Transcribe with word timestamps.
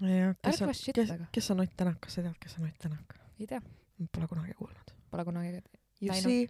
jah, 0.00 0.34
kes 0.42 0.62
on, 0.62 0.68
kes, 0.94 1.12
kes 1.32 1.50
on 1.50 1.60
Ott 1.60 1.76
Tänak, 1.76 2.00
kas 2.00 2.14
sa 2.14 2.22
tead, 2.22 2.34
kes 2.40 2.56
on 2.58 2.64
Ott 2.64 2.78
Tänak? 2.78 3.14
ei 3.40 3.46
tea, 3.46 3.60
Pole 4.12 4.26
kunagi 4.26 4.54
kuulnud. 4.54 4.90
pole 5.10 5.24
kunagi 5.24 5.62
You 6.00 6.08
Näinud. 6.08 6.22
see, 6.22 6.48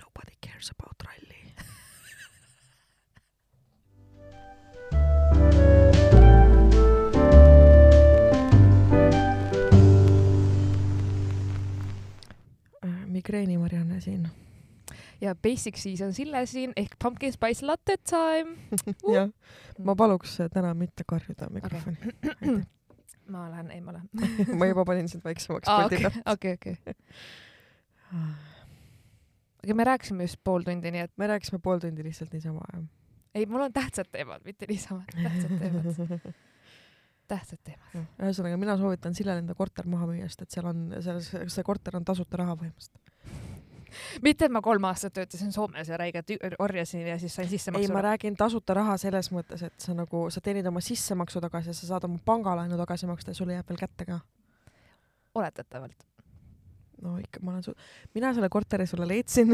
nobody 0.00 0.32
cares 0.40 0.70
about 0.72 0.96
ralli. 1.04 1.52
migreeni 13.06 13.58
Marianne 13.58 14.00
siin. 14.00 14.28
Ja 15.20 15.34
Basic 15.34 15.78
Seas 15.80 16.02
on 16.04 16.14
Sille 16.16 16.46
siin 16.46 16.72
ehk 16.76 16.96
Pumpkin 17.02 17.32
Spice 17.32 17.66
Latte 17.66 17.96
time. 17.96 18.56
jah, 19.16 19.30
ma 19.82 19.96
paluks 19.96 20.38
täna 20.52 20.74
mitte 20.74 21.04
karjuda 21.08 21.50
mikrofoni 21.50 22.14
okay. 22.16 22.56
ma 23.32 23.50
lähen 23.50 23.70
eemale. 23.70 24.02
ma 24.58 24.68
juba 24.70 24.84
panin 24.84 25.08
sind 25.08 25.24
väiksemaks 25.24 25.68
okei 25.68 26.00
pealt,. 26.02 26.18
okei, 26.32 26.52
okei. 26.54 26.76
aga 29.64 29.74
me 29.74 29.84
rääkisime 29.84 30.28
just 30.28 30.40
pool 30.44 30.66
tundi, 30.66 30.92
nii 30.94 31.06
et 31.08 31.14
me 31.16 31.30
rääkisime 31.32 31.60
pool 31.62 31.82
tundi 31.82 32.04
lihtsalt 32.06 32.34
niisama 32.36 32.66
jah. 32.72 32.84
ei, 33.34 33.46
mul 33.46 33.66
on 33.66 33.72
tähtsad 33.72 34.10
teemad, 34.12 34.44
mitte 34.44 34.68
niisama, 34.70 35.02
tähtsad 35.14 35.58
teemad, 35.58 36.28
tähtsad 37.32 37.62
teemad. 37.64 38.06
ühesõnaga, 38.22 38.60
mina 38.62 38.78
soovitan 38.80 39.16
Sillel 39.18 39.42
enda 39.42 39.58
korter 39.58 39.88
maha 39.90 40.08
müüa, 40.12 40.30
sest 40.30 40.46
et 40.46 40.58
seal 40.58 40.70
on, 40.70 40.86
selles, 41.00 41.32
see 41.32 41.66
korter 41.66 41.98
on 41.98 42.06
tasuta 42.06 42.42
raha 42.42 42.58
põhimõtteliselt. 42.60 43.05
mitte, 44.26 44.48
et 44.48 44.52
ma 44.52 44.62
kolm 44.64 44.84
aastat 44.88 45.14
töötasin 45.16 45.52
Soomes 45.52 45.88
ja 45.88 45.96
räigelt 46.00 46.30
ü- 46.30 46.54
orjasin 46.58 47.06
ja 47.06 47.18
siis 47.18 47.34
sain 47.34 47.46
ei, 47.46 47.50
sissemaksu 47.56 47.92
ma. 47.92 48.02
räägin 48.10 48.36
tasuta 48.36 48.74
raha 48.74 48.96
selles 49.00 49.30
mõttes, 49.34 49.62
et 49.66 49.80
sa 49.80 49.94
nagu, 49.94 50.26
sa 50.30 50.40
teenid 50.40 50.66
oma 50.66 50.80
sissemaksu 50.80 51.40
tagasi 51.40 51.72
ja 51.72 51.78
sa 51.78 51.92
saad 51.92 52.08
oma 52.08 52.18
pangalaenu 52.24 52.76
tagasi 52.76 53.06
maksta 53.06 53.30
ja 53.30 53.40
sulle 53.40 53.58
jääb 53.58 53.68
veel 53.68 53.80
kätte 53.80 54.04
ka. 54.04 54.20
oletatavalt. 55.34 56.15
No 57.04 57.16
ikka, 57.20 57.40
ma 57.44 57.52
olen 57.52 57.64
su, 57.64 57.74
mina 58.16 58.30
selle 58.34 58.48
korteri 58.52 58.86
sulle 58.88 59.06
leidsin. 59.08 59.52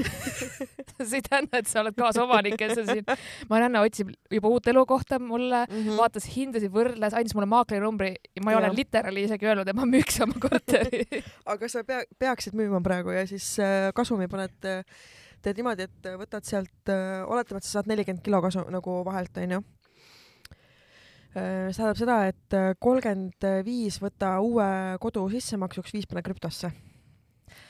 see 1.09 1.19
ei 1.19 1.25
tähenda, 1.27 1.59
et 1.59 1.71
sa 1.71 1.81
oled 1.83 1.97
kaasomanik 1.99 2.61
ja 2.61 2.69
sa 2.75 2.85
siin, 2.87 3.07
Marianne 3.51 3.83
otsib 3.83 4.13
juba 4.31 4.53
uut 4.53 4.69
elukohta 4.71 5.19
mulle, 5.23 5.65
vaatas 5.99 6.29
hindasid, 6.35 6.73
võrdles, 6.75 7.17
andis 7.19 7.35
mulle 7.37 7.51
maakleri 7.51 7.83
ja 7.83 8.45
ma 8.45 8.55
ei 8.55 8.61
ole 8.61 8.71
Jah. 8.71 8.79
literaali 8.79 9.27
isegi 9.27 9.49
öelnud, 9.49 9.69
et 9.69 9.79
ma 9.79 9.89
müüks 9.89 10.21
oma 10.27 10.39
korteri. 10.43 11.03
aga 11.53 11.73
sa 11.73 11.83
pea, 11.89 12.05
peaksid 12.19 12.57
müüma 12.59 12.83
praegu 12.85 13.15
ja 13.15 13.27
siis 13.29 13.49
äh, 13.63 13.91
kasumi 13.97 14.31
paned, 14.31 14.71
teed 15.43 15.59
niimoodi, 15.59 15.89
et 15.91 16.11
äh, 16.11 16.19
võtad 16.21 16.47
sealt, 16.47 16.95
oletame, 17.27 17.59
et 17.63 17.69
sa 17.69 17.79
saad 17.79 17.91
nelikümmend 17.91 18.23
kilo 18.25 18.43
kasu 18.45 18.67
nagu 18.71 19.01
vahelt, 19.09 19.43
onju. 19.43 19.63
see 21.33 21.75
tähendab 21.75 21.99
seda, 21.99 22.17
et 22.29 22.57
kolmkümmend 22.79 23.51
viis 23.67 23.99
võta 24.03 24.37
uue 24.45 24.71
kodu 25.03 25.27
sissemaksuks, 25.33 25.95
viis 25.97 26.07
pane 26.07 26.23
krüptosse. 26.23 26.71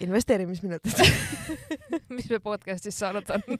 Investeerimisminutid. 0.00 0.92
mis 2.16 2.30
me 2.30 2.38
podcast'is 2.38 2.98
saanud 2.98 3.30
on? 3.30 3.58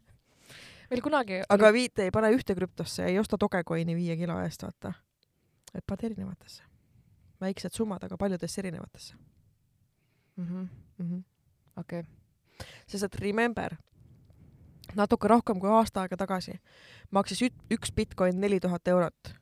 meil 0.90 1.02
kunagi 1.02 1.42
aga 1.48 1.72
viite 1.72 2.06
ei 2.06 2.14
pane 2.14 2.30
ühte 2.34 2.54
krüptosse, 2.54 3.06
ei 3.06 3.18
osta 3.18 3.38
Dogecoini 3.40 3.96
viie 3.96 4.16
kilo 4.16 4.38
eest, 4.44 4.62
vaata. 4.62 4.92
et 5.74 5.86
paned 5.86 6.04
erinevatesse. 6.10 6.62
väiksed 7.40 7.72
summad, 7.72 8.04
aga 8.04 8.16
paljudesse 8.16 8.60
erinevatesse 8.60 9.14
mm. 10.36 10.68
-hmm. 11.00 11.22
okei 11.76 12.02
sest 12.86 13.04
et 13.04 13.18
remember, 13.20 13.76
natuke 14.96 15.28
rohkem 15.28 15.60
kui 15.60 15.70
aasta 15.70 16.04
aega 16.04 16.16
tagasi 16.16 16.54
maksis 17.10 17.42
üks 17.72 17.92
Bitcoin 17.92 18.40
neli 18.40 18.60
tuhat 18.60 18.88
eurot 18.88 19.32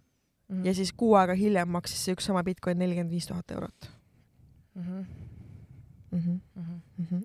mm 0.48 0.56
-hmm. 0.56 0.66
ja 0.66 0.74
siis 0.74 0.92
kuu 0.92 1.14
aega 1.14 1.34
hiljem 1.34 1.68
maksis 1.68 2.04
see 2.04 2.14
üks 2.14 2.26
sama 2.30 2.42
Bitcoin 2.44 2.78
nelikümmend 2.78 3.10
viis 3.10 3.26
tuhat 3.26 3.50
eurot 3.50 3.90
mm. 4.74 4.82
-hmm. 4.82 5.04
mm. 6.14 6.20
-hmm. 6.20 6.40
Mm 6.54 6.62
-hmm. 6.62 6.80
Mm 6.98 7.06
-hmm. 7.10 7.24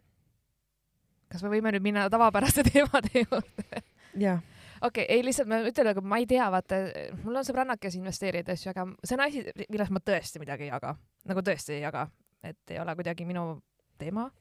kas 1.30 1.44
me 1.44 1.50
võime 1.50 1.72
nüüd 1.72 1.84
minna 1.84 2.10
tavapäraste 2.10 2.64
teemade 2.74 3.10
juurde? 3.14 3.84
ja, 4.18 4.40
okei 4.82 5.04
okay,, 5.04 5.16
ei 5.16 5.26
lihtsalt 5.26 5.48
ma 5.48 5.62
ütlen, 5.62 5.88
aga 5.88 6.02
ma 6.02 6.18
ei 6.18 6.26
tea, 6.26 6.52
vaata, 6.52 6.76
mul 7.24 7.36
on 7.36 7.46
sõbrannad, 7.46 7.80
kes 7.80 7.96
investeerivad 7.96 8.50
asju, 8.50 8.70
aga 8.70 8.88
see 9.04 9.16
on 9.18 9.26
asi, 9.26 9.46
milles 9.70 9.90
ma 9.90 10.00
tõesti 10.00 10.40
midagi 10.40 10.64
ei 10.64 10.74
jaga, 10.74 10.96
nagu 11.26 11.40
tõesti 11.42 11.78
ei 11.78 11.82
jaga, 11.82 12.08
et 12.44 12.72
ei 12.72 12.80
ole 12.80 12.96
kuidagi 12.96 13.26
minu 13.26 13.62
teema. 13.98 14.32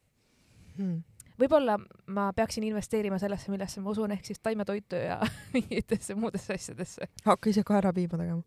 hmm. 0.76 1.02
võib-olla 1.38 1.78
ma 2.06 2.32
peaksin 2.32 2.64
investeerima 2.64 3.18
sellesse, 3.18 3.50
millesse 3.50 3.80
ma 3.80 3.90
usun, 3.90 4.12
ehk 4.12 4.24
siis 4.24 4.40
taimetoitu 4.40 4.96
ja 4.96 5.20
mingitesse 5.54 6.14
muudesse 6.14 6.54
asjadesse. 6.54 7.08
hakka 7.24 7.50
ise 7.50 7.62
ka 7.64 7.76
ära 7.76 7.92
piima 7.92 8.18
tegema. 8.18 8.42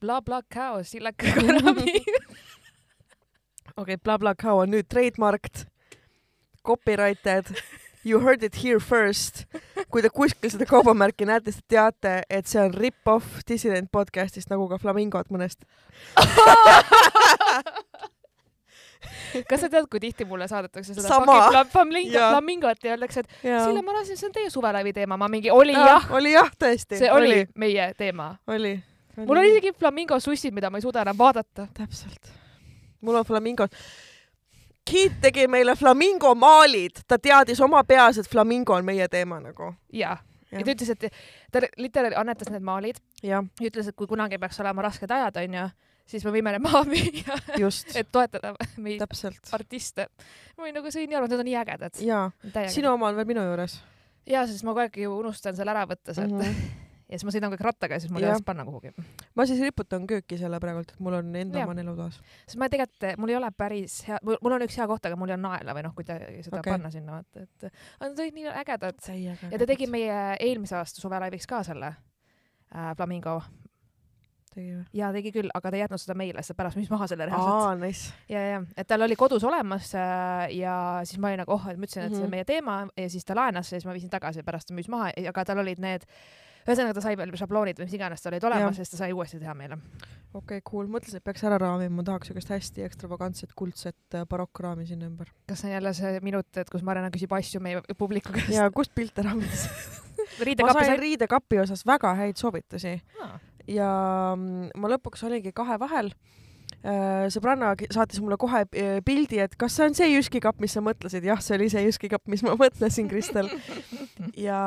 bla 0.00 0.22
bla 0.22 0.42
kaos, 0.42 0.90
sillaka 0.90 1.26
karami. 1.34 2.00
okei 3.80 3.94
okay,, 3.94 4.02
BlaBlaCar 4.04 4.62
on 4.62 4.74
nüüd 4.74 4.88
trademarked, 4.92 5.64
copyrighted, 6.66 7.44
you 8.04 8.20
heard 8.20 8.42
it 8.42 8.64
here 8.64 8.80
first. 8.80 9.44
kui 9.90 10.02
te 10.04 10.10
kuskil 10.12 10.52
seda 10.52 10.66
kaubamärki 10.68 11.26
näete, 11.28 11.52
siis 11.54 11.64
te 11.64 11.76
teate, 11.76 12.14
et 12.30 12.46
see 12.50 12.60
on 12.62 12.74
rip-off 12.76 13.40
Dissident 13.48 13.90
podcastist 13.92 14.52
nagu 14.52 14.68
ka 14.70 14.78
Flamingod 14.80 15.32
mõnest. 15.32 15.64
kas 19.50 19.62
sa 19.62 19.68
tead, 19.70 19.86
kui 19.90 20.00
tihti 20.02 20.26
mulle 20.28 20.48
saadetakse 20.50 20.94
seda 20.94 21.08
Sama. 21.08 21.32
fucking 21.32 21.72
flamingo, 21.72 22.18
Jaa. 22.18 22.30
flamingot 22.34 22.84
ja 22.84 22.90
öeldakse, 22.96 23.24
et 23.24 23.48
jaa 23.48 23.64
Sille, 23.64 23.82
ma 23.86 23.96
lasin, 23.96 24.16
see 24.20 24.28
on 24.28 24.34
teie 24.36 24.50
suvelaevi 24.52 24.92
teema, 24.96 25.16
ma 25.20 25.28
mingi 25.32 25.50
oli 25.54 25.72
jah, 25.76 26.10
oli 26.12 26.34
jah, 26.36 26.50
tõesti. 26.64 27.00
see 27.00 27.12
oli, 27.12 27.32
oli. 27.32 27.46
meie 27.56 27.92
teema. 27.98 28.34
oli. 28.46 28.76
mul 29.24 29.40
on 29.40 29.48
isegi 29.48 29.72
flamingo 29.78 30.20
sussid, 30.20 30.54
mida 30.56 30.70
ma 30.70 30.76
ei 30.78 30.84
suuda 30.84 31.06
enam 31.06 31.18
vaadata. 31.18 31.66
täpselt. 31.76 32.39
Mul 33.00 33.20
on 33.20 33.26
flamingod. 33.26 33.76
Kiit 34.90 35.20
tegi 35.22 35.46
meile 35.48 35.76
flamingo 35.76 36.32
maalid, 36.34 37.04
ta 37.08 37.18
teadis 37.18 37.60
oma 37.60 37.82
peas, 37.84 38.18
et 38.18 38.28
flamingo 38.28 38.74
on 38.74 38.84
meie 38.84 39.08
teema 39.08 39.40
nagu. 39.40 39.74
ja, 39.92 40.16
ja 40.50 40.64
ta 40.64 40.72
ütles, 40.72 40.90
et 40.90 41.12
ta 41.52 41.62
literaali 41.78 42.16
annetas 42.18 42.50
need 42.50 42.64
maalid 42.66 42.98
jah, 43.22 43.44
ja 43.60 43.70
ütles, 43.70 43.92
et 43.92 43.96
kui 43.96 44.08
kunagi 44.10 44.38
peaks 44.38 44.60
olema 44.64 44.82
rasked 44.88 45.10
ajad, 45.10 45.36
onju, 45.44 45.68
siis 46.10 46.24
me 46.26 46.34
võime 46.34 46.56
need 46.56 46.64
maha 46.64 46.82
müüa, 46.88 47.38
just, 47.60 47.92
et 48.00 48.10
toetada 48.12 48.54
meid 48.76 48.98
täpselt. 49.04 49.52
artiste. 49.52 50.08
ma 50.56 50.66
olin 50.66 50.80
nagu, 50.80 50.90
see 50.90 51.04
on 51.04 51.12
nii 51.12 51.20
arvamus, 51.20 51.36
need 51.36 51.44
on 51.44 51.50
nii 51.52 51.60
ägedad. 51.62 52.02
jaa, 52.08 52.26
sinu 52.72 52.94
oma 52.96 53.12
on 53.12 53.20
veel 53.20 53.30
minu 53.30 53.46
juures 53.46 53.78
ja, 54.28 54.44
sest 54.48 54.64
ma 54.64 54.74
kogu 54.74 54.84
aeg 54.84 55.02
ju 55.04 55.16
unustan 55.20 55.56
selle 55.56 55.74
ära 55.74 55.86
võtta 55.88 56.14
sealt 56.16 56.32
mm. 56.32 56.40
-hmm. 56.40 56.86
Ja 57.10 57.18
siis 57.18 57.26
ma 57.26 57.34
sõidan 57.34 57.52
kõik 57.54 57.64
rattaga 57.66 57.96
ja 57.98 58.02
siis 58.02 58.12
mul 58.14 58.24
ei 58.24 58.30
ole 58.30 58.44
panna 58.46 58.64
kuhugi. 58.68 58.92
ma 59.36 59.46
siis 59.48 59.62
riputan 59.64 60.06
kööki 60.10 60.38
selle 60.40 60.60
praegult, 60.62 60.94
et 60.94 61.02
mul 61.02 61.18
on 61.20 61.32
enda 61.42 61.62
Jaa. 61.62 61.68
oma 61.68 61.84
elutoas. 61.84 62.20
sest 62.44 62.60
ma 62.60 62.70
tegelikult, 62.72 63.08
mul 63.20 63.34
ei 63.34 63.38
ole 63.40 63.50
päris 63.56 64.00
hea, 64.08 64.20
mul 64.26 64.58
on 64.58 64.66
üks 64.66 64.78
hea 64.80 64.88
koht, 64.90 65.08
aga 65.08 65.18
mul 65.20 65.32
ei 65.32 65.36
ole 65.38 65.44
naela 65.44 65.76
või 65.76 65.86
noh, 65.86 65.96
kuidagi 65.96 66.44
seda 66.46 66.60
okay. 66.60 66.76
panna 66.76 66.92
sinna, 66.94 67.20
vaata, 67.20 67.46
et 67.46 67.70
nad 68.02 68.22
olid 68.26 68.38
nii 68.38 68.52
ägedad. 68.62 69.10
ja 69.16 69.58
ta 69.58 69.72
tegi 69.74 69.90
meie 69.90 70.20
eelmise 70.38 70.78
aasta 70.78 71.02
suvelaiviks 71.02 71.50
ka 71.50 71.64
selle 71.66 71.94
äh, 71.94 72.94
Flamingo 72.96 73.40
tegi 74.54 74.72
või? 74.74 74.84
ja 74.96 75.10
tegi 75.14 75.32
küll, 75.34 75.50
aga 75.54 75.70
ta 75.70 75.78
ei 75.78 75.84
jätnud 75.84 76.02
seda 76.02 76.16
meile, 76.18 76.42
sest 76.44 76.58
pärast 76.58 76.78
müüs 76.78 76.90
maha 76.92 77.08
selle 77.10 77.28
reaalselt. 77.28 77.64
aa, 77.64 77.74
nice. 77.78 78.12
ja, 78.30 78.42
ja, 78.54 78.60
et 78.76 78.88
tal 78.90 79.06
oli 79.06 79.16
kodus 79.18 79.44
olemas 79.46 79.92
äh, 79.98 80.46
ja 80.58 80.74
siis 81.08 81.20
ma 81.22 81.30
olin 81.30 81.42
nagu, 81.44 81.54
oh, 81.54 81.66
et 81.70 81.80
ma 81.80 81.88
ütlesin, 81.88 82.06
et 82.06 82.14
see 82.14 82.24
on 82.24 82.28
Mhm. 82.28 82.36
meie 82.36 82.48
teema 82.48 82.76
ja 82.96 83.08
siis 83.10 83.26
ta 83.26 83.36
laenas 83.38 83.70
ja 83.70 83.78
siis 83.78 83.88
ma 83.88 83.96
viisin 83.96 84.12
tagasi, 84.12 84.44
pärast 84.46 84.70
ta 84.70 84.76
müüs 84.76 84.90
maha, 84.90 85.12
aga 85.28 85.44
tal 85.44 85.62
olid 85.62 85.82
need, 85.82 86.06
ühesõnaga 86.66 86.96
ta 86.96 87.04
sai 87.04 87.16
veel 87.18 87.32
šabloonid 87.40 87.80
või 87.80 87.88
mis 87.88 87.96
iganes 87.96 88.24
tal 88.24 88.34
olid 88.34 88.46
olemas 88.48 88.78
ja 88.78 88.84
siis 88.84 88.92
ta 88.92 89.00
sai 89.02 89.14
uuesti 89.16 89.40
teha 89.40 89.54
meile. 89.58 89.78
okei 89.78 90.60
okay,, 90.60 90.64
cool, 90.66 90.90
mõtlesin, 90.92 91.20
et 91.20 91.26
peaks 91.26 91.44
ära 91.48 91.58
raamima, 91.60 92.00
ma 92.00 92.06
tahaks 92.06 92.30
siukest 92.30 92.52
hästi 92.54 92.84
ekstravagantset 92.86 93.54
kuldset 93.58 94.18
äh, 94.18 94.26
barokkraami 94.30 94.86
sinna 94.88 95.08
ümber. 95.10 95.32
kas 95.48 95.62
see 95.62 95.70
on 95.70 95.76
jälle 95.78 95.94
see 95.96 96.20
minut, 96.26 96.50
et 96.56 96.70
kus 96.72 96.84
Marianne 96.86 97.12
küsib 97.14 97.32
asju 97.36 97.62
meie 97.64 97.82
publiku 97.98 98.34
käest? 98.36 98.52
ja 98.54 98.68
kust 98.74 98.94
pilte 98.94 99.24
raamides? 99.26 99.68
ma 100.64 100.74
sain 100.76 100.98
riidekapi 101.00 101.62
osas 101.64 101.86
väga 101.86 102.14
häid 102.18 102.40
soovitusi 102.40 102.96
ah,. 103.24 103.38
ja 103.68 103.90
mm, 104.36 104.76
ma 104.80 104.92
lõpuks 104.94 105.26
olingi 105.28 105.54
kahe 105.56 105.78
vahel. 105.80 106.12
Sõbranna 106.82 107.74
ki- 107.76 107.90
saatis 107.92 108.20
mulle 108.24 108.38
kohe 108.40 108.62
äh, 108.64 109.00
pildi, 109.04 109.40
et 109.44 109.56
kas 109.60 109.74
see 109.76 109.88
on 109.90 109.96
see 109.98 110.06
Jyski 110.14 110.40
kapp, 110.40 110.60
mis 110.62 110.72
sa 110.72 110.80
mõtlesid. 110.84 111.26
jah, 111.28 111.40
see 111.44 111.58
oli 111.58 111.68
see 111.72 111.82
Jyski 111.84 112.08
kapp, 112.08 112.24
mis 112.32 112.40
ma 112.46 112.54
mõtlesin, 112.56 113.08
Kristel. 113.10 113.50
ja, 114.48 114.60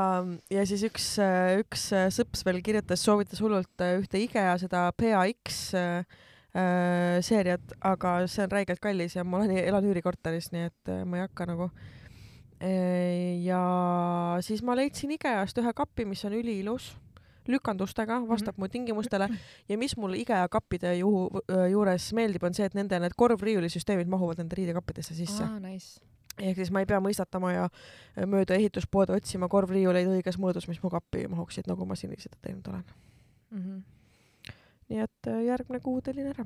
ja 0.54 0.66
siis 0.70 0.84
üks, 0.86 1.08
üks 1.64 1.88
äh, 1.98 2.10
sõps 2.14 2.46
veel 2.46 2.62
kirjutas, 2.66 3.02
soovitas 3.02 3.42
hullult 3.42 3.82
äh, 3.82 3.96
ühte 4.04 4.22
IKEA 4.22 4.54
seda 4.62 4.86
PAX 4.98 5.64
äh, 5.80 6.06
äh, 6.54 7.18
seeriat, 7.26 7.74
aga 7.82 8.16
see 8.30 8.46
on 8.46 8.54
räigelt 8.54 8.84
kallis 8.84 9.18
ja 9.18 9.26
ma 9.26 9.42
olen, 9.42 9.58
elan 9.64 9.90
üürikorteris, 9.90 10.52
nii 10.54 10.70
et 10.70 10.94
äh, 10.94 11.02
ma 11.10 11.18
ei 11.22 11.26
hakka 11.28 11.50
nagu. 11.50 11.72
ja 13.44 13.62
siis 14.40 14.62
ma 14.64 14.76
leidsin 14.78 15.12
IKEA-st 15.18 15.58
ühe 15.60 15.74
kapi, 15.76 16.06
mis 16.08 16.22
on 16.24 16.36
üliilus, 16.38 16.94
lükandustega, 17.48 18.20
vastab 18.28 18.58
mu 18.62 18.70
tingimustele 18.72 19.28
ja 19.70 19.78
mis 19.78 19.96
mulle 19.98 20.20
IKEA 20.24 20.48
kappide 20.52 20.96
juhu, 21.00 21.44
juures 21.72 22.10
meeldib, 22.18 22.44
on 22.48 22.56
see, 22.58 22.68
et 22.70 22.78
nende 22.78 23.00
need 23.04 23.16
korvriiulisüsteemid 23.20 24.12
mahuvad 24.12 24.42
nende 24.42 24.58
riidekappidesse 24.60 25.16
sisse. 25.18 25.44
ah, 25.44 25.60
nice. 25.64 26.02
ehk 26.40 26.62
siis 26.62 26.74
ma 26.74 26.84
ei 26.84 26.90
pea 26.90 27.00
mõistatama 27.04 27.54
ja 27.54 27.70
mööda 28.30 28.58
ehituspoode 28.60 29.16
otsima 29.18 29.50
korvriiuleid 29.52 30.10
õiges 30.18 30.40
mõõdus, 30.42 30.68
mis 30.72 30.82
mu 30.84 30.92
kappi 30.94 31.28
mahuksid, 31.32 31.70
nagu 31.70 31.88
ma 31.90 31.98
seni 32.00 32.20
seda 32.22 32.40
teinud 32.42 32.68
olen. 32.72 32.86
mm. 33.52 33.64
-hmm. 33.64 34.54
nii 34.90 35.04
et 35.08 35.34
järgmine 35.46 35.84
kuu 35.84 36.02
tellin 36.02 36.32
ära. 36.34 36.46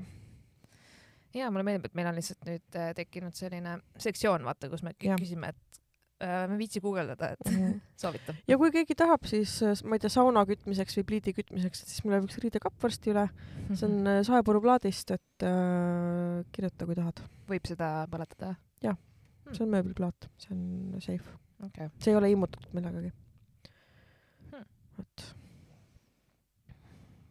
ja 1.33 1.51
mulle 1.51 1.63
meeldib, 1.63 1.85
et 1.85 1.95
meil 1.95 2.07
on 2.07 2.15
lihtsalt 2.15 2.45
nüüd 2.45 2.81
tekkinud 2.95 3.33
selline 3.33 3.79
sektsioon, 3.97 4.43
vaata, 4.43 4.69
kus 4.69 4.83
me 4.83 4.95
Jah. 5.03 5.19
küsime, 5.19 5.49
et 5.49 5.67
äh, 6.23 6.43
me 6.47 6.55
ei 6.57 6.61
viitsi 6.63 6.81
guugeldada, 6.83 7.31
et 7.35 7.51
soovitan. 8.01 8.37
ja 8.49 8.57
kui 8.59 8.71
keegi 8.73 8.97
tahab, 8.97 9.25
siis 9.29 9.57
äh, 9.65 9.75
ma 9.87 9.97
ei 9.97 10.03
tea, 10.03 10.11
sauna 10.13 10.45
kütmiseks 10.49 10.99
või 10.99 11.07
pliidi 11.11 11.33
kütmiseks, 11.37 11.83
siis 11.89 12.03
mul 12.03 12.15
läheb 12.15 12.29
üks 12.29 12.39
riidekapp 12.43 12.83
varsti 12.83 13.13
üle. 13.13 13.27
see 13.73 13.87
on 13.89 14.13
äh, 14.13 14.21
saepuruplaadist, 14.27 15.15
et 15.17 15.47
äh, 15.47 16.45
kirjuta, 16.55 16.89
kui 16.89 16.97
tahad. 16.97 17.23
võib 17.49 17.69
seda 17.69 17.91
põletada? 18.11 18.55
see 19.53 19.63
on 19.63 19.69
mööbliplaat, 19.71 20.27
see 20.43 20.51
on 20.51 20.99
safe, 20.99 21.37
okay.. 21.63 21.87
see 22.03 22.11
ei 22.11 22.17
ole 22.19 22.33
immutatud 22.33 22.73
millegagi 22.75 23.13
Hmm. 24.47 24.65
vot. 24.97 25.23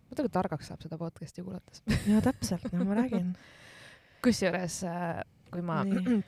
mõtle, 0.08 0.24
kui 0.24 0.32
targaks 0.32 0.70
saab 0.70 0.84
seda 0.84 0.98
podcast'i 1.00 1.44
kuulates. 1.44 1.82
ja 2.08 2.22
täpselt, 2.24 2.70
no 2.72 2.86
ma 2.88 2.96
räägin. 3.02 3.34
kusjuures, 4.24 4.80
kui 5.52 5.62
ma 5.64 5.82
Nii. 5.84 6.22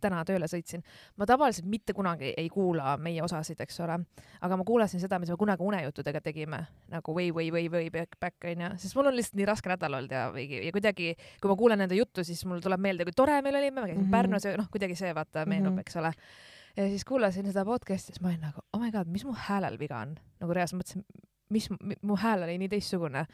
Täna 0.00 0.22
tööle 0.28 0.48
sõitsin, 0.50 0.82
ma 1.16 1.26
tavaliselt 1.28 1.66
mitte 1.70 1.94
kunagi 1.96 2.32
ei 2.38 2.48
kuula 2.52 2.96
meie 3.00 3.22
osasid, 3.24 3.60
eks 3.64 3.80
ole, 3.84 3.98
aga 4.40 4.58
ma 4.58 4.66
kuulasin 4.68 5.02
seda, 5.02 5.18
mis 5.22 5.32
me 5.32 5.38
kunagi 5.40 5.64
unejuttudega 5.66 6.20
tegime 6.24 6.62
nagu 6.92 7.16
way, 7.16 7.32
way, 7.34 7.50
way, 7.54 7.68
way 7.72 7.90
back, 7.90 8.18
back 8.20 8.48
onju, 8.52 8.72
sest 8.82 8.96
mul 8.98 9.10
on 9.10 9.16
lihtsalt 9.16 9.40
nii 9.40 9.48
raske 9.48 9.72
nädal 9.72 9.98
olnud 9.98 10.14
ja, 10.14 10.28
ja 10.36 10.72
kuidagi, 10.74 11.12
kui 11.40 11.52
ma 11.52 11.58
kuulen 11.58 11.82
nende 11.84 11.98
juttu, 11.98 12.24
siis 12.26 12.44
mul 12.48 12.62
tuleb 12.64 12.82
meelde, 12.82 13.08
kui 13.08 13.16
tore 13.16 13.40
meil 13.44 13.60
oli, 13.60 13.70
me 13.70 13.86
käisime 13.86 14.00
mm. 14.02 14.06
-hmm. 14.06 14.16
Pärnus 14.16 14.44
ja 14.44 14.56
noh, 14.56 14.70
kuidagi 14.70 14.96
see 14.98 15.14
vaata 15.14 15.46
meenub 15.46 15.72
mm. 15.72 15.76
-hmm. 15.76 15.80
eks 15.80 15.96
ole. 15.96 16.12
ja 16.76 16.88
siis 16.88 17.04
kuulasin 17.04 17.46
seda 17.46 17.64
podcast'i, 17.64 18.12
siis 18.12 18.20
ma 18.20 18.28
olin 18.28 18.40
nagu 18.40 18.60
oh 18.72 18.80
my 18.80 18.90
god, 18.92 19.06
mis 19.06 19.24
mu 19.24 19.34
häälel 19.36 19.78
viga 19.78 19.98
on, 19.98 20.16
nagu 20.40 20.54
reaalselt 20.54 20.80
mõtlesin, 20.80 21.04
mis 21.52 21.68
mu- 22.02 22.16
hääl 22.16 22.42
oli 22.42 22.58
nii 22.58 22.68
teistsugune, 22.68 23.26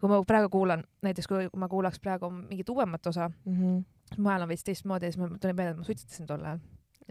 kui 0.00 0.08
ma 0.08 0.22
praegu 0.26 0.48
kuulan, 0.48 0.84
näiteks 1.02 1.28
kui 1.28 1.48
ma 1.56 1.68
kuulaks 1.68 2.00
praegu 2.00 2.30
mingit 2.30 2.68
uuemat 2.68 3.06
osa, 3.06 3.30
mm. 3.44 3.54
-hmm. 3.54 3.84
Mu 4.18 4.28
hääl 4.30 4.42
on 4.42 4.48
veits 4.48 4.64
teistmoodi 4.64 5.06
ja 5.06 5.12
siis 5.12 5.18
mul 5.20 5.36
tuli 5.40 5.52
meelde, 5.52 5.70
et 5.70 5.76
ma 5.82 5.84
suitsetasin 5.84 6.26
tol 6.26 6.44
ajal. 6.44 6.58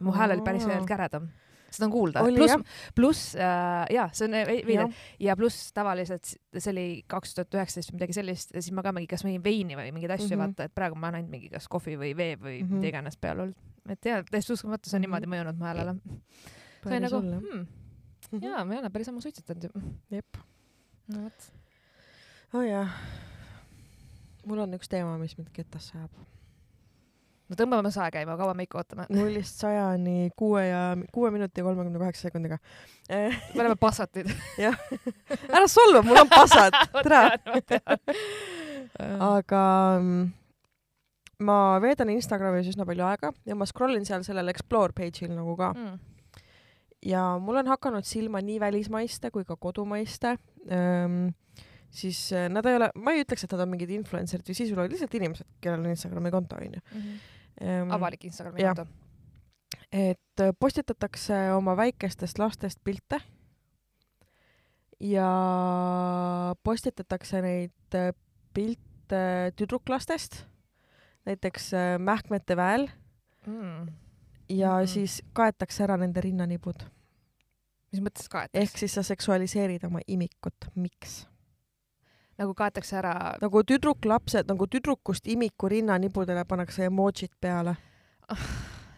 mu 0.01 0.11
hääl 0.15 0.31
oli 0.37 0.41
päris 0.45 0.63
selgelt 0.63 0.87
käredam. 0.87 1.27
seda 1.71 1.85
on 1.85 1.91
kuulda. 1.91 2.21
Pluss 2.23 2.55
pluss 2.95 3.35
äh, 3.35 3.85
jaa, 3.93 4.09
see 4.15 4.25
on 4.25 4.31
veider 4.47 4.87
ja 5.19 5.35
pluss 5.35 5.73
tavaliselt 5.75 6.23
see 6.57 6.71
oli 6.71 6.85
kaks 7.07 7.33
tuhat 7.35 7.53
üheksateist 7.59 7.91
või 7.91 7.97
midagi 7.99 8.13
sellist 8.15 8.53
siis 8.55 8.71
ma 8.71 8.81
ka 8.85 8.91
mingi, 8.95 9.07
kas 9.11 9.23
mingi 9.27 9.41
veini 9.43 9.75
või 9.75 9.91
mingeid 9.91 10.11
asju 10.15 10.29
mm 10.29 10.31
Mhm. 10.31 10.41
-hmm. 10.41 10.55
vaata, 10.57 10.63
et 10.71 10.75
praegu 10.75 10.95
ma 10.95 11.07
olen 11.09 11.15
ainult 11.19 11.31
mingi 11.31 11.49
kas 11.49 11.67
kohvi 11.67 11.97
või 11.97 12.15
vee 12.17 12.35
või 12.35 12.61
mm 12.61 12.63
Mhm. 12.63 12.71
-hmm. 12.71 12.75
mida 12.79 12.87
iganes 12.87 13.17
peal 13.17 13.39
olnud. 13.39 13.55
et 13.89 14.05
jaa, 14.05 14.23
täiesti 14.23 14.53
uskumatu, 14.53 14.89
see 14.89 14.97
on 14.97 15.01
Mhm. 15.01 15.09
niimoodi 15.11 15.27
mõjunud 15.35 15.57
mu 15.59 15.65
häälele. 15.65 15.99
see 16.83 16.91
oli 16.91 16.99
nagu, 16.99 17.21
hmm, 17.21 17.67
jaa, 18.41 18.65
ma 18.65 18.73
ei 18.73 18.79
ole 18.79 18.89
päris 18.89 19.09
ammu 19.09 19.21
suitsetanud 19.21 19.63
ju. 19.63 19.69
jep. 20.11 20.37
no 21.07 21.21
vot. 21.23 21.51
oo 22.53 22.59
oh, 22.59 22.65
jah. 22.65 22.89
mul 24.45 24.59
on 24.59 24.73
üks 24.73 24.87
teema, 24.87 25.17
mis 25.17 25.37
mind 25.37 25.49
kettasse 25.51 25.97
ajab. 25.97 26.11
No 27.47 27.57
tõmbame 27.59 27.91
sae 27.95 28.11
käima, 28.13 28.35
kaua 28.39 28.55
me 28.57 28.65
ikka 28.67 28.81
ootame? 28.81 29.07
nullist 29.13 29.61
sajani 29.61 30.31
kuue 30.39 30.65
ja, 30.67 30.81
kuue 31.13 31.31
minuti 31.33 31.61
ja 31.61 31.67
kolmekümne 31.67 32.01
kaheksa 32.01 32.27
sekundiga. 32.27 32.59
me 33.09 33.61
oleme 33.61 33.77
passatid. 33.79 34.31
ära 35.55 35.67
solva, 35.71 36.03
mul 36.05 36.23
on 36.23 36.31
pasad, 36.31 36.75
tere. 37.05 37.79
aga 39.37 39.63
mm, 40.01 40.27
ma 41.47 41.57
veedan 41.83 42.11
Instagramis 42.13 42.71
üsna 42.71 42.85
palju 42.87 43.05
aega 43.07 43.31
ja 43.45 43.55
ma 43.55 43.67
scroll 43.69 43.97
in 43.97 44.07
seal 44.07 44.25
sellel 44.25 44.49
explore 44.51 44.95
page'il 44.95 45.33
nagu 45.35 45.53
ka 45.59 45.73
mm. 45.75 45.97
ja 47.05 47.25
mul 47.41 47.59
on 47.61 47.69
hakanud 47.69 48.07
silma 48.07 48.41
nii 48.41 48.57
välismaiste 48.63 49.29
kui 49.35 49.45
ka 49.45 49.59
kodumaiste 49.59 50.37
ähm, 50.73 51.27
siis 51.93 52.31
äh, 52.33 52.47
nad 52.49 52.65
ei 52.65 52.79
ole, 52.79 52.89
ma 52.95 53.13
ei 53.13 53.23
ütleks, 53.25 53.45
et 53.45 53.53
nad 53.53 53.65
on 53.67 53.73
mingid 53.75 53.93
influencer'id 53.99 54.49
või 54.49 54.57
sisulooid, 54.57 54.93
lihtsalt 54.93 55.17
inimesed, 55.19 55.49
kellel 55.63 55.85
on 55.85 55.93
Instagrami 55.93 56.33
konto 56.33 56.57
onju 56.59 56.81
ähm,. 57.61 57.91
avalik 57.91 58.25
Instagrami 58.25 58.63
konto. 58.63 58.85
et 59.91 60.43
äh, 60.43 60.53
postitatakse 60.59 61.51
oma 61.55 61.77
väikestest 61.77 62.39
lastest 62.39 62.83
pilte 62.83 63.21
ja 64.99 65.31
postitatakse 66.63 67.41
neid 67.41 67.95
äh, 67.95 68.13
pilte 68.53 69.53
tüdruklastest, 69.55 70.45
näiteks 71.25 71.73
äh, 71.73 71.99
mähkmete 71.99 72.57
väel 72.57 72.89
Mm. 73.47 73.87
ja 74.49 74.79
mm. 74.79 74.87
siis 74.87 75.21
kaetakse 75.33 75.83
ära 75.85 75.95
nende 75.97 76.21
rinnanibud. 76.21 76.83
mis 77.91 78.01
mõttes 78.03 78.27
kaetakse 78.27 78.59
ehk? 78.59 78.79
siis 78.83 78.97
sa 78.97 79.03
seksualiseerid 79.07 79.85
oma 79.87 80.01
imikut, 80.07 80.67
miks? 80.75 81.21
Nagu 82.37 82.53
kaetakse 82.53 82.97
ära 82.99 83.13
nagu 83.41 83.63
tüdruklapsed, 83.63 84.47
nagu 84.49 84.67
tüdrukust 84.67 85.27
imiku 85.27 85.69
rinnanibudele 85.69 86.45
pannakse 86.45 86.85
emotsid 86.85 87.33
peale. 87.41 87.75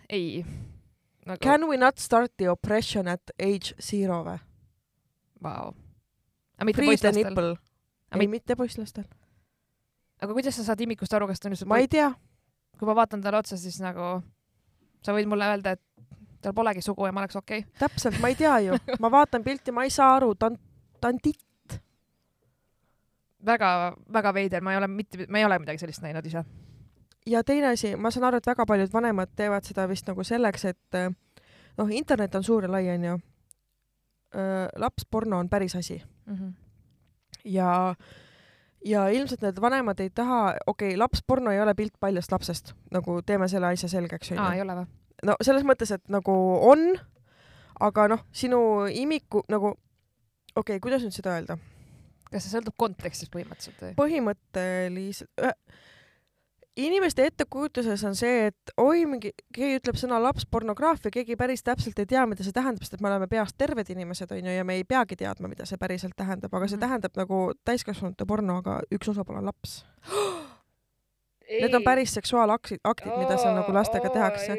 ei 0.10 0.46
nagu.... 1.26 1.40
Can 1.44 1.68
we 1.68 1.78
not 1.78 1.98
start 1.98 2.32
the 2.38 2.50
oppression 2.50 3.08
at 3.08 3.32
age 3.40 3.76
zero 3.82 4.24
või? 4.24 4.40
Mitte 6.66 6.82
Free 6.82 6.98
the 6.98 7.12
nipple. 7.12 7.56
Ei, 8.12 8.18
mit- 8.18 8.30
mitte 8.30 8.56
poisslastel. 8.56 9.04
aga 10.22 10.34
kuidas 10.34 10.56
sa 10.56 10.64
saad 10.64 10.82
imikust 10.84 11.14
aru, 11.14 11.28
kas 11.28 11.40
ta 11.40 11.48
on 11.48 11.54
just 11.56 11.66
ma 11.66 11.78
ei 11.80 11.88
tea, 11.88 12.10
kui 12.76 12.88
ma 12.90 12.96
vaatan 12.98 13.22
talle 13.24 13.40
otsa, 13.40 13.56
siis 13.58 13.78
nagu 13.80 14.18
sa 15.06 15.14
võid 15.16 15.30
mulle 15.32 15.48
öelda, 15.48 15.78
et 15.78 15.82
tal 16.44 16.56
polegi 16.58 16.84
sugu 16.84 17.06
ja 17.08 17.14
ma 17.16 17.24
oleks 17.24 17.38
okei 17.40 17.62
okay.. 17.64 17.72
täpselt, 17.80 18.18
ma 18.20 18.28
ei 18.28 18.36
tea 18.36 18.58
ju, 18.66 18.80
ma 19.04 19.12
vaatan 19.14 19.46
pilti, 19.46 19.72
ma 19.72 19.86
ei 19.88 19.94
saa 19.96 20.18
aru, 20.18 20.34
ta 20.36 20.50
on, 20.52 20.58
ta 21.00 21.14
on 21.14 21.22
titt. 21.24 21.46
Väga-väga 23.46 24.34
veider, 24.34 24.62
ma 24.62 24.74
ei 24.74 24.78
ole 24.78 24.88
mitte, 24.88 25.26
ma 25.30 25.40
ei 25.40 25.46
ole 25.46 25.60
midagi 25.60 25.80
sellist 25.80 26.02
näinud 26.04 26.26
ise. 26.26 26.44
ja 27.26 27.44
teine 27.44 27.68
asi, 27.68 27.96
ma 27.96 28.12
saan 28.12 28.28
aru, 28.30 28.38
et 28.38 28.48
väga 28.48 28.66
paljud 28.66 28.94
vanemad 28.94 29.30
teevad 29.36 29.64
seda 29.64 29.88
vist 29.88 30.08
nagu 30.08 30.24
selleks, 30.24 30.66
et 30.66 30.96
äh, 30.96 31.10
noh, 31.78 31.92
internet 31.92 32.36
on 32.36 32.44
suur 32.44 32.64
ja 32.64 32.72
lai, 32.72 32.90
onju. 32.90 33.20
lapsporno 34.78 35.40
on 35.40 35.50
päris 35.50 35.76
asi 35.76 36.04
Mhm. 36.30 36.50
ja, 37.46 37.96
ja 38.86 39.08
ilmselt 39.10 39.42
need 39.42 39.62
vanemad 39.62 40.00
ei 40.00 40.10
taha, 40.10 40.56
okei 40.68 40.88
okay,, 40.90 40.98
lapsporno 40.98 41.52
ei 41.52 41.62
ole 41.62 41.74
pilt 41.76 41.94
paljast 42.00 42.32
lapsest, 42.32 42.74
nagu 42.92 43.22
teeme 43.26 43.48
selle 43.48 43.68
asja 43.68 43.90
selgeks, 43.90 44.32
aa, 44.32 44.54
ei 44.54 44.62
onju. 44.62 44.68
ole 44.68 44.76
või? 44.82 44.86
no 45.26 45.36
selles 45.42 45.66
mõttes, 45.66 45.92
et 45.96 46.06
nagu 46.10 46.36
on, 46.70 46.94
aga 47.80 48.08
noh, 48.14 48.24
sinu 48.32 48.62
imiku 48.94 49.44
nagu, 49.50 49.74
okei 50.56 50.78
okay,, 50.78 50.80
kuidas 50.80 51.02
nüüd 51.04 51.16
seda 51.18 51.34
öelda? 51.40 51.58
Kas 52.32 52.46
see 52.46 52.56
sõltub 52.58 52.76
kontekstist 52.78 53.32
põhimõtteliselt 53.34 53.82
või? 53.86 53.94
põhimõtteliselt, 54.00 55.56
inimeste 56.80 57.26
ettekujutuses 57.28 58.04
on 58.08 58.16
see, 58.16 58.50
et 58.50 58.74
oi, 58.80 59.04
mingi, 59.10 59.32
keegi 59.56 59.80
ütleb 59.82 59.98
sõna 60.00 60.20
lapspornograafia, 60.24 61.12
keegi 61.14 61.36
päris 61.40 61.64
täpselt 61.66 62.00
ei 62.00 62.08
tea, 62.10 62.26
mida 62.30 62.46
see 62.46 62.56
tähendab, 62.56 62.84
sest 62.86 62.96
et 62.98 63.04
me 63.04 63.10
oleme 63.12 63.28
peast 63.32 63.58
terved 63.60 63.90
inimesed, 63.92 64.32
onju, 64.36 64.54
ja 64.54 64.64
me 64.68 64.78
ei 64.80 64.86
peagi 64.88 65.18
teadma, 65.20 65.50
mida 65.52 65.68
see 65.70 65.80
päriselt 65.82 66.16
tähendab, 66.20 66.54
aga 66.54 66.68
see 66.68 66.78
Mhm. 66.78 66.86
tähendab 66.86 67.20
nagu 67.20 67.42
täiskasvanute 67.66 68.26
porno, 68.26 68.60
aga 68.64 68.80
üks 68.96 69.12
osapool 69.12 69.42
on 69.42 69.50
laps. 69.52 69.84
Need 71.50 71.74
on 71.74 71.84
päris 71.84 72.14
seksuaalaktid, 72.14 72.80
aktid, 72.86 73.12
mida 73.18 73.38
seal 73.42 73.56
nagu 73.58 73.74
lastega 73.74 74.10
tehakse. 74.14 74.54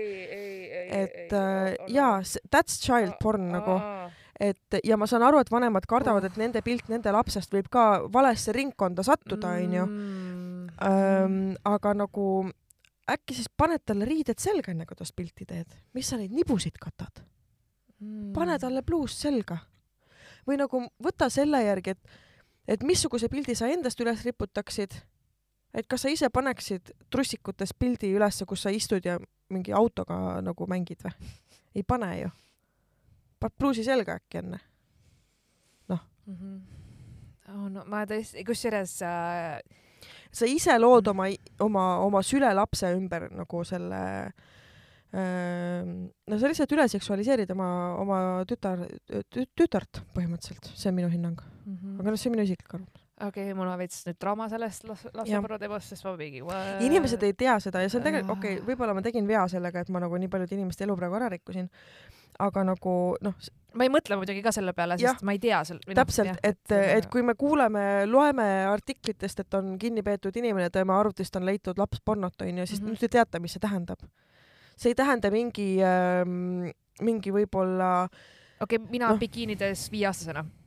et 0.91 1.33
äh, 1.33 1.77
jaa, 1.87 2.19
that's 2.51 2.81
child 2.83 3.15
porn 3.23 3.53
nagu, 3.53 3.77
et 4.41 4.79
ja 4.85 4.97
ma 4.97 5.07
saan 5.07 5.23
aru, 5.27 5.43
et 5.43 5.51
vanemad 5.53 5.85
kardavad, 5.89 6.25
et 6.25 6.39
nende 6.41 6.63
pilt 6.65 6.89
nende 6.89 7.13
lapsest 7.13 7.53
võib 7.53 7.69
ka 7.73 7.87
valesse 8.13 8.55
ringkonda 8.57 9.05
sattuda, 9.07 9.57
onju. 9.61 9.87
Mm. 10.81 11.57
aga 11.69 11.93
nagu 11.93 12.25
äkki 13.11 13.35
siis 13.37 13.51
paned 13.57 13.83
talle 13.85 14.07
riided 14.09 14.39
selga, 14.41 14.73
enne 14.73 14.87
kui 14.89 14.97
tast 14.97 15.13
pilti 15.17 15.45
teed, 15.45 15.75
mis 15.95 16.09
sa 16.09 16.17
neid 16.17 16.33
nibusid 16.33 16.79
katad, 16.81 17.25
Mm. 18.01 18.33
pane 18.33 18.55
talle 18.57 18.81
pluus 18.81 19.13
selga 19.21 19.59
või 20.49 20.57
nagu 20.57 20.79
võta 21.05 21.29
selle 21.29 21.59
järgi, 21.61 21.93
et, 21.93 22.21
et 22.77 22.85
missuguse 22.87 23.29
pildi 23.29 23.53
sa 23.59 23.69
endast 23.69 24.01
üles 24.01 24.25
riputaksid. 24.25 24.95
et 25.75 25.87
kas 25.87 26.03
sa 26.03 26.09
ise 26.09 26.31
paneksid 26.31 26.95
trussikutes 27.11 27.75
pildi 27.79 28.15
ülesse, 28.17 28.47
kus 28.47 28.63
sa 28.63 28.71
istud 28.71 29.05
ja 29.05 29.19
mingi 29.51 29.73
autoga 29.73 30.41
nagu 30.41 30.67
mängid 30.67 31.05
või? 31.05 31.13
ei 31.75 31.83
pane 31.83 32.21
ju. 32.21 32.31
Paned 33.41 33.57
pluusi 33.59 33.85
selga 33.87 34.19
äkki 34.21 34.43
enne. 34.43 34.61
mm. 35.89 36.37
-hmm. 36.37 36.61
Oh, 37.51 37.67
no 37.69 37.83
ma 37.91 38.05
tõesti, 38.07 38.45
kusjuures 38.47 39.03
äh, 39.03 39.59
sa 40.31 40.47
ise 40.47 40.79
lood 40.79 41.09
oma, 41.09 41.27
oma, 41.59 41.85
oma 42.05 42.23
sülelapse 42.23 42.93
ümber 42.95 43.27
nagu 43.35 43.65
selle 43.65 44.01
no 45.11 46.39
sa 46.39 46.47
lihtsalt 46.47 46.71
üle 46.77 46.87
seksualiseerid 46.87 47.51
oma, 47.51 47.69
oma 47.99 48.19
tütar, 48.47 48.85
tütart 49.59 50.03
põhimõtteliselt, 50.15 50.71
see 50.79 50.91
on 50.93 50.95
minu 51.01 51.11
hinnang. 51.11 51.41
mm 51.65 51.77
-hmm. 51.77 52.01
aga 52.01 52.11
noh, 52.11 52.19
see 52.19 52.31
on 52.31 52.37
minu 52.37 52.45
isiklik 52.47 52.75
arvamus. 52.75 53.00
Okei 53.27 53.45
okay,, 53.45 53.57
mul 53.57 53.69
on 53.69 53.79
veits 53.81 54.03
nüüd 54.09 54.19
trauma 54.21 54.49
sellest 54.53 54.87
lapsepõrru 54.89 55.59
teemast, 55.61 55.93
sest 55.93 56.07
ma 56.07 56.15
mingi 56.19 56.43
what? 56.45 56.81
inimesed 56.87 57.23
ei 57.27 57.35
tea 57.39 57.59
seda 57.63 57.83
ja 57.85 57.91
see 57.93 58.01
on 58.01 58.07
tegelikult, 58.07 58.37
okei 58.39 58.57
Äh. 58.57 58.61
okay,, 58.61 58.67
võib-olla 58.67 58.97
ma 58.97 59.05
tegin 59.05 59.29
vea 59.29 59.45
sellega, 59.51 59.85
et 59.85 59.93
ma 59.93 60.03
nagu 60.03 60.19
nii 60.21 60.31
paljude 60.33 60.57
inimeste 60.57 60.87
elu 60.87 60.97
praegu 60.99 61.19
ära 61.21 61.31
rikkusin. 61.33 61.69
aga 62.41 62.63
nagu 62.65 62.95
noh, 63.21 63.35
ma 63.77 63.85
ei 63.85 63.91
mõtle 63.93 64.17
muidugi 64.17 64.43
ka 64.43 64.53
selle 64.55 64.73
peale, 64.73 64.97
sest 65.01 65.23
ma 65.27 65.35
ei 65.37 65.41
tea 65.43 65.61
seal. 65.69 65.81
täpselt, 65.95 66.41
et, 66.43 66.73
et 66.73 67.09
kui 67.13 67.23
me 67.27 67.35
kuuleme, 67.39 68.07
loeme 68.09 68.49
artiklitest, 68.71 69.45
et 69.45 69.59
on 69.59 69.77
kinni 69.79 70.03
peetud 70.07 70.37
inimene, 70.37 70.71
tema 70.73 70.99
arvutist 71.01 71.37
on 71.37 71.47
leitud 71.49 71.79
lapspornot, 71.79 72.41
onju, 72.47 72.67
siis 72.67 72.81
mm. 72.81 72.87
-hmm. 72.87 72.91
nüüd 72.91 73.01
te 73.07 73.09
teate, 73.09 73.41
mis 73.41 73.57
see 73.57 73.61
tähendab. 73.61 74.01
see 74.77 74.91
ei 74.91 74.95
tähenda 74.95 75.31
mingi 75.31 75.77
ähm,, 75.85 76.71
mingi 77.01 77.33
võib-olla 77.33 78.09
okei 78.61 78.79
okay,, 78.79 78.91
mina 78.91 79.07
Noh. 79.07 79.17
no. 79.17 79.21
bikiinides 79.21 79.91
viieaastasena, 79.93 80.43
noh, 80.43 80.60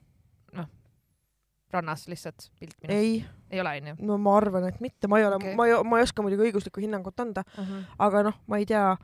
rannas 1.74 2.06
lihtsalt 2.12 2.50
pilt 2.60 2.76
minust. 2.82 2.94
ei, 3.00 3.26
ei 3.52 3.60
ole 3.64 3.74
onju 3.82 3.96
no 4.08 4.18
ma 4.18 4.38
arvan, 4.38 4.70
et 4.70 4.80
mitte, 4.84 5.08
ma 5.12 5.20
ei 5.20 5.26
ole 5.26 5.36
okay., 5.42 5.56
ma 5.58 5.68
ei, 5.68 5.76
ma 5.84 6.00
ei 6.00 6.04
oska 6.08 6.22
muidugi 6.26 6.50
õiguslikku 6.52 6.82
hinnangut 6.84 7.20
anda, 7.20 7.44
uh? 7.58 7.66
-huh. 7.66 7.84
aga 8.08 8.24
noh, 8.30 8.40
ma 8.48 8.58
ei 8.62 8.66
tea, 8.70 8.96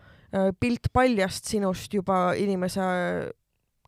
pilt 0.59 0.91
paljast 0.93 1.45
sinust 1.49 1.93
juba 1.93 2.33
inimese, 2.37 2.81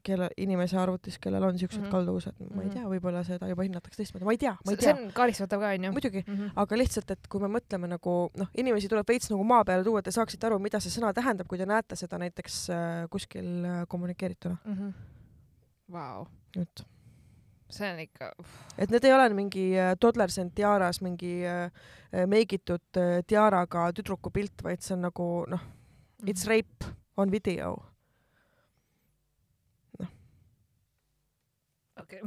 kelle, 0.01 0.31
inimese 0.41 0.77
arvutis, 0.81 1.19
kellel 1.21 1.43
on 1.45 1.57
siuksed 1.59 1.77
mm 1.77 1.83
Mhm. 1.83 1.87
-hmm. 1.87 1.91
kalduvused, 1.91 2.33
ma 2.55 2.61
ei 2.63 2.67
Mhm. 2.67 2.73
tea, 2.73 2.85
võib-olla 2.89 3.19
seda 3.23 3.47
juba 3.47 3.63
hinnatakse 3.63 3.97
teistmoodi, 4.01 4.25
ma 4.25 4.31
ei 4.31 4.37
tea, 4.41 4.55
ma 4.65 4.71
ei 4.71 4.77
see 4.79 4.93
tea, 4.93 5.03
on 5.03 5.11
karistatav 5.13 5.59
ka 5.61 5.67
onju. 5.75 5.91
muidugi, 5.91 6.23
-hmm. 6.27 6.51
aga 6.55 6.77
lihtsalt, 6.77 7.11
et 7.11 7.27
kui 7.29 7.39
me 7.41 7.47
mõtleme 7.59 7.87
nagu 7.87 8.31
noh, 8.37 8.47
inimesi 8.57 8.89
tuleb 8.89 9.05
veits 9.07 9.29
nagu 9.29 9.43
maa 9.43 9.63
peale 9.63 9.83
tuua, 9.83 9.99
et 9.99 10.05
te 10.05 10.11
saaksite 10.11 10.47
aru, 10.47 10.57
mida 10.59 10.79
see 10.79 10.89
sõna 10.89 11.13
tähendab, 11.13 11.47
kui 11.47 11.57
te 11.59 11.65
näete 11.65 11.95
seda 11.95 12.17
näiteks 12.17 12.69
äh, 12.69 13.07
kuskil 13.09 13.65
äh, 13.65 13.85
kommunikeerituna 13.87 14.57
Mm 14.65 14.73
-hmm. 14.73 14.93
Vau, 15.91 16.25
nüüd. 16.57 16.85
See 17.71 17.89
on 17.93 17.99
ikka, 18.03 18.31
et 18.77 18.89
need 18.91 19.05
ei 19.05 19.13
ole 19.13 19.29
mingi 19.33 19.67
äh, 19.79 19.93
toddlers 19.99 20.37
and 20.39 20.51
tiaras 20.55 21.01
mingi 21.01 21.41
äh, 21.47 21.69
äh, 22.13 22.25
meigitud 22.27 22.99
tiaraga 23.27 23.91
tüdruku 23.95 24.31
pilt, 24.31 24.63
vaid 24.63 24.81
see 24.81 24.95
on 24.95 25.01
nagu 25.09 25.29
noh, 25.49 25.61
Mhm. 26.21 26.29
it's 26.29 26.45
rape 26.47 26.85
on 27.17 27.31
video. 27.31 27.75
okei. 31.99 32.19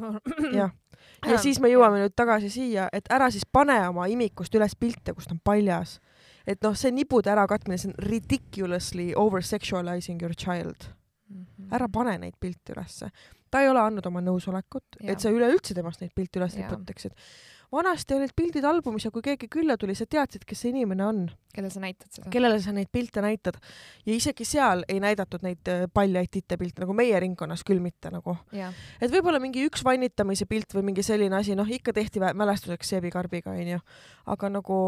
jah, 0.55 0.71
ja 1.31 1.39
siis 1.39 1.61
me 1.61 1.71
jõuame 1.73 2.03
nüüd 2.03 2.15
tagasi 2.17 2.51
siia, 2.53 2.89
et 2.93 3.09
ära 3.13 3.31
siis 3.33 3.47
pane 3.47 3.77
oma 3.89 4.07
imikust 4.11 4.55
üles 4.55 4.77
pilte, 4.79 5.15
kus 5.15 5.29
ta 5.29 5.35
on 5.37 5.41
paljas. 5.45 5.99
et 6.47 6.61
noh, 6.63 6.75
see 6.77 6.93
nibude 6.93 7.31
ärakatmine, 7.33 7.79
see 7.81 7.89
on 7.89 7.97
ridiculously 8.05 9.13
over 9.17 9.43
sexualizing 9.43 10.21
your 10.23 10.35
child. 10.35 10.91
Mhm. 11.29 11.73
ära 11.73 11.89
pane 11.89 12.19
neid 12.19 12.35
pilte 12.41 12.75
ülesse. 12.77 13.11
Ta 13.55 13.63
ei 13.63 13.71
ole 13.71 13.83
andnud 13.87 14.07
oma 14.11 14.23
nõusolekut, 14.25 14.99
et 15.07 15.23
sa 15.23 15.31
üleüldse 15.31 15.77
temast 15.77 16.03
neid 16.03 16.15
pilte 16.17 16.41
üles 16.41 16.57
Jaa. 16.59 16.67
riputaksid. 16.67 17.15
vanasti 17.75 18.15
olid 18.15 18.31
pildid 18.37 18.65
albumis 18.67 19.07
ja 19.07 19.11
kui 19.11 19.23
keegi 19.23 19.49
külla 19.51 19.77
tuli, 19.79 19.95
sa 19.99 20.07
teadsid, 20.11 20.45
kes 20.47 20.61
see 20.63 20.71
inimene 20.71 21.03
on, 21.07 21.21
kellele 21.55 21.71
sa 21.75 21.83
näitad 21.83 22.11
seda? 22.11 22.31
kellele 22.35 22.59
sa 22.63 22.75
neid 22.75 22.91
pilte 22.93 23.23
näitad. 23.23 23.59
ja 24.07 24.15
isegi 24.15 24.47
seal 24.49 24.83
ei 24.89 24.99
näidatud 25.03 25.47
neid 25.47 25.71
äh, 25.71 25.85
paljaid 25.95 26.33
titepilte 26.35 26.83
nagu 26.83 26.97
meie 26.99 27.21
ringkonnas 27.23 27.63
küll 27.67 27.83
mitte 27.83 28.11
nagu. 28.15 28.37
et 28.55 29.15
võib-olla 29.15 29.39
mingi 29.43 29.67
üks 29.69 29.87
vannitamise 29.87 30.51
pilt 30.51 30.75
või 30.75 30.91
mingi 30.91 31.07
selline 31.07 31.39
asi, 31.39 31.55
noh 31.55 31.71
ikka 31.71 31.95
tehti 31.95 32.23
mälestuseks 32.23 32.95
seebikarbiga 32.97 33.55
onju, 33.55 33.79
aga 34.35 34.51
nagu 34.59 34.81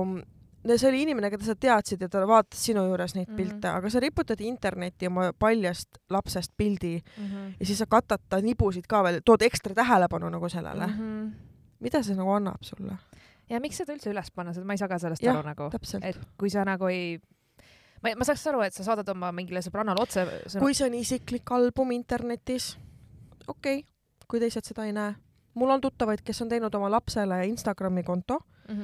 no 0.67 0.77
see 0.79 0.89
oli 0.89 1.03
inimene, 1.03 1.31
keda 1.31 1.45
sa 1.45 1.55
teadsid 1.55 2.01
ja 2.03 2.09
ta 2.09 2.25
vaatas 2.27 2.65
sinu 2.67 2.83
juures 2.89 3.15
neid 3.15 3.29
Mhm. 3.29 3.37
pilte, 3.37 3.69
aga 3.69 3.91
sa 3.91 4.01
riputad 4.01 4.41
internetti 4.41 5.07
oma 5.07 5.33
paljast 5.39 5.99
lapsest 6.11 6.53
pildi 6.57 7.03
Mhm. 7.19 7.55
ja 7.61 7.67
siis 7.67 7.79
sa 7.79 7.87
katad 7.87 8.21
ta 8.29 8.41
nibusid 8.43 8.87
ka 8.89 9.03
veel, 9.03 9.21
tood 9.25 9.43
ekstra 9.43 9.75
tähelepanu 9.75 10.29
nagu 10.31 10.49
sellele 10.49 10.87
mm. 10.87 10.99
-hmm. 10.99 11.33
mida 11.81 12.03
see 12.03 12.15
nagu 12.17 12.31
annab 12.31 12.63
sulle? 12.63 12.99
ja 13.51 13.61
miks 13.61 13.77
seda 13.77 13.93
üldse 13.95 14.11
üles 14.11 14.31
panna, 14.35 14.53
ma 14.65 14.73
ei 14.73 14.79
saa 14.79 14.89
ka 14.89 14.99
sellest 14.99 15.23
Jah, 15.23 15.37
aru 15.37 15.47
nagu, 15.49 15.71
et 16.03 16.19
kui 16.39 16.51
sa 16.51 16.65
nagu 16.65 16.87
ei, 16.87 17.21
ma, 18.03 18.11
ma 18.17 18.25
saaks 18.25 18.47
aru, 18.47 18.61
et 18.63 18.75
sa 18.75 18.83
saadad 18.85 19.09
oma 19.09 19.33
mingile 19.33 19.61
sõbrannale 19.61 20.01
otse 20.03 20.25
sõnu- 20.49 20.61
kui 20.61 20.75
see 20.75 20.87
on 20.87 20.95
isiklik 20.95 21.51
album 21.51 21.91
internetis, 21.93 22.77
okei 23.47 23.79
okay,, 23.79 23.85
kui 24.29 24.41
teised 24.41 24.65
seda 24.65 24.85
ei 24.85 24.93
näe. 24.93 25.15
mul 25.55 25.71
on 25.71 25.81
tuttavaid, 25.81 26.21
kes 26.25 26.43
on 26.43 26.49
teinud 26.49 26.75
oma 26.75 26.91
lapsele 26.91 27.47
Instagrami 27.47 28.03
konto, 28.03 28.41
Mhm. 28.69 28.83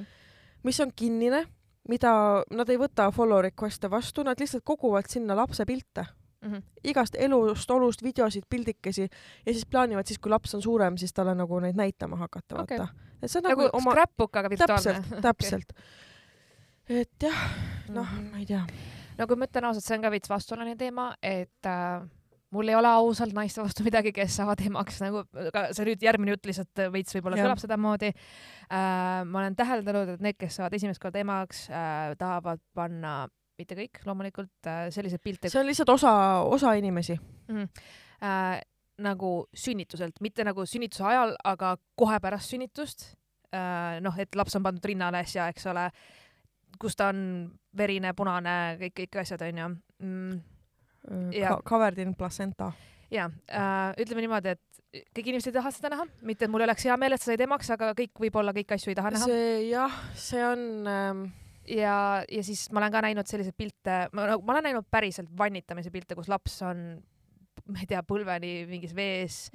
mis 0.64 0.80
on 0.80 0.92
kinnine, 0.96 1.46
mida 1.88 2.42
nad 2.50 2.68
ei 2.70 2.76
võta 2.78 3.08
follow 3.12 3.40
request'e 3.42 3.90
vastu, 3.90 4.22
nad 4.22 4.38
lihtsalt 4.40 4.62
koguvad 4.64 5.06
sinna 5.10 5.34
lapse 5.36 5.64
pilte, 5.66 6.06
Mhm. 6.42 6.56
igast 6.84 7.14
elust, 7.18 7.70
olust 7.70 8.02
videosid, 8.02 8.42
pildikesi 8.50 9.02
ja 9.46 9.52
siis 9.52 9.66
plaanivad 9.66 10.06
siis, 10.06 10.18
kui 10.18 10.30
laps 10.30 10.54
on 10.54 10.62
suurem, 10.62 10.96
siis 10.98 11.12
talle 11.12 11.34
nagu 11.34 11.60
neid 11.60 11.76
näitama 11.76 12.16
hakata, 12.16 12.62
Okei. 12.62 12.78
vaata. 12.78 12.88
et 13.22 13.30
see 13.30 13.38
on 13.38 13.44
nagu 13.50 13.62
nagu 13.62 13.76
oma, 13.76 13.90
scrapbook, 13.92 14.36
aga 14.36 14.50
virtuaalne 14.50 14.82
täpselt, 14.82 15.22
täpselt. 15.26 15.72
et 16.88 17.10
jah, 17.22 17.44
noh, 17.88 18.06
Mhm. 18.12 18.30
ma 18.32 18.38
ei 18.38 18.46
tea. 18.46 18.66
no 19.18 19.26
kui 19.26 19.36
ma 19.36 19.44
ütlen 19.46 19.64
ausalt, 19.64 19.84
see 19.84 19.94
on 19.96 20.02
ka 20.02 20.10
veits 20.10 20.28
vastuoluline 20.28 20.76
teema, 20.76 21.14
et 21.22 21.66
äh, 21.66 22.02
mul 22.52 22.68
ei 22.68 22.76
ole 22.76 22.90
ausalt 22.92 23.35
naiste 23.37 23.62
vastu 23.62 23.85
midagi, 23.87 24.12
kes 24.14 24.37
saavad 24.40 24.61
emaks, 24.66 25.00
nagu 25.04 25.25
ka 25.54 25.68
see 25.76 25.87
nüüd 25.88 26.02
järgmine 26.04 26.35
jutt 26.35 26.49
lihtsalt 26.50 26.82
äh, 26.85 26.90
veits 26.92 27.16
võib-olla 27.16 27.38
kõlab 27.40 27.62
sedamoodi 27.62 28.11
äh,. 28.12 29.23
ma 29.28 29.42
olen 29.42 29.56
täheldanud, 29.59 30.16
et 30.16 30.25
need, 30.25 30.38
kes 30.40 30.59
saavad 30.61 30.76
esimest 30.78 31.02
korda 31.02 31.23
emaks 31.23 31.64
äh,, 31.71 32.12
tahavad 32.21 32.61
panna, 32.76 33.14
mitte 33.61 33.78
kõik 33.78 34.02
loomulikult 34.09 34.68
äh,, 34.68 34.85
selliseid 34.94 35.25
pilte 35.25 35.52
see 35.52 35.62
on 35.62 35.71
lihtsalt 35.71 35.94
osa, 35.94 36.12
osa 36.44 36.75
inimesi. 36.80 37.16
äh, 37.52 38.61
nagu 39.02 39.32
sünnituselt, 39.56 40.21
mitte 40.21 40.44
nagu 40.44 40.66
sünnituse 40.68 41.04
ajal, 41.09 41.35
aga 41.49 41.75
kohe 41.99 42.21
pärast 42.23 42.52
sünnitust 42.52 43.09
äh,. 43.54 43.99
noh, 44.04 44.18
et 44.21 44.37
laps 44.37 44.59
on 44.61 44.68
pandud 44.68 44.92
rinnale 44.92 45.25
äsja, 45.25 45.49
eks 45.52 45.66
ole, 45.73 45.88
kus 46.80 46.97
ta 47.00 47.11
on 47.12 47.49
verine, 47.76 48.12
punane, 48.16 48.76
kõik, 48.80 48.99
kõik 49.00 49.23
asjad 49.25 49.49
onju 49.49 49.73
mm,. 50.04 50.40
Jah. 51.35 51.59
Covered 51.66 51.99
in 51.99 52.14
placenta. 52.14 52.73
ja 53.12 53.26
äh, 53.50 53.92
ütleme 54.00 54.23
niimoodi, 54.25 54.54
et 54.54 55.04
kõik 55.16 55.28
inimesed 55.32 55.50
ei 55.50 55.56
taha 55.56 55.71
seda 55.75 55.90
näha, 55.92 56.04
mitte 56.23 56.47
et 56.47 56.52
mul 56.52 56.64
oleks 56.64 56.85
hea 56.87 56.97
meel, 57.00 57.16
et 57.16 57.21
sa 57.23 57.32
said 57.32 57.40
emaks, 57.44 57.71
aga 57.75 57.92
kõik 57.97 58.21
võib-olla 58.23 58.54
kõiki 58.56 58.76
asju 58.76 58.92
ei 58.92 58.99
taha 58.99 59.11
näha. 59.14 59.28
see 59.28 59.54
jah, 59.71 59.97
see 60.16 60.42
on 60.47 60.62
ähm, 60.88 61.23
ja, 61.68 61.97
ja 62.28 62.42
siis 62.47 62.66
ma 62.73 62.82
olen 62.82 62.92
ka 62.94 63.02
näinud 63.06 63.28
selliseid 63.28 63.56
pilte, 63.59 63.99
ma, 64.12 64.28
nagu- 64.32 64.44
olen 64.54 64.68
näinud 64.68 64.88
päriselt 64.90 65.32
vannitamise 65.38 65.92
pilte, 65.94 66.16
kus 66.18 66.28
laps 66.32 66.61
on, 66.68 66.85
ma 67.68 67.82
ei 67.82 67.88
tea, 67.90 68.02
põlveni 68.06 68.54
mingis 68.71 68.94
vees, 68.97 69.47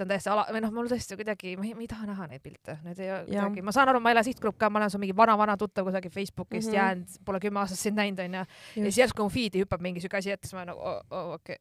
ta 0.00 0.06
on 0.06 0.12
täiesti 0.14 0.32
ala, 0.32 0.46
või 0.50 0.64
noh, 0.64 0.74
mul 0.74 0.90
tõesti 0.90 1.18
kuidagi, 1.20 1.54
ma 1.60 1.68
ei, 1.68 1.74
ma 1.76 1.84
ei 1.84 1.90
taha 1.92 2.08
näha 2.08 2.28
neid 2.32 2.44
pilte, 2.44 2.78
need 2.86 3.02
ei 3.04 3.12
ole 3.12 3.24
kuidagi, 3.28 3.64
ma 3.66 3.76
saan 3.76 3.92
aru, 3.92 4.00
ma 4.00 4.12
ei 4.12 4.16
ole 4.18 4.26
sihtgrupp 4.26 4.58
ka, 4.60 4.70
ma 4.72 4.80
olen 4.80 4.92
su 4.92 5.00
mingi 5.02 5.16
vana-vana 5.16 5.56
tuttav 5.60 5.88
kusagil 5.88 6.14
Facebookist 6.14 6.68
mm. 6.68 6.72
-hmm. 6.72 6.78
jäänud, 6.80 7.24
pole 7.24 7.40
kümme 7.40 7.60
aastat 7.60 7.78
sind 7.78 8.00
näinud 8.00 8.24
onju. 8.24 8.44
ja 8.76 8.84
siis 8.88 8.98
järsku 9.04 9.26
mu 9.26 9.32
feed'i 9.32 9.64
hüppab 9.64 9.84
mingi 9.84 10.00
siuke 10.00 10.16
asi 10.16 10.32
ette, 10.32 10.48
siis 10.48 10.56
ma 10.56 10.64
nagu 10.64 10.80
oh, 10.80 11.02
oh, 11.10 11.32
okei 11.36 11.60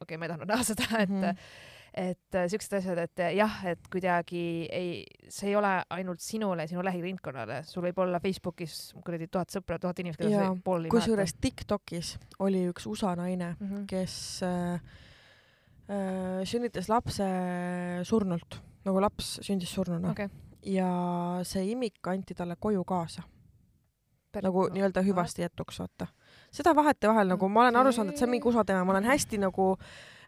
okei, 0.00 0.18
ma 0.18 0.26
ei 0.26 0.32
tahtnud 0.32 0.50
näha 0.50 0.66
seda, 0.66 0.88
et 1.02 1.10
mm. 1.10 1.22
-hmm. 1.22 1.36
et 1.94 2.34
äh, 2.34 2.46
siuksed 2.50 2.76
asjad, 2.78 2.98
et 2.98 3.20
äh, 3.20 3.34
jah, 3.34 3.64
et 3.66 3.88
kuidagi 3.92 4.68
ei, 4.72 5.04
see 5.28 5.50
ei 5.50 5.56
ole 5.56 5.72
ainult 5.90 6.20
sinule, 6.20 6.66
sinu 6.66 6.84
lähiringkonnale, 6.84 7.62
sul 7.66 7.82
võib 7.82 7.98
olla 8.04 8.20
Facebookis 8.20 8.94
kuradi 9.04 9.28
tuhat 9.28 9.50
sõpra, 9.54 9.78
tuhat 9.78 9.98
inimest, 9.98 10.22
keda 10.22 10.30
sa 10.30 10.52
ei- 10.52 10.62
pool 10.64 10.86
ei 10.86 10.94
kusjuures 10.94 11.34
Tiktokis 11.40 12.16
oli 12.38 12.66
üks 12.70 12.86
USA 12.86 13.16
naine, 13.16 13.56
mm. 13.58 13.68
-hmm. 13.68 13.84
kes 13.90 14.42
äh, 14.42 14.80
sünnitas 16.44 16.88
lapse 16.88 17.24
surnult, 18.04 18.58
nagu 18.84 19.00
laps 19.00 19.38
sündis 19.46 19.70
surnuna 19.74 20.10
okei, 20.12 20.28
ja 20.74 21.40
see 21.48 21.70
imik 21.72 22.06
anti 22.12 22.34
talle 22.34 22.56
koju 22.60 22.84
kaasa, 22.84 23.22
nagu 24.42 24.68
nii-öelda 24.70 25.02
hüvasti 25.02 25.42
jätuks, 25.42 25.80
vaata. 25.80 26.06
seda 26.54 26.74
vahetevahel 26.76 27.26
nagu 27.32 27.48
ma 27.48 27.64
olen 27.64 27.76
aru 27.80 27.92
saanud, 27.92 28.12
et 28.12 28.18
see 28.20 28.26
on 28.28 28.30
mingi 28.30 28.46
USA 28.48 28.62
teema, 28.64 28.84
ma 28.84 28.92
olen 28.92 29.04
hästi 29.10 29.38
nagu 29.42 29.76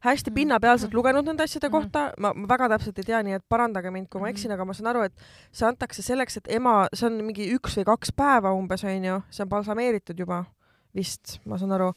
hästi 0.01 0.31
Mhm. 0.31 0.35
pinnapealselt 0.35 0.95
lugenud 0.97 1.25
nende 1.29 1.43
asjade 1.45 1.69
Mhm. 1.69 1.73
kohta, 1.77 2.13
ma 2.19 2.33
väga 2.49 2.69
täpselt 2.73 2.99
ei 2.99 3.05
tea, 3.05 3.23
nii 3.23 3.35
et 3.37 3.45
parandage 3.49 3.91
mind, 3.91 4.09
kui 4.09 4.21
ma 4.21 4.27
Mhm. 4.27 4.35
eksin, 4.35 4.51
aga 4.53 4.65
ma 4.65 4.73
saan 4.73 4.87
aru, 4.97 5.03
et 5.03 5.13
see 5.53 5.67
antakse 5.69 6.03
selleks, 6.03 6.37
et 6.39 6.49
ema, 6.49 6.89
see 6.95 7.07
on 7.07 7.21
mingi 7.23 7.53
üks 7.55 7.77
või 7.77 7.85
kaks 7.85 8.11
päeva 8.11 8.51
umbes 8.53 8.83
onju, 8.85 9.23
see 9.31 9.43
on 9.43 9.49
balsameeritud 9.49 10.17
juba 10.19 10.47
vist, 10.95 11.39
ma 11.47 11.57
saan 11.59 11.73
aru. 11.73 11.93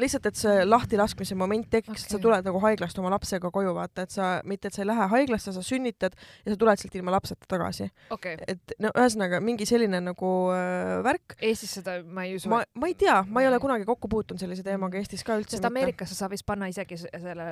lihtsalt, 0.00 0.26
et 0.30 0.38
see 0.38 0.64
lahtilaskmise 0.66 1.36
moment 1.38 1.68
tekiks, 1.70 2.06
et 2.06 2.14
sa 2.14 2.20
tuled 2.22 2.46
nagu 2.46 2.60
haiglast 2.64 2.98
oma 3.00 3.10
lapsega 3.14 3.50
koju, 3.54 3.72
vaata, 3.76 4.06
et 4.06 4.14
sa 4.14 4.30
mitte, 4.48 4.70
et 4.70 4.76
sa 4.76 4.82
ei 4.82 4.90
lähe 4.90 5.08
haiglasse, 5.12 5.54
sa 5.54 5.64
sünnitad 5.64 6.16
ja 6.44 6.52
sa 6.52 6.58
tuled 6.60 6.82
sealt 6.82 6.96
ilma 6.98 7.14
lapseta 7.14 7.48
tagasi. 7.50 7.88
okei. 8.14 8.36
et 8.48 8.76
no 8.82 8.92
ühesõnaga 8.94 9.40
mingi 9.44 9.68
selline 9.68 10.00
nagu 10.04 10.32
äh, 10.54 10.96
värk. 11.06 11.36
Eestis 11.40 11.76
seda 11.78 11.98
ma 12.02 12.26
ei 12.26 12.36
usu. 12.38 12.50
ma, 12.52 12.62
ma 12.74 12.90
ei 12.90 12.96
tea, 12.98 13.20
ma 13.28 13.44
ei 13.44 13.50
ole 13.50 13.60
kunagi 13.62 13.88
kokku 13.88 14.10
puutunud 14.12 14.42
sellise 14.42 14.66
teemaga 14.66 15.00
Eestis 15.00 15.24
ka 15.26 15.38
üldse 15.40 15.56
sest 15.56 15.68
Ameerikasse 15.68 16.18
saab 16.18 16.34
vist 16.34 16.46
panna 16.46 16.70
isegi 16.72 16.98
selle 17.00 17.48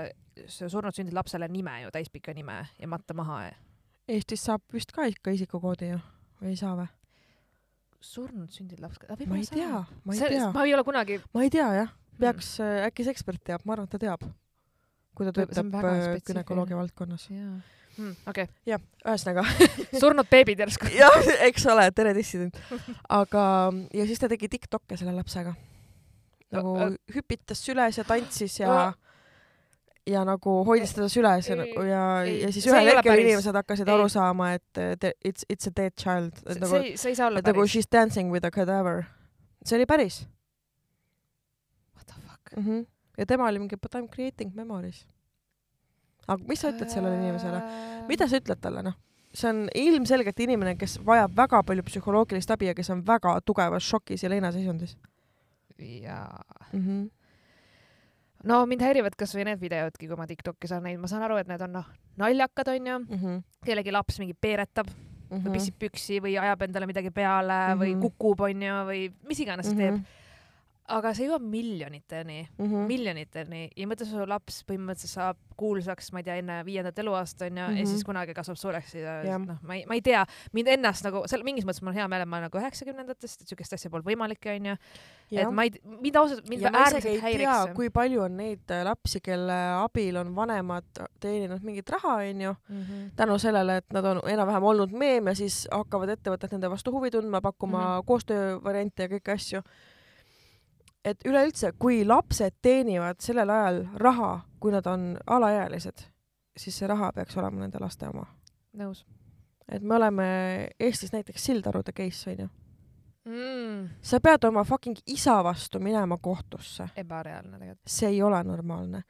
surnud 0.46 0.94
sündinud 0.94 1.20
lapsele 1.20 1.48
nime 1.48 1.80
ju, 1.84 1.94
täispika 1.94 2.34
nime 2.36 2.64
ja 2.78 2.90
matta 2.90 3.16
maha. 3.16 3.46
Eestis 4.08 4.44
saab 4.44 4.64
vist 4.74 4.92
ka 4.92 5.06
ikka 5.08 5.32
isikukoodi 5.34 5.94
ju, 5.94 6.02
või 6.42 6.54
ei 6.54 6.60
saa 6.60 6.76
või? 6.78 6.90
surnud 8.04 8.52
sündinud 8.52 8.84
laps, 8.84 9.00
ma 9.08 9.38
ei 9.38 9.46
tea, 9.48 9.82
ma 10.04 10.14
ei 10.14 10.20
tea, 10.20 10.48
ma 10.52 10.64
ei 10.66 10.74
ole 10.76 10.84
kunagi. 10.84 11.20
ma 11.32 11.44
ei 11.44 11.52
tea 11.52 11.68
jah, 11.78 11.92
peaks 12.21 12.54
äh,, 12.62 12.85
äkki 12.88 13.04
see 13.06 13.14
ekspert 13.14 13.42
teab, 13.44 13.64
ma 13.64 13.75
arvan, 13.76 13.88
et 13.88 13.94
ta 13.97 13.99
teab. 14.02 14.25
kui 15.14 15.26
ta 15.26 15.33
see 15.35 15.47
töötab 15.47 15.75
äh, 15.85 16.18
günekoloogia 16.26 16.76
valdkonnas. 16.78 17.28
Hmm, 17.94 18.11
okei, 18.26 18.49
jah, 18.66 18.80
ühesõnaga 19.06 19.44
surnud 20.02 20.26
beebid 20.30 20.59
järsku. 20.64 20.88
jah, 21.02 21.14
eks 21.47 21.66
ole, 21.71 21.87
tere 21.94 22.14
dissident. 22.16 22.59
aga, 23.09 23.44
ja 23.94 24.06
siis 24.09 24.18
ta 24.18 24.30
tegi 24.33 24.49
Tiktoke 24.50 24.99
selle 24.99 25.14
lapsega. 25.14 25.54
nagu 26.54 26.75
Ä- 26.78 26.92
hüpitas 27.14 27.62
süles 27.66 27.99
ja 27.99 28.04
tantsis 28.06 28.59
ja 28.61 28.92
ja 30.06 30.21
nagu 30.28 30.59
hoidis 30.68 30.92
teda 30.94 31.06
süles 31.09 31.47
ja, 31.49 31.54
Ei, 31.62 31.73
ja, 31.88 32.02
ei, 32.23 32.35
ja 32.42 32.50
siis 32.52 32.66
see 32.66 32.75
ühel 32.75 32.90
hetkel 32.92 33.23
inimesed 33.23 33.56
hakkasid 33.56 33.88
Ei. 33.88 33.94
aru 33.94 34.09
saama, 34.12 34.50
et 34.59 34.80
te- 35.00 35.14
it's, 35.25 35.47
it's 35.49 35.66
a 35.71 35.73
dead 35.75 35.94
child. 35.97 36.35
et 36.44 36.61
nagu, 36.61 36.75
see, 36.76 36.97
see 37.00 37.14
ei 37.14 37.16
saa 37.16 37.30
olla 37.30 37.40
nagu 37.40 37.62
päris. 37.62 37.73
she's 37.73 37.88
dancing 37.90 38.30
with 38.35 38.44
a 38.44 38.50
cadaver. 38.52 39.04
see 39.64 39.78
oli 39.78 39.87
päris? 39.88 40.21
mm. 42.56 42.62
-hmm. 42.62 42.87
ja 43.18 43.26
tema 43.26 43.49
oli 43.49 43.58
mingi 43.58 43.76
but 43.76 43.94
I 43.94 44.02
m 44.02 44.08
creating 44.08 44.54
memories. 44.54 45.06
aga 46.28 46.44
mis 46.49 46.61
sa 46.61 46.68
ütled 46.68 46.88
sellele 46.88 47.16
inimesele? 47.16 47.62
Mida 48.08 48.28
sa 48.28 48.37
ütled 48.37 48.61
talle, 48.61 48.82
noh? 48.82 48.94
see 49.34 49.50
on 49.50 49.68
ilmselgelt 49.75 50.40
inimene, 50.40 50.76
kes 50.78 51.00
vajab 51.06 51.32
väga 51.37 51.62
palju 51.62 51.82
psühholoogilist 51.82 52.50
abi 52.50 52.66
ja 52.66 52.75
kes 52.75 52.90
on 52.90 53.02
väga 53.06 53.40
tugevas 53.40 53.82
šokis 53.82 54.23
ja 54.23 54.30
leinaseisundis 54.30 54.96
jaa. 55.78 56.44
mm. 56.73 56.80
-hmm. 56.80 57.11
no 58.44 58.66
mind 58.66 58.80
häirivad 58.80 59.16
kasvõi 59.18 59.44
need 59.44 59.61
videodki, 59.61 60.06
kui 60.08 60.16
ma 60.16 60.26
Tiktokis 60.26 60.73
olen 60.73 60.82
näinud, 60.82 61.00
ma 61.00 61.11
saan 61.11 61.23
aru, 61.23 61.37
et 61.37 61.49
need 61.49 61.61
on 61.61 61.73
noh, 61.73 61.88
naljakad 62.16 62.68
onju, 62.68 62.99
Mm 62.99 63.18
-hmm. 63.18 63.42
kellegi 63.66 63.92
laps 63.92 64.18
mingi 64.18 64.34
peeretab 64.34 64.87
Mm 65.30 65.40
või 65.44 65.52
pissib 65.52 65.75
püksi 65.78 66.20
või 66.23 66.37
ajab 66.38 66.62
endale 66.62 66.87
midagi 66.87 67.11
peale 67.11 67.52
mm 67.52 67.73
-hmm. 67.73 67.80
või 67.80 67.90
Mhm. 67.94 68.00
kukub 68.00 68.40
onju 68.40 68.75
või 68.90 69.12
mis 69.28 69.40
iganes 69.40 69.66
teeb 69.66 69.94
-hmm.. 69.94 70.04
Aga 70.92 71.14
see 71.16 71.28
jõuab 71.28 71.44
miljoniteni, 71.48 72.48
Mm 72.58 72.66
-hmm. 72.66 72.86
miljoniteni 72.86 73.70
ja 73.76 73.86
mõtle, 73.88 74.04
su 74.04 74.26
laps 74.28 74.64
põhimõtteliselt 74.68 75.14
saab 75.14 75.36
kuulsaks, 75.56 76.12
ma 76.12 76.18
ei 76.18 76.24
tea, 76.24 76.36
enne 76.42 76.64
viiendat 76.64 76.98
eluaasta 76.98 77.44
onju 77.44 77.62
mm 77.62 77.68
-hmm. 77.68 77.76
ja 77.78 77.84
Mhm. 77.84 77.90
siis 77.90 78.04
kunagi 78.04 78.34
kasvab 78.34 78.56
suureks 78.56 78.94
ja 78.94 79.22
Jah. 79.24 79.40
noh, 79.46 79.56
ma 79.62 79.74
ei, 79.74 79.86
ma 79.86 79.94
ei 79.94 80.02
tea, 80.02 80.26
mind 80.52 80.68
ennast 80.68 81.04
nagu 81.04 81.22
seal 81.26 81.42
mingis 81.42 81.64
mõttes 81.64 81.82
mul 81.82 81.88
on 81.88 81.94
hea 81.94 82.08
meel, 82.08 82.22
et 82.22 82.28
ma 82.28 82.36
olen 82.36 82.50
nagu 82.50 82.58
üheksakümnendatest, 82.58 83.42
et 83.42 83.48
siukest 83.48 83.72
asja 83.72 83.90
polnud 83.90 84.06
võimalik 84.06 84.46
onju, 84.56 84.76
et 85.30 85.50
ma 85.50 85.62
ei, 85.62 85.70
mind 85.84 86.16
ausalt, 86.16 86.48
mind 86.48 86.62
ja 86.62 86.70
äärmiselt 86.70 87.22
häiriks 87.22 87.74
kui 87.74 87.90
palju 87.90 88.22
on 88.22 88.36
neid 88.36 88.70
äh, 88.70 88.84
lapsi, 88.84 89.20
kelle 89.20 89.58
abil 89.78 90.16
on 90.16 90.34
vanemad 90.36 90.84
teeninud 91.20 91.62
mingit 91.62 91.88
raha, 91.90 92.14
onju, 92.16 92.54
see. 92.68 93.10
tänu 93.16 93.38
sellele, 93.38 93.76
et 93.76 93.92
nad 93.92 94.04
on 94.04 94.20
enam-vähem 94.26 94.62
olnud 94.62 94.92
meem 94.92 95.26
ja 95.26 95.34
siis 95.34 95.68
hakkavad 95.72 96.08
ettevõtted 96.08 96.52
nende 96.52 96.70
vastu 96.70 96.92
huvi 96.92 97.10
tundma, 97.10 97.40
pakkuma 97.40 97.78
mm. 97.78 97.84
-hmm. 98.00 98.04
koostöövariante 98.06 99.02
ja 99.02 99.08
kõiki 99.08 99.32
asju. 99.32 99.62
Et 101.04 101.26
üleüldse, 101.26 101.73
kui 101.78 102.04
lapsed 102.04 102.61
teenivad 102.62 103.20
sellel 103.20 103.50
ajal 103.50 103.82
raha, 104.00 104.30
kui 104.61 104.73
nad 104.73 104.87
on 104.87 105.12
alaealised, 105.26 106.06
siis 106.56 106.78
see 106.78 106.88
raha 106.88 107.12
peaks 107.12 107.37
olema 107.37 107.61
nende 107.61 107.82
laste 107.82 108.08
oma. 108.08 108.26
nõus 108.75 109.04
et 109.68 109.82
me 109.82 109.96
oleme 109.96 110.26
Eestis 110.80 111.12
näiteks 111.12 111.44
Sildarude 111.44 111.92
case 111.92 112.30
onju, 112.30 112.49
mm.. 113.25 113.88
sa 114.02 114.20
pead 114.20 114.44
oma 114.49 114.64
fucking 114.64 114.99
isa 115.06 115.38
vastu 115.44 115.80
minema 115.80 116.18
kohtusse 116.23 116.88
ebareaalne 116.96 117.58
tegelikult. 117.58 117.88
see 117.88 118.08
ei 118.08 118.23
ole 118.23 118.42
normaalne. 118.44 119.02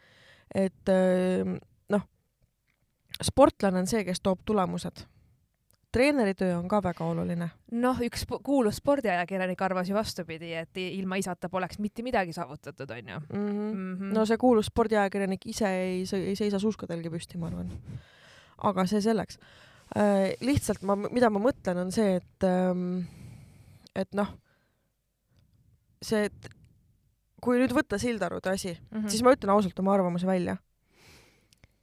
et 0.54 0.88
öö, 0.88 1.56
noh, 1.88 2.06
sportlane 3.22 3.78
on 3.78 3.86
see, 3.86 4.04
kes 4.04 4.20
toob 4.20 4.44
tulemused. 4.44 5.06
Treeneri 5.94 6.34
töö 6.34 6.56
on 6.58 6.66
ka 6.68 6.80
väga 6.82 7.06
oluline. 7.06 7.48
noh, 7.78 8.00
üks 8.06 8.24
kuulus 8.46 8.80
spordiajakirjanik 8.82 9.60
arvas 9.62 9.88
ju 9.88 9.94
vastupidi, 9.96 10.52
et 10.58 10.76
ilma 10.82 11.16
isata 11.20 11.48
poleks 11.52 11.78
mitte 11.78 12.02
midagi 12.02 12.32
saavutatud, 12.36 12.90
onju. 12.90 13.20
Mm 13.32 13.48
-hmm. 13.48 13.74
Mhm. 13.74 14.12
no 14.14 14.24
see 14.26 14.36
kuulus 14.36 14.66
spordiajakirjanik 14.72 15.46
ise 15.46 15.68
ei, 15.68 16.04
ei 16.26 16.36
seisa 16.36 16.58
suuskadelgi 16.58 17.10
püsti, 17.10 17.38
ma 17.38 17.46
arvan. 17.46 17.70
aga 18.58 18.86
see 18.86 19.00
selleks 19.00 19.38
äh,. 19.96 20.34
lihtsalt 20.40 20.82
ma, 20.82 20.96
mida 20.96 21.30
ma 21.30 21.38
mõtlen, 21.38 21.76
on 21.76 21.92
see, 21.92 22.16
et 22.16 22.44
ähm,, 22.44 23.04
et 23.94 24.14
noh, 24.14 24.28
see, 26.02 26.24
et 26.24 26.48
kui 27.44 27.58
nüüd 27.60 27.72
võtta 27.76 27.98
Sildarude 28.00 28.50
asi, 28.50 28.78
Mhm. 28.90 29.08
siis 29.08 29.22
ma 29.22 29.32
ütlen 29.34 29.50
ausalt 29.52 29.78
oma 29.78 29.94
arvamuse 29.94 30.26
välja. 30.26 30.56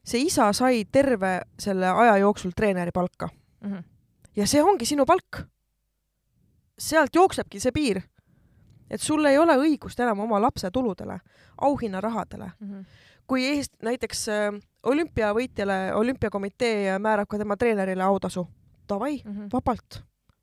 see 0.03 0.21
isa 0.25 0.53
sai 0.53 0.85
terve 0.91 1.41
selle 1.59 1.85
aja 1.85 2.17
jooksul 2.17 2.51
treeneri 2.55 2.91
palka 2.91 3.29
Mhm. 3.61 3.83
Ja 4.35 4.47
see 4.47 4.61
ongi 4.63 4.85
sinu 4.85 5.05
palk. 5.05 5.43
sealt 6.81 7.13
jooksebki 7.15 7.59
see 7.61 7.71
piir, 7.71 8.01
et 8.89 9.01
sul 9.01 9.25
ei 9.29 9.37
ole 9.37 9.53
õigust 9.61 9.99
enam 10.01 10.19
oma 10.23 10.39
lapse 10.41 10.71
tuludele, 10.71 11.19
auhinnarahadele. 11.61 12.51
Mhm. 12.59 12.81
kui 13.27 13.43
Eest-, 13.47 13.77
näiteks 13.83 14.27
äh, 14.29 14.55
olümpiavõitjale 14.83 15.93
olümpiakomitee 15.95 16.97
määrab 16.99 17.27
ka 17.29 17.37
tema 17.37 17.55
treenerile 17.57 18.03
autasu, 18.03 18.47
davai, 18.89 19.21
Mhm. 19.25 19.45
vabalt, 19.53 20.01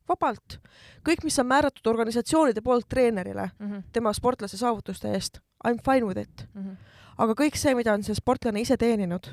vabalt. 0.09 0.57
kõik, 1.03 1.23
mis 1.23 1.37
on 1.39 1.45
määratud 1.47 1.85
organisatsioonide 1.87 2.61
poolt 2.61 2.87
treenerile 2.89 3.51
Mhm. 3.59 3.79
tema 3.91 4.13
sportlase 4.13 4.57
saavutuste 4.57 5.11
eest, 5.13 5.39
I 5.65 5.69
m 5.73 5.77
fine 5.85 6.05
with 6.05 6.17
it. 6.19 6.47
Mhm. 6.55 6.71
aga 7.17 7.33
kõik 7.33 7.55
see, 7.57 7.75
mida 7.75 7.93
on 7.93 8.03
see 8.03 8.15
sportlane 8.15 8.61
ise 8.61 8.77
teeninud, 8.77 9.27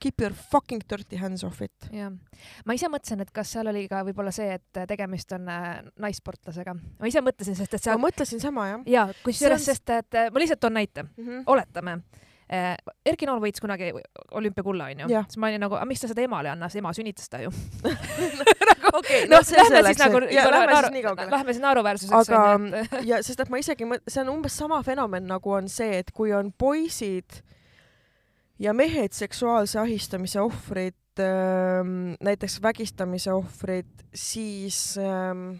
keep 0.00 0.20
your 0.20 0.34
fucking 0.34 0.82
dirty 0.88 1.18
hands 1.20 1.44
off 1.44 1.62
it. 1.64 1.90
jah, 1.92 2.12
ma 2.66 2.76
ise 2.76 2.90
mõtlesin, 2.92 3.24
et 3.24 3.32
kas 3.34 3.52
seal 3.56 3.70
oli 3.70 3.86
ka 3.90 4.04
võib-olla 4.06 4.32
see, 4.34 4.58
et 4.58 4.82
tegemist 4.90 5.32
on 5.36 5.50
äh, 5.52 5.66
naissportlasega. 6.00 6.76
ma 6.76 7.10
ise 7.10 7.24
mõtlesin, 7.24 7.58
sest 7.58 7.74
et 7.74 7.80
ma 7.80 7.84
seal 7.90 8.02
mõtlesin 8.06 8.42
sama 8.44 8.68
jah 8.70 8.88
ja 8.88 9.08
kusjuures, 9.24 9.60
on- 9.60 9.68
sest 9.72 9.96
et 9.96 10.18
äh, 10.22 10.32
ma 10.32 10.44
lihtsalt 10.44 10.62
toon 10.64 10.78
näite, 10.80 11.02
mm. 11.08 11.26
-hmm. 11.26 11.44
oletame. 11.46 12.00
Erki 13.04 13.26
Nool 13.28 13.42
võitis 13.42 13.60
kunagi 13.60 13.90
olümpiakulla 14.32 14.86
onju 14.88 15.08
siis 15.10 15.36
ma 15.36 15.50
olin 15.50 15.60
nagu, 15.60 15.76
miks 15.84 16.00
ta 16.00 16.08
seda 16.08 16.22
emale 16.24 16.48
ei 16.48 16.52
anna, 16.54 16.70
sest 16.72 16.80
ema 16.80 16.94
sünnitas 16.96 17.28
ta 17.28 17.42
ju. 17.42 17.50
okei, 18.98 19.26
noh 19.28 19.36
noh, 19.36 19.44
see 19.44 19.58
lähme 19.58 19.74
selleks 19.74 20.00
siis 20.00 20.04
nagu, 20.06 20.22
ja 20.32 20.46
lähme 20.50 20.78
siis 20.78 20.94
nii 20.94 21.02
kaugele. 21.04 21.30
lähme 21.30 21.54
siis 21.54 21.64
naeruväärsuseks 21.64 22.30
aga 22.30 23.02
ja 23.10 23.20
sest 23.26 23.44
et 23.44 23.52
ma 23.52 23.60
isegi 23.60 23.88
see 24.06 24.22
on 24.24 24.32
umbes 24.38 24.56
sama 24.62 24.80
fenomen 24.86 25.28
nagu 25.28 25.54
on 25.58 25.68
see, 25.72 26.00
et 26.02 26.12
kui 26.14 26.32
on 26.36 26.52
poisid 26.52 27.42
ja 28.58 28.74
mehed 28.74 29.12
seksuaalse 29.12 29.78
ahistamise 29.80 30.40
ohvrid, 30.40 30.94
näiteks 32.20 32.60
vägistamise 32.62 33.32
ohvrid, 33.32 33.90
siis 34.14 34.98
ähm, 35.02 35.58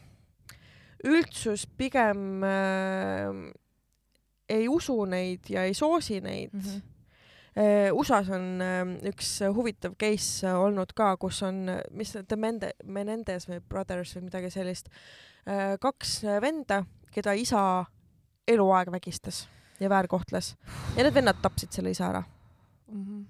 üldsus 1.04 1.66
pigem 1.78 2.44
äh, 2.44 3.32
ei 4.48 4.68
usu 4.68 5.04
neid 5.04 5.50
ja 5.50 5.64
ei 5.66 5.74
soosi 5.74 6.20
neid 6.20 6.52
mm. 6.52 6.60
-hmm. 6.60 6.94
USA-s 7.92 8.30
on 8.30 8.62
äh, 8.62 9.08
üks 9.10 9.40
huvitav 9.54 9.94
case 9.98 10.46
äh, 10.46 10.60
olnud 10.60 10.92
ka, 10.94 11.16
kus 11.16 11.42
on, 11.42 11.66
mis 11.90 12.12
The 12.12 12.36
Mende-, 12.36 12.74
Menendez 12.84 13.48
või 13.48 13.60
Brothers 13.60 14.16
või 14.16 14.28
midagi 14.30 14.50
sellist, 14.50 14.88
kaks 15.80 16.22
venda, 16.40 16.84
keda 17.10 17.32
isa 17.32 17.84
eluaeg 18.48 18.92
vägistas 18.92 19.48
ja 19.80 19.88
väärkohtles 19.88 20.56
ja 20.96 21.02
need 21.02 21.14
vennad 21.14 21.40
tapsid 21.42 21.72
selle 21.72 21.90
isa 21.90 22.10
ära 22.10 22.22
Mhm. 22.88 23.24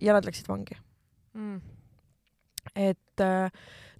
ja 0.00 0.16
nad 0.16 0.26
läksid 0.26 0.48
vangi. 0.48 0.78
Mm. 1.36 1.60
et 2.74 3.20
äh, 3.20 3.50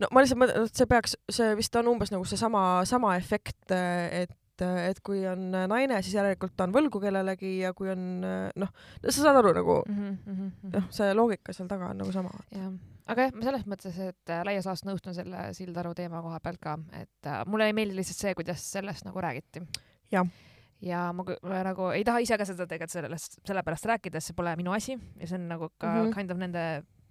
no 0.01 0.09
ma 0.11 0.23
lihtsalt 0.23 0.40
mõtlen, 0.40 0.66
et 0.66 0.79
see 0.79 0.88
peaks, 0.88 1.16
see 1.31 1.55
vist 1.59 1.77
on 1.77 1.88
umbes 1.92 2.11
nagu 2.12 2.25
seesama, 2.25 2.85
sama 2.88 3.16
efekt, 3.21 3.71
et 3.71 4.35
et 4.57 5.01
kui 5.05 5.19
on 5.29 5.51
naine, 5.53 5.99
siis 6.01 6.14
järelikult 6.16 6.55
ta 6.57 6.64
on 6.64 6.73
võlgu 6.73 6.97
kellelegi 7.03 7.59
ja 7.59 7.75
kui 7.77 7.90
on 7.92 8.25
noh, 8.25 8.71
sa 9.05 9.16
saad 9.19 9.37
aru 9.42 9.53
nagu 9.53 9.75
mhm, 9.85 10.14
mhm. 10.25 10.71
noh, 10.73 10.87
see 10.97 11.11
loogika 11.12 11.53
seal 11.53 11.69
taga 11.69 11.90
on 11.92 12.01
nagu 12.01 12.14
sama. 12.14 12.33
jah, 12.57 12.71
aga 13.12 13.27
jah, 13.27 13.35
ma 13.37 13.47
selles 13.47 13.66
mõttes, 13.69 13.99
et 14.01 14.33
äh, 14.33 14.42
laias 14.49 14.66
laastus 14.69 14.88
nõustun 14.88 15.16
selle 15.16 15.51
Sildaru 15.57 15.92
teema 15.99 16.23
koha 16.25 16.40
pealt 16.40 16.62
ka, 16.62 16.77
et 16.97 17.29
äh, 17.29 17.42
mulle 17.51 17.69
ei 17.69 17.77
meeldi 17.77 17.99
lihtsalt 17.99 18.23
see, 18.23 18.35
kuidas 18.38 18.64
sellest 18.79 19.07
nagu 19.07 19.23
räägiti. 19.23 19.62
Jah. 20.14 20.27
Ja 20.85 21.07
ma, 21.17 21.25
ma 21.43 21.62
nagu 21.65 21.91
ei 21.95 22.05
taha 22.05 22.21
ise 22.25 22.37
ka 22.39 22.45
seda 22.49 22.67
tegelikult 22.69 22.93
sellest, 22.93 23.39
sellepärast 23.49 23.89
rääkida, 23.93 24.21
sest 24.21 24.33
see 24.33 24.37
pole 24.37 24.53
minu 24.61 24.75
asi 24.77 24.97
ja 24.97 25.27
see 25.27 25.39
on 25.39 25.49
nagu 25.49 25.71
ka 25.79 25.87
mm. 25.89 26.03
-hmm. 26.03 26.15
kind 26.15 26.31
of 26.31 26.39
nende 26.39 26.67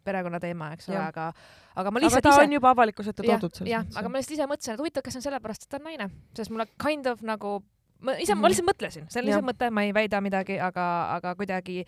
perekonna 0.06 0.40
teema, 0.40 0.72
eks 0.76 0.90
ole, 0.90 1.00
aga, 1.02 1.30
aga 1.76 1.92
ma 1.92 2.00
aga 2.00 2.06
lihtsalt 2.06 2.28
ta 2.28 2.34
ise 2.36 2.46
on 2.46 2.54
juba 2.58 2.74
avalikkuse 2.76 3.14
ette 3.14 3.26
toodud, 3.26 3.62
jah, 3.70 3.88
aga 3.98 4.12
ma 4.12 4.22
lihtsalt 4.22 4.38
ise 4.38 4.50
mõtlesin, 4.52 4.76
et 4.76 4.84
huvitav, 4.84 5.06
kas 5.06 5.16
see 5.16 5.22
on 5.22 5.26
sellepärast, 5.26 5.66
et 5.66 5.72
ta 5.72 5.80
on 5.80 5.88
naine, 5.90 6.10
sest 6.38 6.54
mulle 6.54 6.68
kind 6.82 7.10
of 7.10 7.24
nagu, 7.26 7.56
ma 8.00 8.14
ise 8.14 8.34
mm, 8.34 8.38
-hmm. 8.38 8.42
ma 8.42 8.52
lihtsalt 8.54 8.70
mõtlesin, 8.70 9.10
see 9.10 9.22
on 9.22 9.26
lihtsalt 9.30 9.50
mõte, 9.50 9.72
ma 9.74 9.86
ei 9.88 9.94
väida 9.98 10.22
midagi, 10.22 10.60
aga, 10.62 10.86
aga 11.18 11.36
kuidagi 11.42 11.86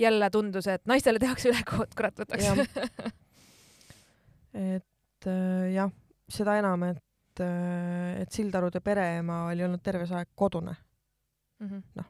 jälle 0.00 0.30
tundus, 0.32 0.66
et 0.72 0.86
naistele 0.88 1.20
tehakse 1.20 1.52
ülekohut, 1.52 1.94
kurat 1.94 2.16
võtaks 2.24 2.48
et 4.74 5.26
äh, 5.28 5.72
jah, 5.74 5.92
seda 6.28 6.56
enam, 6.58 6.88
et, 6.94 7.44
et 7.44 8.32
Sildarude 8.32 8.80
pereema 8.80 9.46
oli 9.50 9.64
olnud 9.68 9.82
terve 9.84 10.08
see 10.08 10.16
aeg 10.16 10.32
kodune, 10.34 10.74
Mhm, 11.60 12.04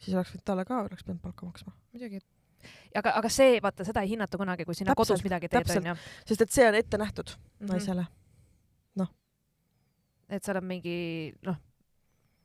siis 0.00 0.14
oleks 0.16 0.32
võinud 0.32 0.44
talle 0.48 0.64
ka, 0.64 0.80
oleks 0.88 1.04
pidanud 1.04 1.20
palka 1.22 1.46
maksma. 1.46 1.72
muidugi. 1.92 2.20
aga, 2.96 3.12
aga 3.18 3.28
see, 3.28 3.60
vaata, 3.62 3.84
seda 3.84 4.02
ei 4.02 4.08
hinnata 4.14 4.38
kunagi, 4.38 4.64
kui 4.64 4.74
sina 4.74 4.94
Täpselt, 4.94 5.16
kodus 5.18 5.24
midagi 5.24 5.48
teed, 5.48 5.70
onju. 5.76 5.94
sest 6.26 6.40
et 6.46 6.50
see 6.50 6.68
on 6.68 6.74
ette 6.74 6.98
nähtud 6.98 7.36
Mhm. 7.60 7.70
naisele. 7.72 8.06
et 10.32 10.42
seal 10.44 10.56
on 10.56 10.64
mingi, 10.64 11.34
noh, 11.44 11.56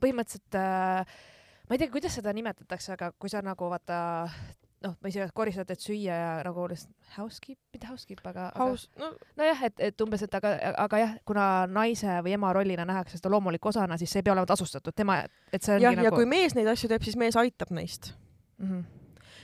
põhimõtteliselt 0.02 0.56
äh, 0.60 1.06
ma 1.70 1.76
ei 1.76 1.80
tea, 1.80 1.92
kuidas 1.92 2.18
seda 2.18 2.34
nimetatakse, 2.36 2.92
aga 2.98 3.14
kui 3.20 3.30
sa 3.32 3.40
nagu 3.46 3.70
vaata, 3.72 4.28
noh, 4.86 4.94
ma 5.02 5.10
isegi 5.10 5.34
koristad, 5.36 5.68
teed 5.70 5.82
süüa 5.82 6.18
ja 6.18 6.34
nagu 6.46 6.68
lihtsalt 6.70 7.16
housekeep, 7.16 7.58
mitte 7.74 7.90
housekeep, 7.90 8.22
aga, 8.30 8.50
aga 8.52 8.68
Haus, 8.68 8.86
no 9.00 9.10
nojah, 9.40 9.64
et, 9.70 9.82
et 9.90 10.04
umbes, 10.06 10.24
et 10.28 10.38
aga, 10.38 10.54
aga 10.84 11.02
jah, 11.02 11.16
kuna 11.28 11.48
naise 11.72 12.20
või 12.26 12.36
ema 12.38 12.52
rollina 12.56 12.86
nähakse 12.88 13.18
seda 13.20 13.32
loomuliku 13.34 13.72
osana, 13.72 13.98
siis 13.98 14.14
see 14.14 14.22
ei 14.22 14.28
pea 14.28 14.36
olema 14.36 14.50
tasustatud, 14.50 14.96
tema, 14.98 15.20
et 15.52 15.66
see 15.66 15.78
ongi 15.78 15.88
jah, 15.88 15.98
nagu 15.98 16.10
ja 16.10 16.14
kui 16.14 16.30
mees 16.30 16.56
neid 16.58 16.70
asju 16.74 16.92
teeb, 16.92 17.06
siis 17.08 17.18
mees 17.20 17.40
aitab 17.40 17.74
neist. 17.74 18.14
mm. 18.58 18.70
-hmm. 18.70 18.86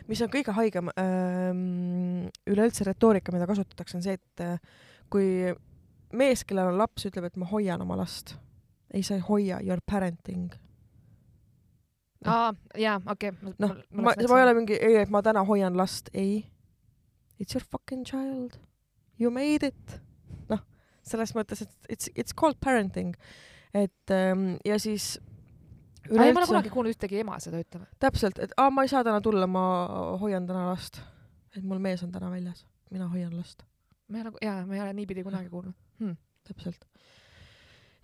mis 0.07 0.21
on 0.21 0.33
kõige 0.37 0.57
haigem 0.59 0.89
ähm, 0.99 2.29
üleüldse 2.47 2.85
retoorika, 2.85 3.31
mida 3.31 3.49
kasutatakse, 3.49 3.97
on 3.97 4.03
see, 4.03 4.13
et 4.13 4.45
äh, 4.45 4.59
kui 5.09 5.53
mees, 6.13 6.43
kellel 6.45 6.73
on 6.73 6.77
laps, 6.77 7.07
ütleb, 7.09 7.25
et 7.25 7.37
ma 7.37 7.49
hoian 7.49 7.81
oma 7.81 7.97
last. 7.97 8.35
ei, 8.93 9.01
sa 9.03 9.15
ei 9.15 9.23
hoia, 9.25 9.57
you 9.61 9.73
are 9.73 9.81
parenting. 9.91 10.53
Aa, 12.25 12.53
jaa, 12.79 12.99
okei 13.09 13.29
okay. 13.29 13.53
noh, 13.59 13.75
ma, 13.91 14.13
ma 14.15 14.39
ei 14.39 14.45
ole 14.45 14.53
mingi, 14.57 14.77
ei, 14.79 14.97
et 15.03 15.11
ma 15.13 15.21
täna 15.25 15.43
hoian 15.47 15.77
last, 15.77 16.09
ei. 16.13 16.43
It's 17.39 17.55
your 17.55 17.65
fucking 17.65 18.05
child. 18.05 18.59
You 19.19 19.31
made 19.31 19.67
it. 19.67 19.99
noh, 20.49 20.61
selles 21.03 21.33
mõttes, 21.35 21.63
et 21.65 21.91
it's, 21.91 22.09
it's 22.15 22.35
called 22.35 22.59
parenting. 22.63 23.15
et 23.73 24.11
ähm, 24.13 24.55
ja 24.65 24.77
siis 24.79 25.17
üleüldse. 26.09 26.19
ma 26.19 26.25
ei 26.25 26.35
ole 26.37 26.47
kunagi 26.47 26.71
kuulnud 26.73 26.93
ühtegi 26.93 27.21
ema 27.23 27.39
seda 27.41 27.61
ütlema. 27.63 27.87
täpselt, 27.99 28.39
et 28.43 28.53
aa, 28.57 28.69
ma 28.73 28.85
ei 28.85 28.91
saa 28.91 29.03
täna 29.05 29.21
tulla, 29.23 29.47
ma 29.49 29.63
hoian 30.21 30.47
täna 30.49 30.67
last. 30.69 31.01
et 31.55 31.63
mul 31.63 31.81
mees 31.83 32.03
on 32.05 32.11
täna 32.11 32.31
väljas, 32.31 32.65
mina 32.91 33.07
hoian 33.11 33.33
last. 33.37 33.65
ma 34.07 34.19
ei 34.19 34.27
ole, 34.27 34.33
jaa, 34.41 34.59
ma 34.67 34.77
ei 34.77 34.83
ole 34.85 34.93
niipidi 34.99 35.23
kunagi 35.25 35.49
kuulnud 35.49 35.73
hmm.. 35.99 36.15
täpselt. 36.47 36.85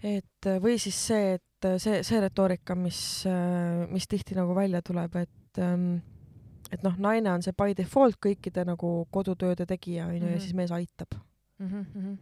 et 0.03 0.51
või 0.63 0.79
siis 0.81 0.99
see, 1.11 1.37
et 1.37 1.48
see, 1.77 2.03
see 2.03 2.21
retoorika, 2.21 2.75
mis, 2.75 3.25
mis 3.89 4.07
tihti 4.07 4.37
nagu 4.37 4.55
välja 4.55 4.81
tuleb, 4.85 5.15
et 5.15 5.61
ähm, 5.63 5.99
et 6.71 6.83
noh, 6.85 6.97
naine 7.01 7.31
on 7.33 7.41
see 7.45 7.55
by 7.57 7.73
default 7.77 8.19
kõikide 8.21 8.65
nagu 8.67 9.07
kodutööde 9.11 9.65
tegija 9.65 10.07
onju 10.07 10.19
mm 10.19 10.25
-hmm. 10.25 10.29
ja 10.29 10.35
mhm. 10.37 10.43
siis 10.43 10.53
mees 10.53 10.71
aitab 10.71 11.15
mm. 11.59 11.69
-hmm 11.69 12.17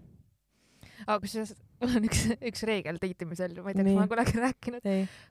aga 1.06 1.20
kusjuures 1.22 1.54
mul 1.82 1.98
on 2.00 2.06
üks, 2.08 2.24
üks 2.50 2.64
reegel 2.66 2.98
date 3.02 3.26
imisel, 3.26 3.54
ma 3.62 3.70
ei 3.70 3.78
tea, 3.78 3.84
kas 3.86 3.94
ma 3.94 4.02
olen 4.02 4.10
kunagi 4.10 4.40
rääkinud. 4.46 4.88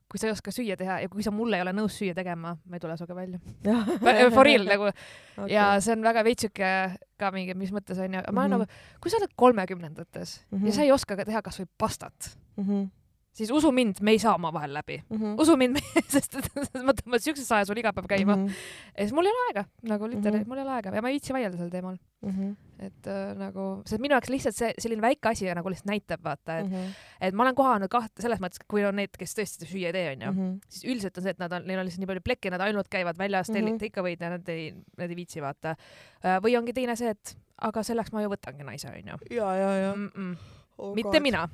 kui 0.08 0.20
sa 0.20 0.28
ei 0.28 0.34
oska 0.34 0.52
süüa 0.54 0.76
teha 0.78 1.00
ja 1.02 1.08
kui 1.10 1.24
sa 1.26 1.32
mulle 1.34 1.58
ei 1.58 1.64
ole 1.64 1.72
nõus 1.74 1.96
süüa 1.98 2.14
tegema, 2.14 2.54
ma 2.54 2.78
ei 2.78 2.80
tule 2.80 2.96
sinuga 2.96 3.16
välja 3.18 3.40
For 4.36 4.46
real 4.46 4.68
nagu 4.68 4.86
okay. 4.90 5.48
ja 5.50 5.80
see 5.80 5.96
on 5.96 6.06
väga 6.06 6.22
veits 6.26 6.46
siuke 6.46 6.70
ka 7.18 7.32
mingi, 7.34 7.56
mis 7.58 7.72
mõttes 7.74 7.98
onju, 7.98 8.22
ma 8.30 8.46
olen 8.46 8.60
mm 8.60 8.62
-hmm. 8.62 8.68
nagu, 8.68 9.00
kui 9.02 9.10
sa 9.10 9.18
oled 9.18 9.34
kolmekümnendates 9.34 10.46
mm 10.50 10.58
-hmm. 10.58 10.66
ja 10.66 10.72
sa 10.72 10.82
ei 10.82 10.92
oska 10.92 11.16
ka 11.16 11.24
teha 11.24 11.42
kasvõi 11.42 11.66
pastat 11.78 12.36
mm, 12.56 12.64
-hmm 12.64 12.88
siis 13.36 13.52
usu 13.52 13.70
mind, 13.74 14.00
me 14.04 14.14
ei 14.16 14.20
saa 14.22 14.34
omavahel 14.38 14.74
läbi 14.74 14.96
mm. 15.08 15.16
-hmm. 15.16 15.40
usu 15.42 15.56
mind, 15.60 15.80
sest 16.14 16.38
ma 16.84 16.94
tõmban 16.96 17.22
siukses 17.22 17.48
ajas 17.52 17.68
sul 17.70 17.80
iga 17.80 17.92
päev 17.92 18.08
käima 18.10 18.36
mm. 18.36 18.46
-hmm. 18.46 18.92
ja 18.96 19.04
siis 19.04 19.14
mul 19.16 19.28
ei 19.28 19.34
ole 19.34 19.46
aega, 19.48 19.64
nagu 19.82 20.08
literaalselt 20.08 20.32
mm 20.34 20.42
-hmm. 20.42 20.48
mul 20.48 20.58
ei 20.58 20.64
ole 20.64 20.76
aega 20.76 20.94
ja 20.94 21.02
ma 21.02 21.08
ei 21.08 21.18
viitsi 21.18 21.36
vaielda 21.36 21.58
sel 21.58 21.70
teemal 21.70 21.96
mm. 22.22 22.30
-hmm. 22.30 22.54
et 22.86 23.10
äh, 23.12 23.36
nagu, 23.38 23.66
see 23.86 23.98
minu 23.98 24.16
jaoks 24.16 24.32
lihtsalt 24.32 24.56
see 24.56 24.72
selline 24.78 25.02
väike 25.02 25.28
asi 25.28 25.52
nagu 25.54 25.68
lihtsalt 25.68 25.92
näitab, 25.92 26.24
vaata, 26.24 26.58
et 26.58 26.66
mm, 26.66 26.72
-hmm. 26.72 26.94
et 27.20 27.34
ma 27.34 27.42
olen 27.42 27.54
kohanud 27.54 27.92
kahte 27.92 28.22
selles 28.22 28.40
mõttes, 28.40 28.64
kui 28.68 28.84
on 28.84 28.96
need, 28.96 29.12
kes 29.18 29.36
tõesti 29.38 29.68
süüa 29.68 29.92
ei 29.92 29.96
tee, 29.98 30.06
onju 30.16 30.32
mm, 30.32 30.38
-hmm. 30.38 30.58
siis 30.68 30.84
üldiselt 30.92 31.18
on 31.18 31.22
see, 31.22 31.36
et 31.36 31.38
nad 31.38 31.52
on, 31.52 31.66
neil 31.66 31.78
on 31.78 31.84
lihtsalt 31.84 32.04
nii 32.04 32.12
palju 32.12 32.24
plekki, 32.24 32.50
nad 32.50 32.60
ainult 32.60 32.88
käivad 32.88 33.18
väljas 33.18 33.50
mm, 33.50 33.56
-hmm. 33.56 33.84
ikka 33.90 34.02
võid 34.02 34.20
ja 34.20 34.30
nad 34.30 34.48
ei, 34.48 34.72
nad 34.96 35.10
ei 35.10 35.16
viitsi, 35.16 35.42
vaata. 35.42 35.76
Äh, 36.24 36.40
või 36.42 36.56
ongi 36.58 36.72
teine 36.72 36.96
see, 36.96 37.10
et 37.10 37.36
aga 37.60 37.82
selleks 37.82 38.12
ma 38.12 38.22
ju 38.22 38.32
võtangi 38.32 38.64
naise, 38.64 38.88
onju. 38.88 39.18
ja, 39.30 39.54
ja, 39.54 39.72
ja 39.76 39.94
mm. 39.94 40.10
-mm. 40.14 40.36
Oh, 40.78 40.94
mitte 40.94 41.16
God. 41.16 41.22
mina 41.22 41.48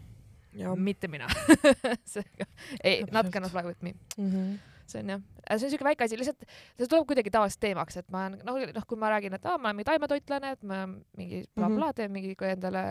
mitte 0.77 1.09
mina 1.09 1.29
ei, 2.85 3.05
not 3.11 3.31
gonna 3.33 3.49
fly 3.49 3.65
with 3.67 3.83
me 3.83 3.95
mm. 4.17 4.31
-hmm. 4.31 4.59
see 4.87 5.01
on 5.01 5.11
jah, 5.15 5.21
see 5.57 5.67
on 5.67 5.75
siuke 5.75 5.85
väike 5.85 6.05
asi, 6.05 6.19
lihtsalt 6.19 6.47
see 6.79 6.87
tuleb 6.87 7.07
kuidagi 7.07 7.31
tavaliselt 7.31 7.61
teemaks, 7.61 7.97
et 7.97 8.09
ma 8.11 8.29
noh, 8.33 8.63
noh, 8.75 8.87
kui 8.87 8.99
ma 8.99 9.11
räägin, 9.15 9.35
et 9.35 9.47
aa, 9.47 9.59
ma 9.59 9.71
olen 9.71 9.77
mingi 9.81 9.91
taimetoitlane, 9.91 10.57
et 10.57 10.63
ma 10.63 10.87
mingi 10.87 11.45
blablabla 11.55 11.77
bla, 11.77 11.85
bla, 11.85 11.93
teen 11.93 12.13
mingi 12.13 12.37
endale 12.53 12.87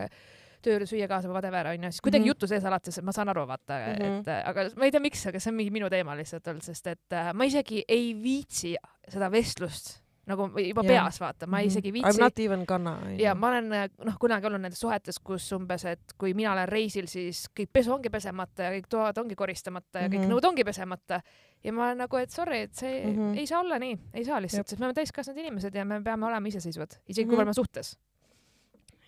tööle 0.61 0.85
süüa 0.85 1.07
kaasa 1.09 1.29
või 1.29 1.37
whatever 1.39 1.71
onju, 1.71 1.89
siis 1.91 2.03
kuidagi 2.05 2.21
mm 2.21 2.25
-hmm. 2.25 2.35
jutu 2.35 2.47
sees 2.47 2.65
alates, 2.65 2.97
et 2.97 3.05
ma 3.05 3.11
saan 3.15 3.29
aru, 3.33 3.47
vaata 3.47 3.79
mm, 3.79 3.95
-hmm. 3.95 4.19
et 4.19 4.47
aga 4.51 4.67
ma 4.77 4.85
ei 4.85 4.91
tea, 4.91 5.01
miks, 5.01 5.25
aga 5.27 5.39
see 5.39 5.51
on 5.51 5.57
mingi 5.57 5.73
minu 5.73 5.89
teema 5.89 6.15
lihtsalt 6.17 6.47
olnud, 6.47 6.63
sest 6.63 6.87
et 6.87 7.17
äh, 7.17 7.33
ma 7.33 7.43
isegi 7.49 7.83
ei 7.87 8.13
viitsi 8.23 8.75
seda 9.09 9.31
vestlust 9.31 10.01
nagu 10.31 10.47
juba 10.63 10.83
yeah. 10.85 11.05
peas 11.05 11.19
vaata, 11.21 11.47
ma 11.47 11.57
mm 11.57 11.61
-hmm. 11.61 11.67
isegi 11.67 11.93
viitsi. 11.93 12.17
I 12.17 12.21
m 12.21 12.23
not 12.23 12.39
even 12.39 12.65
gonna. 12.67 12.95
ja 13.17 13.35
ma 13.35 13.47
olen 13.47 13.69
noh, 14.05 14.17
kunagi 14.19 14.47
olnud 14.49 14.61
nendes 14.61 14.79
suhetes, 14.79 15.19
kus 15.19 15.51
umbes, 15.57 15.85
et 15.85 16.13
kui 16.17 16.33
mina 16.33 16.53
olen 16.53 16.69
reisil, 16.69 17.07
siis 17.07 17.45
kõik 17.59 17.71
pesu 17.73 17.93
ongi 17.93 18.09
pesemata 18.09 18.63
ja 18.63 18.75
kõik 18.77 18.89
toad 18.89 19.17
ongi 19.17 19.35
koristamata 19.35 19.99
ja 19.99 20.07
mm 20.07 20.13
-hmm. 20.13 20.17
kõik 20.17 20.25
mhm. 20.25 20.33
nõud 20.33 20.45
ongi 20.49 20.63
pesemata. 20.63 21.21
ja 21.63 21.73
ma 21.73 21.85
olen 21.85 21.97
nagu, 21.97 22.17
et 22.17 22.29
sorry, 22.29 22.57
et 22.57 22.75
see 22.75 23.05
mm 23.05 23.17
-hmm. 23.17 23.37
ei 23.37 23.47
saa 23.47 23.59
olla 23.59 23.79
nii, 23.79 23.99
ei 24.13 24.25
saa 24.25 24.41
lihtsalt, 24.41 24.67
sest 24.67 24.79
me 24.79 24.85
oleme 24.85 24.93
täiskasvanud 24.93 25.39
inimesed 25.39 25.75
ja 25.75 25.85
me 25.85 26.01
peame 26.01 26.25
olema 26.25 26.47
iseseisvad, 26.47 26.91
isegi 27.07 27.25
mm 27.25 27.27
-hmm. 27.27 27.29
kui 27.29 27.37
me 27.37 27.41
oleme 27.41 27.53
suhtes 27.53 27.97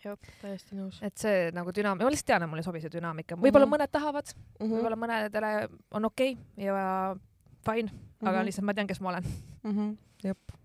jah, 0.03 0.17
täiesti 0.41 0.77
nõus. 0.77 0.99
et 1.05 1.17
see 1.17 1.51
nagu 1.55 1.73
dünaamika, 1.75 2.05
ma 2.05 2.13
lihtsalt 2.13 2.31
tean, 2.31 2.45
et 2.45 2.51
mulle 2.51 2.63
ei 2.63 2.67
sobi 2.67 2.81
see 2.83 2.93
dünaamika, 2.93 3.36
võib-olla 3.36 3.65
mm 3.65 3.71
-hmm. 3.71 3.75
mõned 3.77 3.91
tahavad 3.91 4.33
mm, 4.33 4.65
-hmm. 4.65 4.73
võib-olla 4.73 4.99
mõnedele 5.03 5.51
on 5.91 6.05
okei 6.05 6.33
okay 6.33 6.65
ja 6.65 7.15
fine 7.65 7.91
mm, 7.91 7.97
-hmm. 7.97 8.27
aga 8.27 8.38
mhm. 8.38 8.45
lihtsalt 8.45 8.65
ma 8.65 8.73
tean, 8.73 8.88
kes 8.88 9.01
ma 9.01 9.09
olen 9.09 9.23
mm. 9.63 9.71
-hmm. 9.71 9.97
jep 10.23 10.62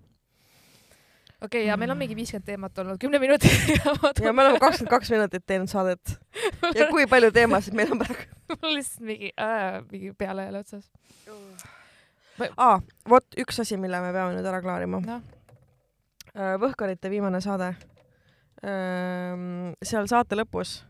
okei 1.42 1.60
okay,, 1.62 1.68
ja 1.68 1.76
meil 1.78 1.90
on 1.90 1.98
mingi 1.98 2.16
viiskümmend 2.18 2.46
teemat 2.46 2.78
olnud 2.82 2.98
kümne 3.00 3.20
minutiga 3.22 3.94
ja 4.26 4.32
me 4.32 4.44
oleme 4.44 4.58
kakskümmend 4.62 4.90
kaks 4.90 5.10
minutit 5.14 5.44
teinud 5.46 5.70
saadet. 5.70 6.14
ja 6.78 6.88
kui 6.90 7.06
palju 7.10 7.30
teemasid 7.34 7.76
meil 7.78 7.92
on 7.94 8.02
praegu? 8.02 8.26
mul 8.62 8.74
lihtsalt 8.78 9.04
mingi 9.06 9.30
äh,, 9.38 9.78
mingi 9.90 10.12
peale 10.18 10.48
jälle 10.48 10.64
otsas. 10.64 10.90
aa, 12.56 12.80
vot 13.08 13.38
üks 13.38 13.62
asi, 13.62 13.78
mille 13.78 14.00
me 14.02 14.10
peame 14.16 14.34
nüüd 14.34 14.50
ära 14.50 14.62
klaarima 14.64 15.02
no.. 15.04 15.20
Äh, 16.38 16.56
Võhkarite 16.60 17.10
viimane 17.10 17.40
saade. 17.42 17.72
seal 18.58 20.06
saate 20.10 20.34
lõpus 20.34 20.80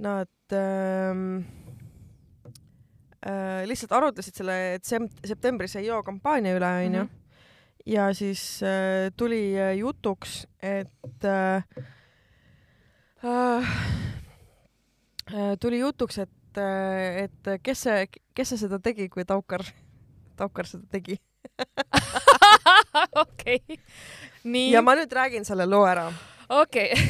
nad 0.00 0.56
ähm, 0.56 1.42
äh, 3.20 3.60
lihtsalt 3.68 3.92
arutlesid 3.92 4.40
selle 4.40 4.56
septembris 4.80 5.76
ei 5.76 5.90
joo 5.90 6.00
kampaania 6.04 6.56
üle, 6.56 6.72
onju 6.88 7.04
mhm 7.04 7.25
ja 7.86 8.14
siis 8.14 8.62
äh, 8.62 9.12
tuli 9.16 9.60
äh, 9.60 9.76
jutuks, 9.76 10.46
et 10.62 11.24
äh, 11.24 11.56
äh, 13.24 13.66
tuli 15.60 15.78
jutuks, 15.78 16.18
et 16.18 16.58
äh,, 16.58 17.24
et 17.24 17.62
kes 17.62 17.82
see, 17.86 18.06
kes 18.34 18.48
see 18.52 18.58
seda 18.66 18.78
tegi, 18.82 19.08
kui 19.08 19.24
Taukar, 19.24 19.62
Taukar 20.36 20.66
seda 20.66 20.86
tegi 20.90 21.20
okei 23.24 23.60
okay., 23.66 23.76
nii. 24.44 24.72
ja 24.72 24.82
ma 24.82 24.96
nüüd 24.98 25.12
räägin 25.12 25.44
selle 25.46 25.66
loo 25.66 25.86
ära. 25.86 26.12
okei 26.48 26.92
okay. 26.92 27.06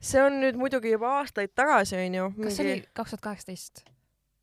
see 0.00 0.22
on 0.22 0.40
nüüd 0.42 0.58
muidugi 0.60 0.92
juba 0.92 1.18
aastaid 1.20 1.54
tagasi, 1.56 1.96
onju. 2.04 2.32
kas 2.42 2.58
see 2.58 2.66
oli 2.66 2.82
kaks 2.92 3.16
tuhat 3.16 3.24
kaheksateist? 3.30 3.84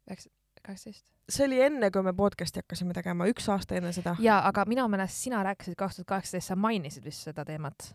kaheksateist? 0.10 1.15
See 1.30 1.46
oli 1.46 1.62
enne, 1.62 1.90
kui 1.92 2.04
me 2.06 2.14
podcast'i 2.14 2.62
hakkasime 2.62 2.94
tegema, 2.94 3.28
üks 3.30 3.48
aasta 3.52 3.78
enne 3.80 3.92
seda. 3.96 4.16
jaa, 4.22 4.40
aga 4.48 4.66
minu 4.70 4.86
meelest 4.92 5.26
sina 5.26 5.42
rääkisid 5.46 5.78
kaks 5.78 6.00
tuhat 6.00 6.12
kaheksateist, 6.14 6.52
sa 6.52 6.58
mainisid 6.60 7.06
vist 7.06 7.26
seda 7.26 7.46
teemat. 7.46 7.90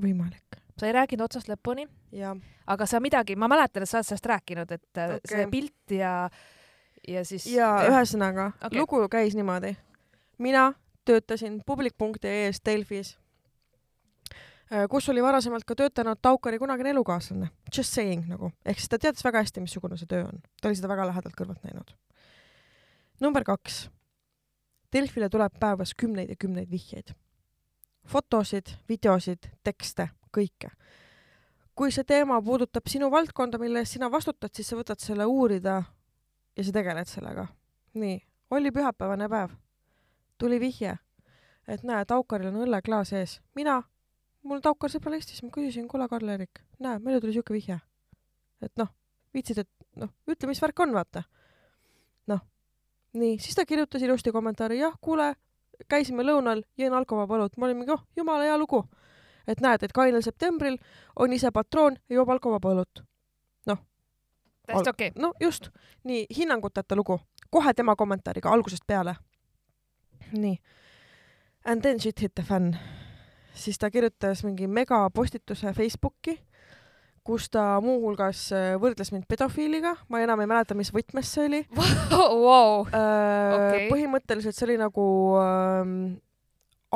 võimalik. 0.00 0.58
sa 0.78 0.88
ei 0.88 0.96
rääkinud 0.96 1.24
otsast 1.28 1.50
lõpuni, 1.52 1.86
aga 2.66 2.86
sa 2.86 3.00
midagi, 3.00 3.36
ma 3.36 3.48
mäletan, 3.50 3.84
et 3.84 3.90
sa 3.90 4.00
oled 4.00 4.10
sellest 4.10 4.26
rääkinud, 4.26 4.70
et 4.70 4.98
äh, 4.98 5.16
okay. 5.16 5.36
see 5.36 5.48
pilt 5.52 5.96
ja, 5.98 6.12
ja 7.08 7.24
siis. 7.24 7.46
ja 7.52 7.72
ühesõnaga 7.88 8.52
okay., 8.58 8.78
lugu 8.78 9.02
käis 9.08 9.38
niimoodi. 9.38 9.76
mina 10.38 10.72
töötasin 11.04 11.60
publik.ee-s 11.66 12.62
Delfis, 12.66 13.16
äh, 14.72 14.88
kus 14.90 15.08
oli 15.08 15.22
varasemalt 15.22 15.64
ka 15.64 15.78
töötanud 15.78 16.18
Taukari 16.22 16.58
kunagine 16.58 16.90
elukaaslane, 16.90 17.50
just 17.76 17.94
saying 17.94 18.26
nagu, 18.26 18.50
ehk 18.66 18.80
siis 18.80 18.90
ta 18.90 18.98
teadis 18.98 19.24
väga 19.24 19.44
hästi, 19.44 19.62
missugune 19.62 20.00
see 20.00 20.10
töö 20.10 20.26
on, 20.26 20.42
ta 20.60 20.70
oli 20.70 20.78
seda 20.78 20.90
väga 20.90 21.12
lähedalt 21.12 21.38
kõrvalt 21.38 21.62
näinud 21.68 21.94
number 23.22 23.44
kaks. 23.46 23.86
Delfile 24.92 25.28
tuleb 25.30 25.54
päevas 25.60 25.94
kümneid 25.94 26.30
ja 26.32 26.36
kümneid 26.36 26.70
vihjeid. 26.70 27.14
fotosid, 28.06 28.66
videosid, 28.88 29.46
tekste, 29.64 30.08
kõike. 30.36 30.70
kui 31.74 31.92
see 31.94 32.04
teema 32.04 32.40
puudutab 32.42 32.88
sinu 32.90 33.10
valdkonda, 33.10 33.58
mille 33.58 33.78
eest 33.78 33.94
sina 33.94 34.10
vastutad, 34.10 34.50
siis 34.52 34.68
sa 34.68 34.76
võtad 34.76 35.00
selle 35.00 35.24
uurida 35.24 35.82
ja 36.56 36.64
sa 36.64 36.72
tegeled 36.72 37.06
sellega. 37.06 37.46
nii, 37.94 38.18
oli 38.50 38.70
pühapäevane 38.70 39.28
päev. 39.28 39.50
tuli 40.38 40.60
vihje, 40.60 40.98
et 41.68 41.82
näe, 41.82 42.04
Taukaril 42.04 42.48
on 42.48 42.66
õlleklaas 42.66 43.12
ees. 43.12 43.40
mina, 43.54 43.82
mul 44.42 44.60
Taukar 44.60 44.90
sõbral 44.90 45.14
Eestis, 45.14 45.42
ma 45.42 45.50
küsisin, 45.50 45.88
kuule, 45.88 46.08
Karl-Erik, 46.08 46.64
näe, 46.78 46.98
meile 46.98 47.20
tuli 47.20 47.32
siuke 47.32 47.54
vihje. 47.54 47.78
et 48.62 48.72
noh, 48.76 48.90
viitsid, 49.34 49.58
et 49.58 49.70
noh, 49.96 50.10
ütle, 50.26 50.48
mis 50.48 50.62
värk 50.62 50.80
on, 50.80 50.92
vaata 50.92 51.22
nii, 53.12 53.38
siis 53.38 53.54
ta 53.54 53.66
kirjutas 53.66 54.02
ilusti 54.02 54.32
kommentaari, 54.32 54.78
jah, 54.78 54.94
kuule, 55.00 55.34
käisime 55.88 56.24
lõunal, 56.26 56.62
jõin 56.78 56.94
alkovaba 56.96 57.38
õlut, 57.38 57.56
ma 57.56 57.68
olin 57.68 57.80
mingi, 57.82 57.92
oh, 57.92 58.04
jumala 58.16 58.44
hea 58.48 58.58
lugu. 58.58 58.84
et 59.46 59.60
näed, 59.60 59.82
et 59.82 59.92
kainel 59.92 60.22
septembril 60.22 60.76
on 61.18 61.32
ise 61.32 61.50
patroon 61.50 61.96
ja 62.08 62.14
joob 62.14 62.28
alkovaba 62.30 62.74
õlut. 62.74 63.02
noh. 63.66 63.78
täiesti 64.66 64.90
okei 64.90 65.08
okay.. 65.08 65.22
no 65.22 65.32
just, 65.40 65.68
nii, 66.04 66.26
hinnanguteta 66.36 66.96
lugu, 66.96 67.20
kohe 67.50 67.74
tema 67.74 67.96
kommentaariga 67.96 68.50
algusest 68.50 68.86
peale. 68.86 69.16
nii. 70.32 70.58
And 71.64 71.82
then 71.82 72.00
shit 72.00 72.20
hit 72.20 72.34
the 72.34 72.42
fan. 72.42 72.76
siis 73.54 73.78
ta 73.78 73.90
kirjutas 73.90 74.44
mingi 74.44 74.66
megapostituse 74.66 75.72
Facebooki 75.72 76.40
kus 77.26 77.48
ta 77.54 77.76
muuhulgas 77.82 78.48
äh, 78.54 78.72
võrdles 78.82 79.12
mind 79.14 79.28
pedofiiliga, 79.30 79.94
ma 80.10 80.22
enam 80.24 80.42
ei 80.42 80.50
mäleta, 80.50 80.74
mis 80.78 80.92
võtmes 80.94 81.30
see 81.30 81.46
oli 81.46 81.62
wow.. 82.44 82.82
Äh, 82.90 83.56
okay. 83.56 83.88
põhimõtteliselt 83.92 84.58
see 84.58 84.66
oli 84.70 84.78
nagu 84.82 85.06
ähm, 85.42 85.98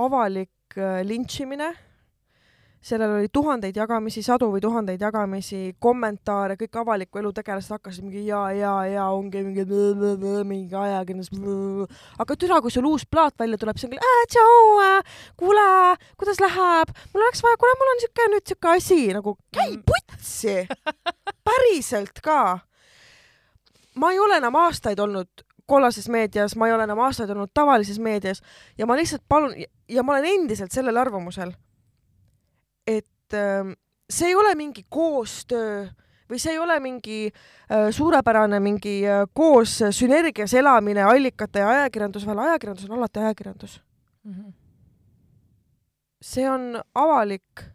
avalik 0.02 0.78
äh, 0.78 1.02
lintšimine 1.06 1.72
sellel 2.86 3.16
oli 3.18 3.28
tuhandeid 3.32 3.76
jagamisi, 3.76 4.22
sadu 4.22 4.48
või 4.52 4.60
tuhandeid 4.62 5.00
jagamisi, 5.02 5.74
kommentaare, 5.82 6.54
kõik 6.60 6.78
avaliku 6.82 7.18
elu 7.18 7.32
tegelased 7.34 7.74
hakkasid 7.74 8.06
mingi 8.06 8.22
ja, 8.28 8.44
ja, 8.54 8.74
ja 8.86 9.08
ongi 9.14 9.42
mingi 9.42 9.64
mingi 10.46 10.76
ajakirjandus. 10.78 11.32
aga 12.22 12.38
türa, 12.38 12.60
kui 12.62 12.74
sul 12.74 12.86
uus 12.86 13.06
plaat 13.10 13.34
välja 13.42 13.58
tuleb, 13.58 13.78
siis 13.78 13.88
on 13.88 13.96
küll 13.96 14.06
äh, 14.12 14.22
tšau, 14.30 15.02
kuule, 15.42 15.68
kuidas 16.20 16.42
läheb, 16.42 16.94
mul 17.12 17.26
oleks 17.26 17.42
vaja, 17.42 17.58
kuule, 17.62 17.78
mul 17.80 17.94
on 17.94 18.04
siuke 18.04 18.30
nüüd 18.34 18.54
siuke 18.54 18.74
asi 18.76 19.00
nagu 19.16 19.34
käi 19.50 19.72
mm. 19.72 19.82
Putsi, 20.10 20.66
päriselt 21.44 22.22
ka. 22.22 22.58
ma 23.94 24.12
ei 24.12 24.18
ole 24.18 24.36
enam 24.36 24.54
aastaid 24.54 24.98
olnud 24.98 25.44
kollases 25.66 26.08
meedias, 26.08 26.56
ma 26.56 26.66
ei 26.66 26.74
ole 26.74 26.84
enam 26.84 26.98
aastaid 26.98 27.30
olnud 27.30 27.50
tavalises 27.54 27.98
meedias 27.98 28.42
ja 28.78 28.86
ma 28.86 28.96
lihtsalt 28.96 29.22
palun 29.28 29.54
ja 29.88 30.02
ma 30.02 30.12
olen 30.12 30.24
endiselt 30.24 30.72
sellel 30.72 30.96
arvamusel 30.96 31.52
et 32.86 33.34
ähm, 33.34 33.72
see 34.10 34.28
ei 34.28 34.34
ole 34.34 34.54
mingi 34.54 34.84
koostöö 34.88 35.86
või 36.30 36.38
see 36.42 36.54
ei 36.54 36.58
ole 36.58 36.78
mingi 36.82 37.18
äh, 37.26 37.88
suurepärane 37.90 38.60
mingi 38.62 39.00
äh, 39.06 39.24
koos 39.34 39.78
sünergias 39.90 40.54
elamine 40.54 41.02
allikate 41.02 41.62
ja 41.62 41.68
ajakirjanduse 41.68 42.26
vahel, 42.26 42.44
ajakirjandus 42.50 42.90
on 42.90 42.98
alati 42.98 43.20
ajakirjandus 43.20 43.80
mm. 44.24 44.32
-hmm. 44.32 44.52
see 46.22 46.48
on 46.50 46.82
avalik 46.94 47.66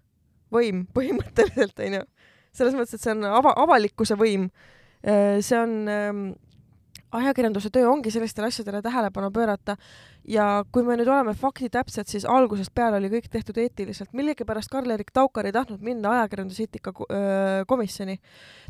võim 0.52 0.86
põhimõtteliselt 0.96 1.80
onju, 1.80 2.04
selles 2.55 2.75
mõttes, 2.77 2.95
et 2.95 3.03
see 3.03 3.15
on 3.15 3.25
ava-, 3.31 3.55
avalikkuse 3.63 4.17
võim. 4.19 4.49
Äh, 5.01 5.39
see 5.45 5.57
on 5.59 5.75
ähm, 5.89 6.23
ajakirjanduse 7.11 7.71
töö 7.73 7.89
ongi 7.89 8.11
sellistele 8.11 8.47
asjadele 8.47 8.81
tähelepanu 8.81 9.31
pöörata 9.31 9.75
ja 10.27 10.63
kui 10.71 10.83
me 10.87 10.95
nüüd 10.99 11.09
oleme 11.09 11.33
faktitäpsed, 11.35 12.07
siis 12.07 12.25
algusest 12.29 12.73
peale 12.75 12.99
oli 13.01 13.09
kõik 13.11 13.27
tehtud 13.31 13.57
eetiliselt. 13.57 14.13
millegipärast 14.13 14.71
Karl-Erik 14.71 15.11
Taukar 15.13 15.49
ei 15.49 15.55
tahtnud 15.55 15.81
minna 15.81 16.11
ajakirjanduseetika 16.17 16.93
komisjoni. 17.67 18.17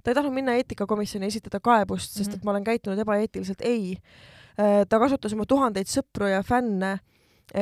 ta 0.04 0.12
ei 0.12 0.16
tahtnud 0.16 0.34
minna 0.34 0.56
eetikakomisjoni 0.58 1.28
esitada 1.28 1.60
kaebust, 1.60 2.18
sest 2.18 2.34
et 2.34 2.44
ma 2.44 2.52
olen 2.56 2.64
käitunud 2.64 3.00
ebaeetiliselt. 3.00 3.62
ei, 3.62 3.98
ta 4.90 5.00
kasutas 5.00 5.34
oma 5.34 5.46
tuhandeid 5.46 5.92
sõpru 5.92 6.32
ja 6.32 6.42
fänne 6.44 7.00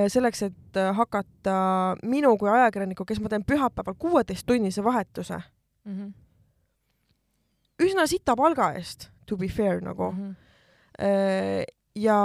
selleks, 0.08 0.43
et 0.43 0.84
hakata 0.93 1.95
minu 2.03 2.38
kui 2.38 2.49
ajakirjaniku, 2.49 3.05
kes 3.05 3.19
ma 3.19 3.29
teen 3.29 3.43
pühapäeval 3.43 3.97
kuueteisttunnise 3.97 4.84
vahetuse 4.84 5.41
mm, 5.89 5.97
-hmm. 5.97 7.88
üsna 7.88 8.08
sita 8.08 8.36
palga 8.36 8.71
eest, 8.78 9.10
to 9.25 9.38
be 9.38 9.47
fair 9.47 9.82
nagu 9.82 10.12
mm. 10.12 10.30
-hmm 10.30 11.65
ja, 11.95 12.19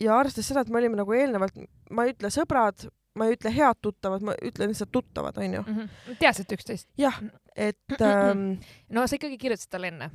ja 0.00 0.16
arvestades 0.16 0.48
seda, 0.50 0.64
et 0.64 0.72
me 0.72 0.80
olime 0.80 0.98
nagu 1.00 1.14
eelnevalt, 1.16 1.60
ma 1.94 2.06
ei 2.06 2.14
ütle 2.14 2.30
sõbrad, 2.32 2.86
ma 3.18 3.28
ei 3.28 3.36
ütle 3.36 3.52
head 3.54 3.80
tuttavad, 3.84 4.24
ma 4.24 4.36
ütlen 4.40 4.72
lihtsalt 4.72 4.92
tuttavad, 4.94 5.38
onju 5.38 5.62
mm. 5.62 5.78
-hmm. 5.78 6.18
teadsid 6.22 6.56
üksteist? 6.56 6.88
jah, 6.98 7.20
et 7.56 8.00
ähm, 8.00 8.58
no 8.94 9.06
sa 9.06 9.18
ikkagi 9.18 9.38
kirjutasid 9.38 9.72
talle 9.72 9.92
enne? 9.92 10.10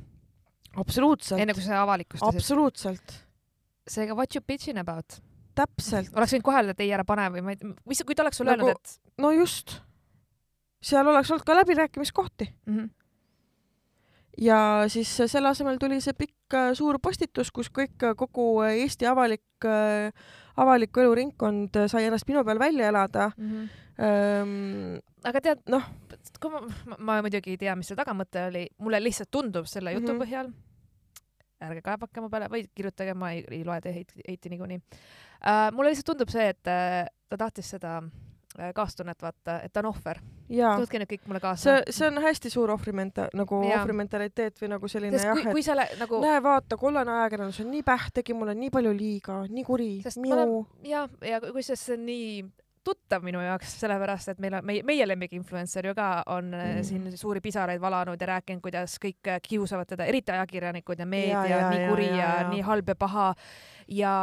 absoluutselt. 0.76 1.40
enne 1.40 1.54
kui 1.54 1.64
sa 1.64 1.82
avalikustasid? 1.82 2.42
absoluutselt. 2.42 3.18
seega 3.88 4.14
what 4.18 4.34
you 4.34 4.44
bitching 4.44 4.78
about? 4.78 5.20
täpselt. 5.54 6.10
oleks 6.14 6.34
võinud 6.34 6.46
kohe 6.46 6.62
öelda, 6.62 6.76
et 6.76 6.86
ei, 6.86 6.94
ära 6.94 7.04
pane 7.06 7.28
või 7.34 7.44
ma 7.46 7.54
ei, 7.54 7.74
mis, 7.86 8.02
kui 8.06 8.14
ta 8.14 8.26
oleks 8.26 8.42
sulle 8.42 8.54
nagu, 8.54 8.72
öelnud, 8.72 8.82
et? 8.82 9.14
no 9.18 9.32
just. 9.34 9.80
Seal 10.82 11.06
oleks 11.06 11.30
olnud 11.30 11.44
ka 11.46 11.56
läbirääkimiskohti 11.56 12.54
mm. 12.66 12.78
-hmm 12.78 12.88
ja 14.40 14.84
siis 14.88 15.16
selle 15.26 15.48
asemel 15.48 15.78
tuli 15.80 16.00
see 16.00 16.14
pikk 16.14 16.54
äh, 16.54 16.70
suur 16.78 16.98
postitus, 17.02 17.50
kus 17.54 17.70
kõik, 17.74 17.96
äh, 18.06 18.14
kogu 18.18 18.62
Eesti 18.68 19.08
avalik, 19.10 19.44
äh, 19.66 20.12
avaliku 20.56 21.02
elu 21.02 21.14
ringkond 21.14 21.78
sai 21.90 22.06
ennast 22.06 22.28
minu 22.28 22.44
peal 22.46 22.58
välja 22.58 22.88
elada 22.88 23.30
mm. 23.36 23.50
-hmm. 23.50 23.84
Ähm, 23.98 25.00
aga 25.26 25.40
tead, 25.42 25.62
noh, 25.66 25.82
kui 26.40 26.50
ma, 26.52 26.60
ma, 26.86 26.96
ma 26.98 27.16
muidugi 27.22 27.50
ei 27.50 27.58
tea, 27.58 27.72
mis 27.74 27.88
see 27.90 27.96
tagamõte 27.98 28.44
oli, 28.46 28.68
mulle 28.78 29.00
lihtsalt 29.02 29.30
tundub 29.30 29.66
selle 29.66 29.90
jutu 29.92 30.12
mm 30.12 30.20
-hmm. 30.20 30.22
põhjal, 30.22 30.52
ärge 31.66 31.82
kaevake 31.82 32.20
mu 32.20 32.30
peale 32.30 32.46
või 32.46 32.68
kirjutage, 32.74 33.14
ma 33.14 33.32
ei, 33.32 33.42
ei 33.50 33.64
loe 33.64 33.80
teie 33.80 33.94
heiti, 33.94 34.22
heiti 34.28 34.48
niikuinii 34.48 34.78
uh,. 34.78 35.74
mulle 35.74 35.90
lihtsalt 35.90 36.06
tundub 36.06 36.30
see, 36.30 36.46
et 36.48 36.62
uh, 36.70 37.10
ta 37.28 37.36
tahtis 37.36 37.70
seda 37.70 37.98
uh, 37.98 38.08
Äh, 38.08 38.27
kaastunnet, 38.74 39.22
vaata, 39.22 39.60
et 39.64 39.72
ta 39.72 39.82
on 39.82 39.90
ohver. 39.92 40.20
võtke 40.48 41.00
nüüd 41.02 41.10
kõik 41.12 41.26
mulle 41.30 41.40
kaasa. 41.42 41.62
see, 41.62 41.96
see 41.98 42.06
on 42.10 42.22
hästi 42.24 42.52
suur 42.52 42.72
ohvrimenta-, 42.74 43.28
nagu 43.38 43.62
ja. 43.66 43.80
ohvrimentaliteet 43.80 44.62
või 44.62 44.72
nagu 44.74 44.88
selline 44.90 45.18
Sest 45.18 45.30
jah, 45.30 45.42
et 45.42 45.52
kui 45.52 45.64
sa 45.66 45.76
nagu... 45.78 46.22
näe, 46.24 46.38
vaata, 46.42 46.78
kollane 46.80 47.14
ajakirjandus 47.20 47.60
on 47.64 47.70
nii 47.74 47.84
päht, 47.86 48.14
tegi 48.20 48.36
mulle 48.36 48.56
nii 48.58 48.72
palju 48.74 48.94
liiga, 48.96 49.42
nii 49.48 49.66
kuri. 49.66 49.90
ja, 50.88 51.06
ja 51.22 51.42
kusjuures 51.44 51.86
see 51.88 51.98
on 51.98 52.08
nii 52.08 52.32
tuttav 52.88 53.24
minu 53.26 53.40
jaoks, 53.44 53.74
sellepärast 53.82 54.32
et 54.32 54.42
meil 54.42 54.58
on, 54.58 54.66
meie, 54.66 54.82
meie 54.86 55.06
lemmikinfluencer 55.08 55.90
ju 55.90 55.94
ka 55.98 56.08
on 56.34 56.52
äh, 56.56 56.68
mm. 56.78 56.86
siin 56.86 57.18
suuri 57.20 57.42
pisaraid 57.44 57.80
valanud 57.82 58.20
ja 58.20 58.30
rääkinud, 58.32 58.62
kuidas 58.64 58.96
kõik 59.02 59.28
äh, 59.28 59.40
kiusavad 59.44 59.90
teda, 59.90 60.06
eriti 60.08 60.32
ajakirjanikud 60.34 61.02
ja 61.02 61.08
meedia, 61.08 61.64
nii 61.72 61.88
kuri 61.90 62.08
ja, 62.08 62.16
ja, 62.16 62.30
ja 62.42 62.46
nii 62.52 62.62
halb 62.68 62.88
ja 62.88 62.96
paha. 62.98 63.26
ja 63.88 64.14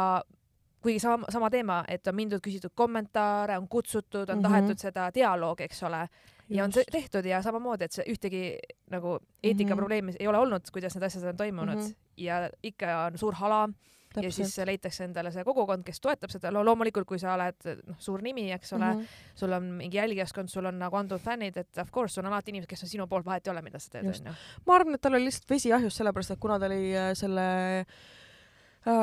kuigi 0.86 1.02
sama, 1.02 1.26
sama 1.32 1.50
teema, 1.50 1.80
et 1.88 2.06
on 2.06 2.14
mindud, 2.16 2.42
küsitud 2.44 2.74
kommentaare, 2.78 3.58
on 3.58 3.68
kutsutud, 3.68 4.28
on 4.28 4.38
mm 4.38 4.44
-hmm. 4.44 4.48
tahetud 4.48 4.78
seda 4.78 5.10
dialoogi, 5.14 5.66
eks 5.66 5.82
ole, 5.88 6.06
ja 6.48 6.64
on 6.64 6.70
tehtud 6.92 7.24
ja 7.26 7.42
samamoodi, 7.42 7.84
et 7.84 7.92
see 7.92 8.04
ühtegi 8.12 8.44
nagu 8.90 9.18
eetikaprobleemi 9.42 10.10
mm 10.10 10.14
-hmm. 10.14 10.20
ei 10.22 10.28
ole 10.28 10.38
olnud, 10.38 10.70
kuidas 10.72 10.94
need 10.94 11.08
asjad 11.08 11.24
on 11.32 11.36
toimunud 11.36 11.74
mm 11.76 11.82
-hmm. 11.82 11.94
ja 12.16 12.50
ikka 12.62 13.06
on 13.06 13.18
suur 13.18 13.34
hala 13.34 13.68
Täpselt. 14.14 14.24
ja 14.24 14.32
siis 14.32 14.66
leitakse 14.66 15.04
endale 15.04 15.30
see 15.32 15.44
kogukond, 15.44 15.84
kes 15.84 16.00
toetab 16.00 16.30
seda, 16.30 16.50
no 16.50 16.64
loomulikult, 16.64 17.06
kui 17.06 17.18
sa 17.18 17.34
oled 17.34 17.82
noh, 17.86 17.96
suur 17.98 18.22
nimi, 18.22 18.52
eks 18.52 18.72
ole 18.72 18.94
mm, 18.94 19.00
-hmm. 19.00 19.34
sul 19.34 19.52
on 19.52 19.62
mingi 19.62 19.96
jälgijaskond, 19.96 20.48
sul 20.48 20.64
on 20.64 20.78
nagu 20.78 20.96
antud 20.96 21.20
fännid, 21.20 21.56
et 21.56 21.78
of 21.78 21.90
course 21.90 22.20
on 22.20 22.26
alati 22.26 22.50
inimesed, 22.50 22.68
kes 22.68 22.82
on 22.82 22.88
sinu 22.88 23.06
poolt, 23.06 23.24
vahet 23.24 23.46
ei 23.46 23.50
ole, 23.50 23.62
mida 23.62 23.78
sa 23.78 23.90
teed, 23.90 24.06
onju. 24.06 24.34
ma 24.66 24.74
arvan, 24.74 24.94
et 24.94 25.00
tal 25.00 25.14
oli 25.14 25.24
lihtsalt 25.24 25.50
vesi 25.50 25.72
ahjus, 25.72 25.96
sellepärast 25.96 26.30
et 26.30 26.38
kuna 26.38 26.58
ta 26.58 26.66
oli 26.66 26.96
äh, 26.96 27.10
selle 27.14 27.46
Äh, 27.86 28.15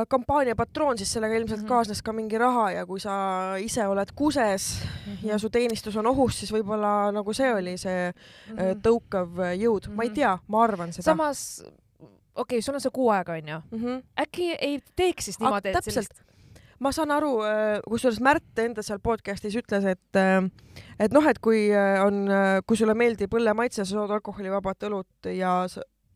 kampaania 0.09 0.55
patroon, 0.55 0.97
siis 0.97 1.11
sellega 1.13 1.35
ilmselt 1.35 1.59
mm 1.59 1.65
-hmm. 1.65 1.69
kaasnes 1.69 2.01
ka 2.01 2.13
mingi 2.13 2.37
raha 2.37 2.71
ja 2.71 2.85
kui 2.85 2.99
sa 2.99 3.55
ise 3.59 3.87
oled 3.87 4.11
kuses 4.15 4.79
mm 4.79 5.13
-hmm. 5.13 5.27
ja 5.27 5.39
su 5.39 5.49
teenistus 5.49 5.95
on 5.95 6.07
ohus, 6.07 6.39
siis 6.39 6.53
võib-olla 6.53 7.11
nagu 7.11 7.33
see 7.33 7.53
oli 7.53 7.77
see 7.77 8.11
mm 8.11 8.57
-hmm. 8.57 8.81
tõukav 8.87 9.29
jõud 9.57 9.87
mm, 9.87 9.91
-hmm. 9.91 9.95
ma 9.95 10.03
ei 10.03 10.09
mhm. 10.09 10.15
tea, 10.15 10.37
ma 10.47 10.63
arvan 10.63 10.93
seda. 10.93 11.03
samas, 11.03 11.63
okei 12.35 12.57
okay,, 12.57 12.61
sul 12.61 12.73
on 12.73 12.81
see 12.81 12.91
kuu 12.93 13.09
aega 13.09 13.33
onju 13.33 13.61
mm, 13.71 13.79
-hmm. 13.79 14.03
äkki 14.21 14.55
ei 14.61 14.79
teeks 14.95 15.25
siis 15.25 15.39
niimoodi, 15.39 15.69
et 15.69 15.83
sellist 15.83 16.23
ma 16.79 16.91
saan 16.91 17.11
aru, 17.11 17.41
äh, 17.43 17.79
kusjuures 17.89 18.19
Märt 18.19 18.59
enda 18.59 18.81
seal 18.81 18.99
podcast'is 18.99 19.55
ütles, 19.55 19.85
et 19.85 20.15
et 20.99 21.11
noh, 21.11 21.27
et 21.27 21.39
kui 21.39 21.69
on, 22.05 22.27
kui 22.67 22.77
sulle 22.77 22.93
meeldib 22.93 23.33
õlle 23.33 23.53
maitse, 23.53 23.85
sa 23.85 23.95
jood 23.95 24.11
alkoholivabat 24.11 24.83
õlut 24.83 25.31
ja 25.37 25.67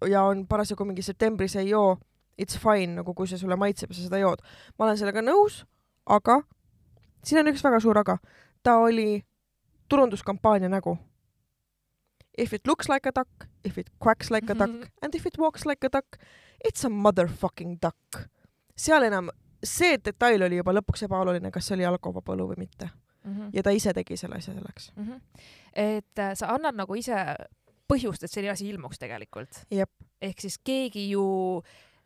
ja 0.05 0.23
on 0.23 0.47
parasjagu 0.47 0.85
mingi 0.85 1.01
septembris 1.01 1.55
ei 1.55 1.69
joo 1.69 1.97
it's 2.37 2.59
fine, 2.59 2.95
nagu 2.99 3.13
kui 3.13 3.27
see 3.27 3.39
sulle 3.39 3.55
maitseb 3.55 3.91
ja 3.91 3.97
sa 3.97 4.05
seda 4.07 4.21
jood. 4.21 4.43
ma 4.77 4.85
olen 4.85 4.97
sellega 4.97 5.21
nõus, 5.21 5.63
aga 6.05 6.41
siin 7.23 7.41
on 7.41 7.51
üks 7.53 7.63
väga 7.65 7.79
suur 7.83 7.97
aga. 7.97 8.17
ta 8.63 8.77
oli 8.83 9.23
turunduskampaania 9.89 10.69
nägu. 10.69 10.97
If 12.37 12.53
it 12.53 12.67
looks 12.67 12.89
like 12.89 13.09
a 13.09 13.11
duck, 13.15 13.47
if 13.63 13.77
it 13.77 13.89
quacks 13.99 14.31
like 14.31 14.51
a 14.51 14.55
duck 14.55 14.69
-hmm. 14.69 14.89
and 15.01 15.15
if 15.15 15.25
it 15.25 15.37
walks 15.37 15.65
like 15.65 15.87
a 15.87 15.89
duck, 15.89 16.19
it's 16.67 16.85
a 16.85 16.89
motherfucking 16.89 17.77
duck. 17.81 18.29
seal 18.77 19.03
enam, 19.03 19.29
see 19.63 19.97
detail 20.05 20.43
oli 20.43 20.57
juba 20.57 20.73
lõpuks 20.73 21.03
ebaoluline, 21.03 21.51
kas 21.51 21.67
see 21.67 21.75
oli 21.75 21.85
alkovaba 21.85 22.33
õlu 22.33 22.47
või 22.51 22.57
mitte 22.57 22.89
mm. 23.23 23.33
-hmm. 23.33 23.49
ja 23.53 23.63
ta 23.63 23.69
ise 23.69 23.93
tegi 23.93 24.17
selle 24.17 24.35
asja 24.35 24.53
selleks 24.53 24.91
mm. 24.95 25.03
-hmm. 25.03 25.21
et 25.73 26.19
äh, 26.19 26.33
sa 26.33 26.53
annad 26.53 26.75
nagu 26.75 26.95
ise 26.95 27.15
põhjust, 27.87 28.23
et 28.23 28.31
selline 28.31 28.51
asi 28.51 28.69
ilmuks 28.69 28.99
tegelikult. 28.99 29.63
ehk 30.21 30.39
siis 30.39 30.59
keegi 30.63 31.09
ju 31.09 31.23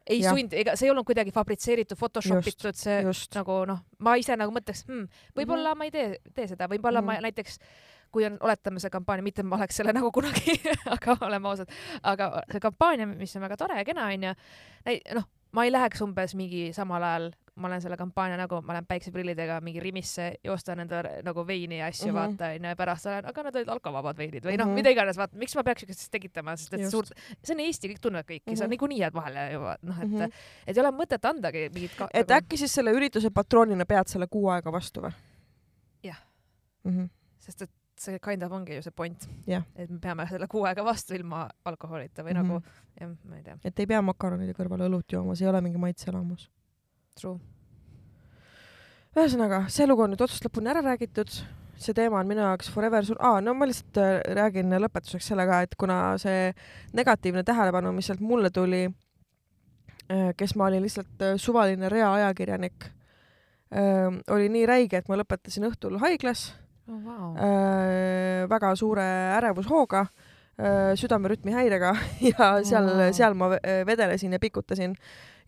ei 0.10 0.22
ja. 0.22 0.34
sundi, 0.34 0.58
ega 0.62 0.76
see 0.80 0.88
ei 0.88 0.92
olnud 0.94 1.06
kuidagi 1.08 1.34
fabritseeritud, 1.36 1.98
Photoshop 2.00 2.48
itud, 2.48 2.78
see 2.78 3.02
just. 3.06 3.32
nagu 3.38 3.62
noh, 3.70 3.82
ma 4.02 4.16
ise 4.20 4.38
nagu 4.40 4.54
mõtleks 4.56 4.86
hmm,, 4.88 5.08
võib-olla 5.38 5.76
mm 5.76 5.82
ma 5.82 5.88
ei 5.88 5.94
tee, 5.94 6.08
tee 6.36 6.48
seda, 6.52 6.68
võib-olla 6.72 7.04
mm 7.04 7.12
ma 7.12 7.18
näiteks 7.28 7.60
kui 8.12 8.26
on, 8.28 8.36
oletame 8.44 8.82
see 8.84 8.92
kampaania, 8.92 9.24
mitte 9.24 9.44
ma 9.48 9.60
oleks 9.60 9.78
selle 9.80 9.94
nagu 9.98 10.12
kunagi 10.14 10.58
aga 10.92 11.16
oleme 11.28 11.52
ausad, 11.52 11.72
aga 12.04 12.32
see 12.52 12.64
kampaania, 12.64 13.08
mis 13.10 13.36
on 13.38 13.46
väga 13.46 13.60
tore 13.62 13.80
ja 13.80 13.88
kena 13.88 14.10
onju, 14.12 14.34
noh, 15.18 15.30
ma 15.56 15.68
ei 15.68 15.74
läheks 15.74 16.04
umbes 16.06 16.36
mingi 16.40 16.70
samal 16.76 17.06
ajal 17.08 17.32
ma 17.56 17.68
olen 17.68 17.82
selle 17.84 17.98
kampaania 18.00 18.38
nagu, 18.40 18.62
ma 18.64 18.76
lähen 18.76 18.88
päikseprillidega 18.88 19.58
mingi 19.64 19.82
Rimisse, 19.84 20.28
joostan 20.44 20.80
endale 20.86 21.18
nagu 21.26 21.44
veini 21.48 21.82
ja 21.82 21.90
asju 21.92 22.08
mm, 22.08 22.12
-hmm. 22.12 22.20
vaata 22.20 22.52
onju, 22.56 22.70
ja 22.70 22.76
pärast 22.80 23.06
olen, 23.06 23.26
aga 23.28 23.44
need 23.44 23.58
olid 23.60 23.72
alkovabad 23.74 24.18
veinid 24.18 24.46
või 24.46 24.56
noh 24.58 24.66
mm 24.66 24.72
-hmm., 24.72 24.80
mida 24.80 24.94
iganes, 24.96 25.18
vaata, 25.20 25.38
miks 25.38 25.56
ma 25.56 25.64
peaks 25.68 25.84
siukest 25.84 26.08
tekitama, 26.12 26.56
sest 26.56 26.74
et 26.74 26.90
suurt, 26.90 27.12
see 27.44 27.56
on 27.56 27.64
Eesti, 27.66 27.92
kõik 27.92 28.00
tunnevad 28.02 28.30
kõiki 28.30 28.46
mm, 28.46 28.54
-hmm. 28.54 28.62
sa 28.64 28.68
niikuinii 28.72 29.02
jääd 29.02 29.14
vahele 29.14 29.52
juba, 29.52 29.76
noh, 29.82 30.00
et 30.00 30.08
mm, 30.08 30.18
-hmm. 30.20 30.40
et 30.68 30.78
ei 30.78 30.84
ole 30.84 30.94
mõtet 30.96 31.28
andagi 31.30 31.68
mingit 31.74 31.98
ka, 31.98 32.08
et 32.14 32.28
nagu... 32.28 32.38
äkki 32.38 32.58
siis 32.58 32.74
selle 32.74 32.96
ürituse 32.96 33.30
patroonina 33.30 33.86
pead 33.86 34.08
selle 34.08 34.28
kuu 34.28 34.48
aega 34.50 34.72
vastu 34.72 35.02
või? 35.02 35.12
jah 36.04 36.24
mm 36.84 36.98
-hmm.. 36.98 37.10
sest 37.40 37.62
et 37.62 37.72
see 38.00 38.20
kind 38.20 38.44
of 38.44 38.52
ongi 38.52 38.76
ju 38.76 38.82
see 38.82 38.92
point 38.96 39.30
yeah., 39.48 39.64
et 39.76 39.90
me 39.90 40.00
peame 40.00 40.28
selle 40.28 40.48
kuu 40.48 40.64
aega 40.64 40.86
vastu 40.86 41.14
ilma 41.14 41.50
alkoholita 41.66 42.24
või 42.24 42.34
mm 42.34 42.40
-hmm. 42.40 42.48
nagu, 42.48 42.62
jah, 43.02 43.10
ma 43.30 43.36
ei 43.36 43.44
tea. 43.44 43.58
et 43.64 43.80
ei 43.80 43.88
pea 43.88 44.02
makaronide 44.02 44.54
kõrvale 44.54 44.88
õlut 44.88 45.12
jooma, 45.12 45.36
see 45.36 45.46
ei 45.46 45.50
ole 45.50 45.62
mingi 45.62 45.78
maitseelamus 45.78 46.50
True. 47.20 47.40
ühesõnaga, 49.12 49.66
see 49.74 49.88
lugu 49.90 50.06
on 50.06 50.14
nüüd 50.14 50.24
otsast 50.24 50.46
lõpuni 50.48 50.72
ära 50.72 50.84
räägitud, 50.86 51.34
see 51.82 51.96
teema 51.98 52.22
on 52.22 52.30
minu 52.30 52.44
jaoks 52.46 52.70
forever 52.72 53.04
sul-, 53.06 53.20
aa, 53.20 53.42
no 53.44 53.54
ma 53.58 53.68
lihtsalt 53.68 54.00
äh, 54.00 54.14
räägin 54.38 54.72
lõpetuseks 54.80 55.28
selle 55.34 55.46
ka, 55.50 55.60
et 55.66 55.76
kuna 55.80 56.00
see 56.22 56.54
negatiivne 56.96 57.44
tähelepanu, 57.48 57.92
mis 57.98 58.08
sealt 58.08 58.24
mulle 58.24 58.54
tuli, 58.56 58.86
kes 60.38 60.56
ma 60.60 60.68
olin 60.68 60.84
lihtsalt 60.84 61.28
äh, 61.28 61.38
suvaline 61.40 61.92
reaajakirjanik, 61.92 62.90
oli 64.36 64.50
nii 64.52 64.66
räige, 64.68 65.00
et 65.00 65.08
ma 65.08 65.16
lõpetasin 65.16 65.64
õhtul 65.70 65.96
haiglas 66.02 66.50
oh,. 66.90 66.98
Wow. 67.00 67.38
äh, 67.40 68.50
väga 68.52 68.74
suure 68.76 69.06
ärevushooga 69.38 70.02
äh,, 70.04 70.21
südamerütmi 71.00 71.54
häirega 71.56 71.94
ja 72.32 72.50
seal 72.68 72.88
Wow. 72.92 73.12
seal 73.18 73.34
ma 73.38 73.50
ve- 73.56 73.82
vedelesin 73.88 74.34
ja 74.36 74.40
pikutasin 74.40 74.96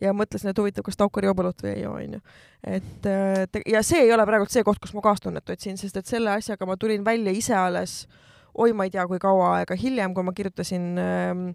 ja 0.02 0.12
mõtlesin, 0.14 0.50
et 0.52 0.58
huvitav, 0.60 0.84
kas 0.84 0.98
Taukar 1.00 1.24
joob 1.28 1.40
õlut 1.44 1.62
või 1.64 1.76
ei 1.76 1.84
joo, 1.86 1.94
onju. 1.96 2.20
et 2.68 3.06
äh, 3.08 3.62
ja 3.72 3.84
see 3.86 4.02
ei 4.04 4.12
ole 4.14 4.26
praegult 4.28 4.52
see 4.52 4.64
koht, 4.68 4.80
kus 4.84 4.94
ma 4.98 5.02
kaastunnet 5.06 5.50
otsin, 5.54 5.78
sest 5.78 5.98
et 6.02 6.10
selle 6.10 6.32
asjaga 6.34 6.66
ma 6.68 6.76
tulin 6.78 7.06
välja 7.06 7.32
ise 7.32 7.56
alles 7.56 8.08
oi, 8.54 8.74
ma 8.74 8.84
ei 8.86 8.92
tea, 8.94 9.06
kui 9.08 9.18
kaua 9.22 9.54
aega 9.60 9.76
hiljem, 9.80 10.14
kui 10.14 10.24
ma 10.28 10.34
kirjutasin 10.36 10.90
ähm, 11.02 11.46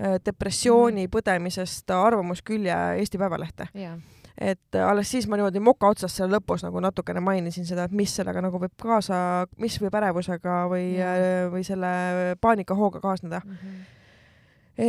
äh, 0.00 0.16
depressiooni 0.26 1.08
põdemisest 1.12 1.90
arvamuskülje 1.94 2.74
Eesti 3.02 3.18
Päevalehte. 3.20 3.68
yeah. 3.76 3.98
Et 4.40 4.74
äh, 4.74 4.88
alles 4.88 5.10
siis 5.10 5.28
ma 5.28 5.36
niimoodi 5.36 5.60
moka 5.60 5.90
otsas 5.92 6.14
seal 6.16 6.32
lõpus 6.32 6.64
nagu 6.64 6.80
natukene 6.80 7.20
mainisin 7.24 7.66
seda, 7.68 7.84
et 7.84 7.96
mis 7.96 8.14
sellega 8.16 8.42
nagu 8.44 8.60
võib 8.62 8.74
kaasa, 8.80 9.46
mis 9.62 9.78
võib 9.82 9.94
ärevusega 10.00 10.58
või 10.72 10.92
Jaa., 10.96 11.48
või 11.52 11.64
selle 11.66 11.92
paanikahooga 12.40 13.02
kaasneda. 13.04 13.42
mm. 13.44 13.56
-hmm. 13.62 13.84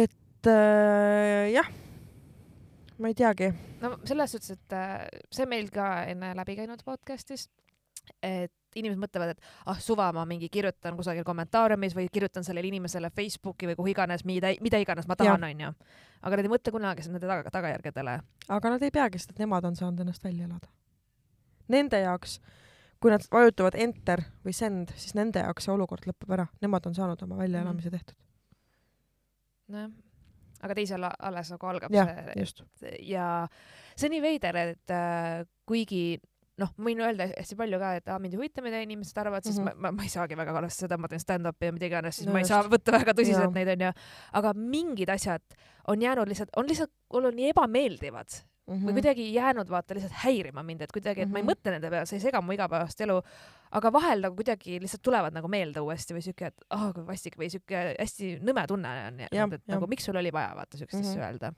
et 0.02 0.52
äh, 0.52 1.52
jah, 1.54 1.70
ma 3.00 3.12
ei 3.12 3.14
teagi. 3.20 3.54
no 3.82 3.98
selles 4.06 4.32
suhtes, 4.32 4.58
et 4.58 4.78
äh, 4.80 5.08
see 5.32 5.46
meil 5.46 5.70
ka 5.74 6.04
enne 6.08 6.34
läbi 6.36 6.56
käinud 6.56 6.84
podcast'is, 6.86 7.50
et 8.22 8.54
inimesed 8.80 9.02
mõtlevad, 9.02 9.34
et 9.34 9.70
ah 9.70 9.80
suva, 9.82 10.10
ma 10.16 10.26
mingi 10.30 10.50
kirjutan 10.54 10.98
kusagil 10.98 11.26
kommentaariumis 11.28 11.96
või 11.98 12.08
kirjutan 12.14 12.46
sellele 12.46 12.70
inimesele 12.70 13.12
Facebooki 13.16 13.70
või 13.70 13.78
kuhu 13.80 13.94
iganes, 13.94 14.26
mida, 14.26 14.54
mida 14.64 14.82
iganes 14.82 15.08
ma 15.10 15.18
tahan, 15.20 15.44
onju. 15.50 15.74
aga 16.22 16.40
nad 16.40 16.48
ei 16.48 16.54
mõtle 16.54 16.76
kunagi 16.76 17.08
nende 17.10 17.28
taga, 17.28 17.54
tagajärgedele. 17.54 18.18
aga 18.58 18.74
nad 18.76 18.84
ei 18.84 18.92
peagi 18.92 19.22
seda, 19.22 19.36
et 19.36 19.44
nemad 19.46 19.66
on 19.70 19.76
saanud 19.80 20.06
ennast 20.06 20.24
välja 20.24 20.48
elada. 20.50 20.72
Nende 21.74 22.00
jaoks, 22.04 22.40
kui 23.00 23.12
nad 23.12 23.24
vajutavad 23.32 23.76
enter 23.80 24.26
või 24.46 24.56
send, 24.56 24.96
siis 24.98 25.16
nende 25.16 25.44
jaoks 25.44 25.68
see 25.68 25.74
olukord 25.74 26.08
lõpeb 26.08 26.34
ära, 26.38 26.48
nemad 26.62 26.90
on 26.90 26.96
saanud 26.96 27.22
oma 27.28 27.40
väljaelamise 27.40 27.92
tehtud. 27.94 28.18
nojah, 29.74 29.92
aga 30.64 30.76
teisel 30.78 31.08
alles 31.08 31.50
nagu 31.54 31.68
algab 31.68 31.94
jah, 31.94 32.12
see 32.80 32.98
ja 33.10 33.48
see 33.96 34.08
on 34.08 34.16
nii 34.16 34.24
veider, 34.24 34.60
et 34.74 34.94
äh, 34.94 35.44
kuigi 35.68 36.20
noh, 36.58 36.70
ma 36.78 36.86
võin 36.86 37.00
öelda 37.02 37.28
hästi 37.34 37.56
palju 37.58 37.80
ka, 37.82 37.96
et 37.96 38.08
aa, 38.14 38.20
mind 38.20 38.34
ei 38.36 38.38
huvita, 38.38 38.62
mida 38.62 38.80
inimesed 38.86 39.18
arvavad, 39.18 39.44
siis 39.44 39.58
mm 39.58 39.64
Mhm. 39.64 39.72
-hmm. 39.74 39.82
ma, 39.82 39.92
ma, 39.92 39.98
ma 39.98 40.04
ei 40.04 40.10
saagi 40.10 40.36
väga 40.38 40.52
arvestada 40.58 40.88
seda, 40.88 40.98
ma 40.98 41.08
teen 41.08 41.20
stand-up'i 41.20 41.66
ja 41.66 41.72
mida 41.74 41.86
iganes, 41.86 42.16
siis 42.16 42.28
No 42.28 42.34
ma 42.34 42.40
ei 42.40 42.44
just. 42.44 42.50
saa 42.54 42.64
võtta 42.64 42.92
väga 42.92 43.12
tõsiselt 43.14 43.50
Jaa. 43.50 43.58
neid 43.58 43.68
onju. 43.82 43.92
aga 44.34 44.54
mingid 44.54 45.10
asjad 45.10 45.42
on 45.88 46.02
jäänud 46.02 46.28
lihtsalt, 46.28 46.50
on 46.58 46.66
lihtsalt 46.68 46.92
mulle 47.14 47.32
nii 47.32 47.50
ebameeldivad 47.50 48.30
mm 48.68 48.74
-hmm. 48.76 48.86
või 48.88 48.94
kuidagi 48.94 49.34
jäänud 49.34 49.70
vaata 49.70 49.94
lihtsalt 49.96 50.14
häirima 50.24 50.64
mind, 50.64 50.82
et 50.82 50.92
kuidagi, 50.92 51.22
et 51.22 51.28
mm 51.28 51.30
-hmm. 51.30 51.34
ma 51.34 51.40
ei 51.40 51.44
Mhm. 51.44 51.52
mõtle 51.52 51.72
nende 51.72 51.90
peale, 51.90 52.06
see 52.06 52.18
ei 52.18 52.22
sega 52.22 52.42
mu 52.42 52.52
igapäevast 52.54 53.02
elu, 53.02 53.22
aga 53.72 53.92
vahel 53.94 54.22
nagu 54.22 54.36
kuidagi 54.36 54.80
lihtsalt 54.80 55.02
tulevad 55.02 55.34
nagu 55.34 55.48
meelde 55.48 55.80
uuesti 55.80 56.14
või 56.14 56.22
siuke, 56.22 56.46
et 56.46 56.62
ah 56.70 56.94
kui 56.94 57.04
vastik 57.08 57.36
või 57.38 57.50
siuke 57.50 57.96
hästi 58.00 58.40
nõme 58.42 58.68
tunne 58.68 58.88
on 59.08 59.18
jäänud, 59.20 59.54
et 59.54 59.62
jah. 59.68 59.76
nagu 59.76 59.88
miks 59.88 60.06
sul 60.06 60.16
oli 60.16 60.32
vaja 60.32 60.54
vaata 60.56 60.78
siukest 60.78 61.02
Mhm. 61.02 61.10
asja 61.10 61.22
öelda. 61.32 61.54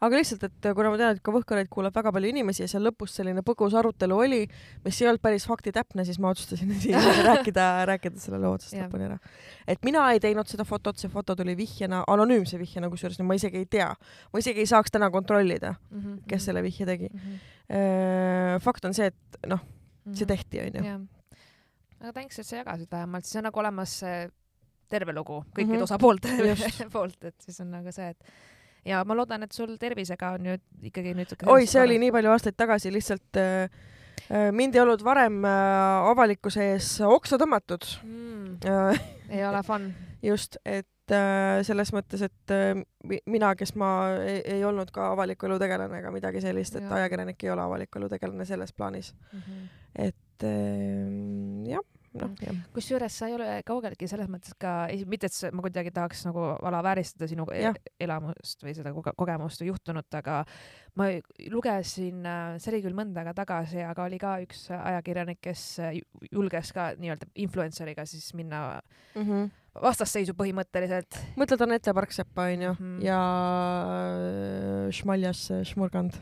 Aga 0.00 0.16
lihtsalt, 0.16 0.44
et 0.48 0.68
kuna 0.74 0.90
ma 0.90 0.96
tean, 0.96 1.16
et 1.16 1.20
ka 1.22 1.32
Võhkareid 1.34 1.68
kuulab 1.68 1.94
väga 1.94 2.12
palju 2.12 2.28
inimesi 2.32 2.62
ja 2.62 2.68
seal 2.72 2.82
lõpus 2.88 3.12
selline 3.18 3.42
põgus 3.44 3.74
arutelu 3.76 4.16
oli, 4.16 4.38
mis 4.84 5.00
ei 5.02 5.08
olnud 5.10 5.20
päris 5.20 5.44
faktitäpne, 5.46 6.04
siis 6.08 6.18
ma 6.18 6.30
otsustasin 6.32 6.72
rääkida, 7.28 7.66
rääkida 7.90 8.18
selle 8.22 8.38
loo 8.40 8.54
otsast 8.56 8.74
lõpuni 8.78 9.04
ära. 9.10 9.18
et 9.68 9.82
mina 9.84 10.06
ei 10.12 10.20
teinud 10.20 10.48
seda 10.48 10.64
fotot, 10.64 10.96
see 10.98 11.10
foto 11.12 11.36
tuli 11.36 11.56
vihjena, 11.58 12.04
anonüümse 12.08 12.58
vihjena, 12.58 12.88
kusjuures 12.90 13.20
ma 13.20 13.34
isegi 13.36 13.58
ei 13.58 13.66
tea, 13.66 13.90
ma 14.32 14.38
isegi 14.42 14.60
ei 14.64 14.66
saaks 14.66 14.90
täna 14.90 15.10
kontrollida, 15.10 15.74
Mhm. 15.90 16.18
kes 16.28 16.44
selle 16.48 16.62
vihje 16.62 16.86
tegi. 16.86 17.08
mm. 17.12 17.20
-hmm. 17.70 18.60
fakt 18.64 18.84
on 18.84 18.94
see, 18.94 19.06
et 19.12 19.40
noh, 19.46 19.60
see 20.12 20.26
tehti, 20.26 20.60
onju. 20.64 21.06
aga 22.00 22.12
thanks, 22.12 22.38
et 22.38 22.46
sa 22.46 22.56
jagasid 22.62 22.88
vähemalt, 22.90 23.24
siis 23.24 23.36
on 23.36 23.44
nagu 23.44 23.60
olemas 23.60 24.00
terve 24.90 25.12
lugu 25.14 25.44
kõikide 25.54 25.66
Mhm. 25.66 25.72
mm 25.72 25.78
-hmm. 25.78 25.82
osapoolte 25.82 26.88
poolt, 26.92 27.24
et 27.24 27.34
siis 27.40 27.60
on 27.60 27.70
nagu 27.70 27.92
see, 27.92 28.08
et 28.08 28.24
ja 28.84 29.02
ma 29.04 29.16
loodan, 29.16 29.42
et 29.46 29.52
sul 29.56 29.76
tervisega 29.80 30.34
on 30.36 30.46
nüüd 30.48 30.62
ikkagi 30.90 31.14
nüüd. 31.16 31.34
oi, 31.46 31.66
see 31.70 31.82
oli 31.82 31.98
nii 32.02 32.12
palju 32.14 32.30
aastaid 32.32 32.56
tagasi, 32.58 32.92
lihtsalt 32.94 33.40
äh, 33.40 33.66
äh, 34.30 34.48
mind 34.56 34.74
ei 34.74 34.82
olnud 34.84 35.04
varem 35.04 35.42
äh, 35.44 36.12
avalikkuse 36.12 36.70
ees 36.74 36.94
oksa 37.04 37.38
tõmmatud 37.40 37.86
mm,. 38.04 38.56
äh. 38.64 39.04
ei 39.36 39.44
ole 39.46 39.62
fun. 39.66 39.90
just, 40.30 40.56
et 40.64 41.14
äh, 41.14 41.60
selles 41.66 41.92
mõttes, 41.96 42.24
et 42.26 42.54
äh, 42.54 42.72
mi- 43.04 43.22
mina, 43.26 43.52
kes 43.58 43.74
ma 43.80 43.90
ei, 44.24 44.40
ei 44.56 44.64
olnud 44.64 44.90
ka 44.94 45.10
avaliku 45.14 45.48
elu 45.48 45.58
tegelane 45.62 46.00
ega 46.02 46.12
midagi 46.14 46.42
sellist, 46.44 46.76
et 46.80 46.90
ajakirjanik 47.00 47.44
ei 47.44 47.52
ole 47.54 47.64
avaliku 47.64 48.00
elu 48.00 48.08
tegelane 48.16 48.48
selles 48.48 48.72
plaanis, 48.76 49.12
et 49.94 50.44
äh, 50.44 51.70
jah, 51.70 51.84
noh 52.14 52.30
jah. 52.42 52.56
kusjuures 52.74 53.18
sa 53.18 53.28
ei 53.28 53.34
ole 53.36 53.62
kaugeltki 53.66 54.08
selles 54.10 54.26
mõttes 54.28 54.54
ka, 54.58 54.88
mitte 55.06 55.26
et 55.30 55.52
ma 55.54 55.62
kuidagi 55.62 55.92
tahaks 55.94 56.24
nagu 56.26 56.40
alavääristada 56.58 57.28
sinu 57.30 57.46
e- 57.54 57.62
Jah. 57.62 57.74
elamust 58.00 58.62
või 58.64 58.74
seda 58.74 58.90
koge- 58.96 59.14
kogemust 59.16 59.62
või 59.62 59.70
juhtunut, 59.70 60.14
aga 60.14 60.44
ma 60.96 61.06
lugesin, 61.50 62.24
see 62.58 62.72
oli 62.72 62.82
küll 62.82 62.94
mõnda 62.98 63.22
aega 63.22 63.34
tagasi, 63.34 63.82
aga 63.86 64.04
oli 64.04 64.18
ka 64.18 64.38
üks 64.42 64.66
ajakirjanik, 64.74 65.38
kes 65.40 65.78
ju- 65.94 66.26
julges 66.32 66.72
ka 66.72 66.94
nii-öelda 66.98 67.26
influencer'iga 67.34 68.06
siis 68.06 68.32
minna 68.34 68.80
Mm 69.14 69.22
-hmm. 69.26 69.50
vastasseisu 69.82 70.32
põhimõtteliselt. 70.38 71.16
mõtled 71.36 71.62
Anette 71.62 71.92
Parksepa 71.94 72.42
onju 72.42 72.72
mm. 72.78 72.98
-hmm. 72.98 73.04
ja 73.04 73.20
äh, 74.86 74.90
Šmaljas 74.92 75.50
äh, 75.50 75.64
Šmurgand. 75.64 76.14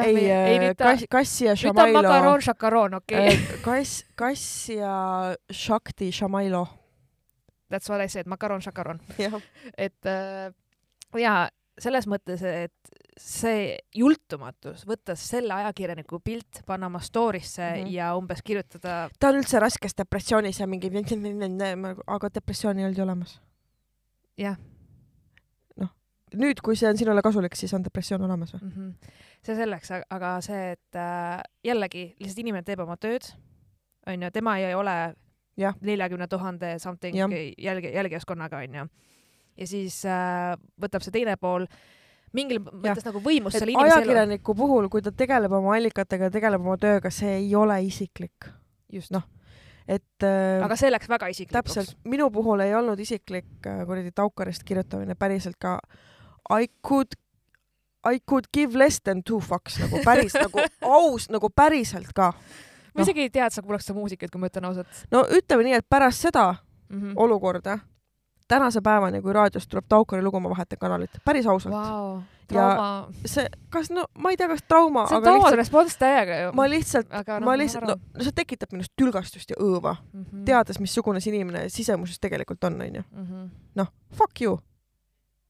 Ei 0.00 0.30
ei, 0.30 0.58
äh, 0.68 0.76
Kass, 0.78 1.04
Kassi 1.10 1.44
ja 1.44 1.56
Šamailo. 1.56 2.02
makaroon, 2.02 2.42
šakaroon, 2.42 2.94
okei 2.94 3.26
okay.. 3.26 3.58
Kass, 3.62 4.04
Kass 4.14 4.68
ja 4.68 4.94
Shakti 5.52 6.12
Šamailo. 6.12 6.66
That's 7.72 7.88
what 7.88 8.04
I 8.04 8.08
said, 8.08 8.26
makaroon, 8.26 8.62
šakaroon. 8.62 9.00
et 9.76 10.06
äh, 10.06 10.52
ja 11.20 11.48
selles 11.80 12.06
mõttes, 12.06 12.42
et 12.44 12.92
see 13.18 13.76
jultumatus, 13.96 14.84
võtta 14.88 15.16
selle 15.18 15.54
ajakirjaniku 15.54 16.20
pilt, 16.24 16.62
panna 16.66 16.88
oma 16.88 17.00
story'sse 17.00 17.62
mm. 17.62 17.84
-hmm. 17.84 17.92
ja 17.92 18.14
umbes 18.16 18.42
kirjutada, 18.42 19.08
ta 19.18 19.28
on 19.28 19.40
üldse 19.40 19.60
raskes 19.60 19.96
depressioonis 19.98 20.60
ja 20.60 20.66
mingi, 20.66 20.90
aga 22.16 22.28
depressiooni 22.34 22.82
ei 22.82 22.86
olnud 22.86 22.98
ju 22.98 23.04
olemas. 23.04 23.40
jah 24.38 24.56
nüüd, 26.38 26.60
kui 26.64 26.76
see 26.78 26.88
on 26.90 26.98
sinule 26.98 27.22
kasulik, 27.24 27.56
siis 27.58 27.72
on 27.76 27.84
depressioon 27.84 28.24
olemas 28.26 28.54
või? 28.54 28.62
mm, 28.62 28.72
-hmm. 28.76 29.16
see 29.46 29.56
selleks, 29.58 29.94
aga 30.10 30.34
see, 30.44 30.72
et 30.76 30.98
äh, 30.98 31.40
jällegi 31.64 32.04
lihtsalt 32.20 32.44
inimene 32.44 32.66
teeb 32.66 32.84
oma 32.84 32.96
tööd, 32.96 33.28
onju, 34.06 34.30
tema 34.34 34.58
ei 34.58 34.74
ole 34.74 35.14
neljakümne 35.80 36.28
tuhande 36.28 36.78
something 36.78 37.16
jälgi, 37.58 37.92
jälgijaskonnaga, 37.92 38.62
onju. 38.66 38.86
ja 39.56 39.66
siis 39.66 40.04
äh, 40.06 40.54
võtab 40.80 41.04
see 41.04 41.12
teine 41.12 41.36
pool 41.36 41.66
mingil 42.32 42.62
mõttes 42.64 43.04
nagu 43.04 43.20
võimust 43.20 43.56
et 43.56 43.64
selle 43.64 43.74
inimese 43.74 43.92
elu. 43.92 44.00
ajakirjaniku 44.00 44.54
puhul, 44.56 44.88
kui 44.92 45.04
ta 45.04 45.12
tegeleb 45.12 45.52
oma 45.52 45.76
allikatega 45.76 46.30
ja 46.30 46.34
tegeleb 46.34 46.64
oma 46.64 46.78
tööga, 46.80 47.12
see 47.12 47.36
ei 47.42 47.54
ole 47.56 47.76
isiklik. 47.84 48.48
just 48.92 49.12
noh, 49.12 49.24
et 49.88 50.24
äh, 50.26 50.62
aga 50.64 50.76
see 50.80 50.90
läks 50.92 51.10
väga 51.10 51.28
isiklikuks. 51.32 51.74
täpselt, 51.74 51.96
minu 52.08 52.30
puhul 52.32 52.64
ei 52.64 52.74
olnud 52.74 53.00
isiklik 53.00 53.66
äh, 53.66 53.84
kuradi 53.88 54.12
Taukarist 54.14 54.64
kirjutamine 54.64 55.14
päriselt 55.14 55.60
ka 55.60 55.78
I 56.52 56.68
could 56.88 57.16
I 58.04 58.18
could 58.18 58.50
give 58.54 58.78
less 58.78 59.00
than 59.00 59.22
two 59.22 59.40
fucks 59.40 59.78
nagu 59.78 60.02
päris 60.04 60.34
nagu 60.34 60.64
aus 60.82 61.28
nagu 61.30 61.50
päriselt 61.54 62.12
ka. 62.14 62.32
ma 62.94 63.06
isegi 63.06 63.28
ei 63.28 63.30
tea, 63.30 63.46
et 63.46 63.54
sa 63.54 63.62
kuulaks 63.62 63.86
seda 63.86 63.98
muusikat, 63.98 64.30
kui 64.30 64.40
ma 64.42 64.50
ütlen 64.50 64.66
ausalt 64.68 65.06
no 65.14 65.24
ütleme 65.30 65.68
nii, 65.68 65.78
et 65.78 65.88
pärast 65.88 66.26
seda 66.26 66.54
mm. 66.54 67.00
-hmm. 67.00 67.12
olukorda 67.16 67.78
tänase 68.48 68.80
päevani, 68.84 69.22
kui 69.22 69.32
raadiost 69.32 69.70
tuleb 69.70 69.84
Taukari 69.88 70.22
lugu, 70.22 70.40
ma 70.40 70.50
vahetan 70.50 70.78
kanalit, 70.78 71.10
päris 71.24 71.46
ausalt 71.46 71.74
wow.. 71.74 72.20
Trauma, 72.52 73.08
see, 73.24 73.46
kas 73.72 73.88
no 73.90 74.04
ma 74.18 74.30
ei 74.30 74.36
tea, 74.36 74.48
kas 74.50 74.60
trauma, 74.68 75.06
see 75.08 75.16
on 75.16 75.22
trauma 75.22 75.50
respons 75.56 75.94
täiega 75.96 76.40
ju. 76.40 76.50
ma 76.58 76.66
lihtsalt, 76.68 77.06
aga 77.20 77.38
ma 77.40 77.54
lihtsalt, 77.56 77.86
no 77.88 77.96
no 77.96 78.26
see 78.26 78.34
tekitab 78.36 78.74
minust 78.74 78.92
tülgastust 78.98 79.54
ja 79.54 79.56
õõva, 79.56 79.94
mm 80.02 80.24
-hmm. 80.24 80.42
teades, 80.50 80.80
missugune 80.82 81.20
see 81.20 81.32
inimene 81.32 81.68
sisemuses 81.72 82.20
tegelikult 82.20 82.64
on, 82.64 82.80
onju. 82.80 83.02
-hmm. 83.02 83.48
noh, 83.74 83.88
fuck 84.18 84.42
you. 84.42 84.58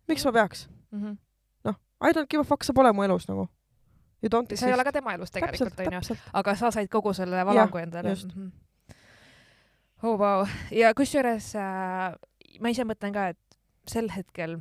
miks 0.09 0.25
ma 0.25 0.33
peaks? 0.33 0.69
Mm 0.93 1.03
-hmm. 1.03 1.17
noh, 1.65 1.75
I 2.05 2.13
don't 2.13 2.29
give 2.31 2.41
a 2.41 2.45
fuck, 2.45 2.63
sa 2.65 2.73
pole 2.73 2.93
mu 2.93 3.03
elus 3.03 3.29
nagu. 3.29 3.49
You 4.23 4.29
don't 4.31 4.57
sa 4.57 4.67
ei 4.69 4.75
ole 4.75 4.85
ka 4.85 4.93
tema 4.93 5.15
elus 5.15 5.31
tegelikult 5.31 5.81
onju, 5.81 6.17
aga 6.33 6.55
sa 6.55 6.71
said 6.71 6.89
kogu 6.89 7.13
selle 7.15 7.45
valangu 7.47 7.79
endale 7.79 8.11
just. 8.11 8.37
mm. 8.37 8.43
-hmm. 8.43 8.95
oh 10.03 10.19
vau, 10.19 10.47
ja 10.71 10.95
kusjuures 10.95 11.55
äh, 11.57 12.15
ma 12.61 12.69
ise 12.69 12.85
mõtlen 12.85 13.13
ka, 13.13 13.29
et 13.29 13.39
sel 13.89 14.09
hetkel 14.11 14.59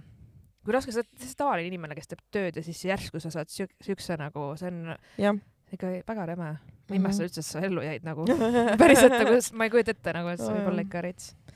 kui 0.65 0.73
raske, 0.75 0.91
sa 0.93 1.01
oled 1.01 1.36
tavaline 1.38 1.67
inimene, 1.71 1.95
kes 1.97 2.07
teeb 2.11 2.21
tööd 2.34 2.55
ja 2.59 2.63
siis 2.63 2.84
järsku 2.86 3.19
sa 3.19 3.32
saad 3.34 3.49
siuk- 3.49 3.77
siukse 3.82 4.17
nagu, 4.17 4.51
see 4.59 4.67
on, 4.69 4.95
jah, 5.17 5.36
ikka 5.73 5.88
väga 6.07 6.25
räme. 6.25 6.51
ma 6.51 6.57
Mhm. 6.91 6.93
ei 6.93 6.97
imesta 6.99 7.23
üldse, 7.23 7.39
et 7.39 7.45
sa 7.45 7.59
ellu 7.63 7.82
jäid 7.82 8.03
nagu. 8.03 8.25
päriselt 8.82 9.11
nagu, 9.15 9.38
ma 9.53 9.63
ei 9.63 9.69
kujuta 9.69 9.91
ette 9.91 10.13
nagu, 10.13 10.27
et 10.29 10.39
see 10.39 10.53
võib 10.53 10.67
olla 10.67 10.82
ikka 10.82 11.01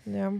jah, 0.05 0.33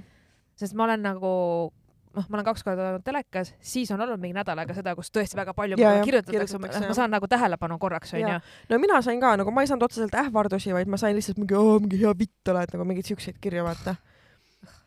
sest 0.55 0.73
ma 0.73 0.83
olen 0.83 1.01
nagu 1.01 1.73
noh, 2.16 2.26
ma 2.30 2.38
olen 2.38 2.47
kaks 2.47 2.63
korda 2.66 2.89
olnud 2.89 3.05
telekas, 3.05 3.53
siis 3.59 3.91
on 3.93 4.01
olnud 4.01 4.22
mingi 4.22 4.38
nädal 4.38 4.59
aega 4.61 4.76
seda, 4.78 4.95
kus 4.97 5.11
tõesti 5.13 5.38
väga 5.39 5.53
palju 5.57 5.80
Ja, 5.80 5.97
ja, 5.97 6.03
kirjutatakse, 6.05 6.57
kirjutatakse, 6.57 6.89
ma 6.89 6.97
saan 6.97 7.13
nagu 7.13 7.30
tähelepanu 7.32 7.78
korraks 7.82 8.16
onju 8.18 8.36
no 8.72 8.80
mina 8.82 9.01
sain 9.05 9.22
ka 9.22 9.36
nagu, 9.39 9.53
ma 9.53 9.63
ei 9.66 9.72
saanud 9.72 9.88
otseselt 9.88 10.18
ähvardusi, 10.22 10.74
vaid 10.76 10.91
ma 10.91 10.99
sain 11.01 11.16
lihtsalt 11.18 11.39
mingi, 11.41 11.61
mingi 11.86 12.01
hea 12.01 12.13
vitt 12.18 12.53
oled 12.53 12.76
nagu 12.76 12.89
mingeid 12.89 13.09
siukseid 13.11 13.39
kirju 13.43 13.66
vaata. 13.68 13.95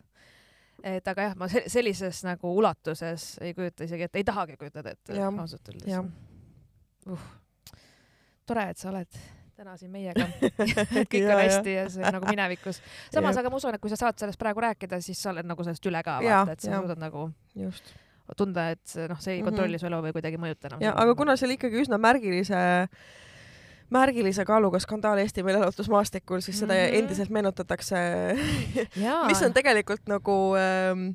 et 0.96 1.10
aga 1.14 1.30
jah, 1.30 1.38
ma 1.40 1.50
se- 1.52 1.66
sellises 1.72 2.22
nagu 2.26 2.54
ulatuses 2.60 3.30
ei 3.44 3.56
kujuta 3.56 3.88
isegi 3.88 4.08
ette, 4.08 4.20
ei 4.20 4.28
tahagi 4.28 4.58
kujutada 4.60 4.94
ette 4.96 5.18
ausalt 5.28 5.72
öeldes 5.72 5.98
uh.. 7.08 7.26
tore, 8.46 8.70
et 8.72 8.80
sa 8.80 8.92
oled 8.92 9.20
täna 9.58 9.74
siin 9.76 9.90
meiega, 9.90 10.22
et 11.02 11.08
kõik 11.10 11.22
Ja, 11.24 11.34
on 11.34 11.40
ja. 11.42 11.44
hästi 11.44 11.72
ja 11.74 11.86
see 11.90 12.04
on 12.06 12.14
nagu 12.14 12.28
minevikus. 12.30 12.78
samas, 13.14 13.36
aga 13.40 13.50
ma 13.50 13.58
usun, 13.58 13.74
et 13.74 13.82
kui 13.82 13.90
sa 13.90 13.96
saad 13.98 14.18
sellest 14.20 14.38
praegu 14.38 14.62
rääkida, 14.62 15.00
siis 15.02 15.18
sa 15.22 15.32
oled 15.34 15.48
nagu 15.50 15.64
sellest 15.66 15.88
üle 15.90 16.02
ka 16.06 16.20
vaata, 16.22 16.54
et 16.54 16.62
sa 16.62 16.70
jah. 16.70 16.82
suudad 16.84 17.00
nagu 17.02 17.24
just. 17.58 17.90
tunda, 18.36 18.68
et 18.76 18.94
noh, 19.08 19.18
see 19.24 19.38
ei 19.38 19.40
Mhm. 19.42 19.48
kontrolli 19.48 19.78
su 19.80 19.86
elu 19.88 19.98
või 20.04 20.12
kuidagi 20.12 20.36
mõjuta 20.38 20.68
enam. 20.70 20.82
ja 20.84 20.92
aga 20.94 21.14
kuna 21.18 21.34
see 21.36 21.46
oli 21.48 21.56
ikkagi 21.58 21.80
üsna 21.82 21.98
märgilise, 21.98 22.58
märgilise 23.90 24.44
kaaluga 24.44 24.78
skandaal 24.84 25.18
Eesti 25.22 25.42
meelelahutusmaastikul, 25.46 26.42
siis 26.44 26.58
seda 26.60 26.74
Mhm. 26.76 26.94
endiselt 27.02 27.30
meenutatakse, 27.32 27.96
mis 29.30 29.42
on 29.42 29.52
tegelikult 29.56 30.04
nagu 30.12 30.36
ähm, 30.60 31.06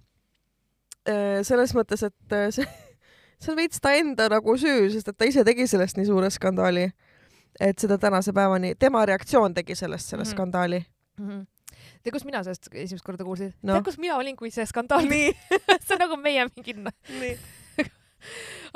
äh, 1.07 1.43
selles 1.45 1.73
mõttes, 1.77 2.03
et 2.09 2.33
äh, 2.33 2.49
see, 2.51 2.65
see 3.39 3.51
on 3.53 3.57
veits 3.61 3.79
ta 3.79 3.93
enda 3.99 4.27
nagu 4.33 4.57
süü, 4.57 4.89
sest 4.91 5.07
et 5.13 5.17
ta 5.17 5.25
ise 5.29 5.43
tegi 5.45 5.67
sellest 5.69 5.97
nii 6.01 6.09
suure 6.09 6.29
skandaali, 6.33 6.89
et 7.59 7.79
seda 7.79 7.97
tänase 7.97 8.33
päevani, 8.33 8.75
tema 8.79 9.05
reaktsioon 9.05 9.53
tegi 9.53 9.75
sellest 9.75 10.09
selle 10.09 10.23
mm 10.23 10.27
-hmm. 10.27 10.31
skandaali. 10.31 10.85
Mhm. 11.19 11.41
tead, 12.03 12.13
kus 12.13 12.25
mina 12.25 12.43
sellest 12.43 12.67
esimest 12.73 13.05
korda 13.05 13.23
kuulsin 13.23 13.53
No. 13.63 13.73
tead, 13.73 13.83
kus 13.83 13.97
mina 13.97 14.15
olin, 14.17 14.35
kui 14.35 14.51
see 14.51 14.65
skandaal 14.65 15.05
nii, 15.09 15.33
see 15.85 15.93
on 15.95 15.99
nagu 15.99 16.17
meie 16.17 16.47
mingi, 16.55 16.73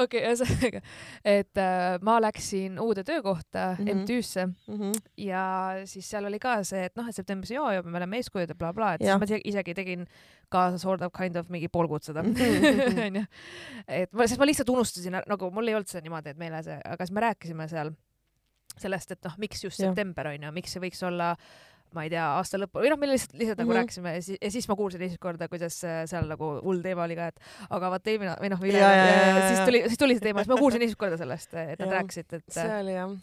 okei, 0.04 0.22
ühesõnaga, 0.28 0.82
et 1.26 1.58
äh, 1.62 1.98
ma 2.02 2.18
läksin 2.22 2.80
uude 2.84 3.04
töökohta 3.04 3.76
mm. 3.80 3.86
-hmm. 3.86 3.96
MTÜ-sse 4.02 4.48
Mhm. 4.68 4.92
ja 5.18 5.72
siis 5.86 6.10
seal 6.10 6.26
oli 6.26 6.40
ka 6.40 6.64
see, 6.64 6.86
et 6.86 6.96
noh, 6.96 7.08
et 7.10 7.16
septembris 7.16 7.52
joo 7.52 7.72
ja 7.72 7.84
me 7.84 7.98
oleme 7.98 8.18
eeskujud 8.18 8.50
ja 8.50 8.56
blablabla, 8.56 8.94
et 8.94 9.02
Jah. 9.02 9.20
siis 9.20 9.32
ma 9.32 9.38
isegi 9.46 9.74
tegin 9.74 10.08
ka 10.50 10.78
sort 10.78 11.02
of 11.02 11.12
kind 11.18 11.36
of 11.36 11.50
mingi 11.50 11.68
poolkutseda 11.68 12.24
Mhm. 12.24 12.36
onju. 13.08 13.26
et 13.88 14.14
ma, 14.14 14.28
sest 14.28 14.40
ma 14.40 14.46
lihtsalt 14.46 14.70
unustasin 14.70 15.22
nagu 15.28 15.52
mul 15.52 15.68
ei 15.68 15.74
olnud 15.76 15.88
see 15.88 16.02
niimoodi, 16.02 16.30
et 16.30 16.38
meeles, 16.38 16.68
aga 16.68 17.06
siis 17.06 17.12
me 17.16 17.22
rääkisime 17.22 17.68
seal 17.68 17.92
sellest, 18.84 19.12
et 19.12 19.24
noh, 19.28 19.34
miks 19.38 19.64
just 19.64 19.78
september 19.90 20.28
onju, 20.34 20.52
miks 20.56 20.72
see 20.76 20.82
võiks 20.84 21.02
olla 21.08 21.34
ma 21.96 22.04
ei 22.04 22.10
tea, 22.12 22.24
aasta 22.36 22.60
lõpul 22.60 22.84
või 22.84 22.90
noh, 22.92 22.98
me 23.00 23.08
lihtsalt, 23.08 23.34
lihtsalt 23.40 23.62
nagu 23.62 23.72
Mhm. 23.72 23.78
rääkisime 23.80 24.12
ja 24.18 24.22
siis, 24.22 24.38
ja 24.44 24.50
siis 24.52 24.68
ma 24.68 24.76
kuulsin 24.76 25.02
esimest 25.02 25.22
korda, 25.24 25.48
kuidas 25.48 25.78
seal 25.80 26.28
nagu 26.28 26.50
hull 26.62 26.82
teema 26.84 27.06
oli 27.08 27.16
ka, 27.16 27.28
et 27.32 27.40
aga 27.70 27.90
vaata 27.94 28.12
eelmine 28.12 28.36
või 28.44 28.50
noh, 28.52 28.60
siis 28.60 29.62
tuli, 29.66 29.82
siis 29.88 29.98
tuli 30.02 30.18
see 30.20 30.26
teema, 30.28 30.44
siis 30.44 30.52
ma 30.52 30.58
kuulsin 30.60 30.82
esimest 30.84 31.00
korda 31.00 31.18
sellest, 31.18 31.54
et 31.54 31.80
nad 31.80 31.96
rääkisid, 31.96 32.34
et 32.34 32.44
see 32.52 32.68
oli 32.84 32.98
jah. 32.98 33.16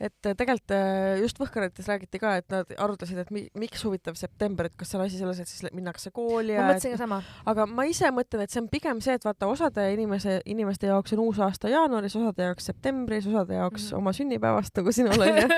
Et 0.00 0.26
äh, 0.26 0.34
tegelikult 0.36 0.72
äh, 0.72 1.18
just 1.20 1.40
Võhkarites 1.40 1.88
räägiti 1.88 2.20
ka, 2.22 2.32
et 2.40 2.48
nad 2.52 2.70
arutasid, 2.80 3.20
et 3.20 3.32
mi, 3.34 3.44
miks 3.60 3.82
huvitav 3.84 4.16
september, 4.16 4.70
et 4.70 4.76
kas 4.78 4.88
see 4.92 4.98
on 4.98 5.04
asi 5.04 5.20
selles, 5.20 5.42
et 5.42 5.50
siis 5.50 5.66
minnakse 5.76 6.12
kooli 6.16 6.54
ma 6.54 6.56
ja 6.56 6.62
et 6.64 6.70
mõtlesin 6.70 6.96
ka 6.96 7.02
sama. 7.02 7.20
aga 7.52 7.66
ma 7.68 7.84
ise 7.90 8.08
mõtlen, 8.14 8.46
et 8.46 8.54
see 8.54 8.62
on 8.62 8.70
pigem 8.72 9.02
see, 9.04 9.18
et 9.20 9.26
vaata 9.28 9.50
osade 9.50 9.84
inimese, 9.92 10.38
inimeste 10.48 10.88
jaoks 10.88 11.16
on 11.16 11.24
uus 11.26 11.42
aasta 11.44 11.72
jaanuaris, 11.72 12.16
osade 12.16 12.48
jaoks 12.48 12.70
septembris, 12.72 13.28
osade 13.28 13.60
jaoks 13.60 13.84
mm 13.84 13.86
-hmm. 13.90 14.00
oma 14.00 14.16
sünnipäevast 14.16 14.80
nagu 14.80 14.92
sinul 14.92 15.20
onju. 15.28 15.48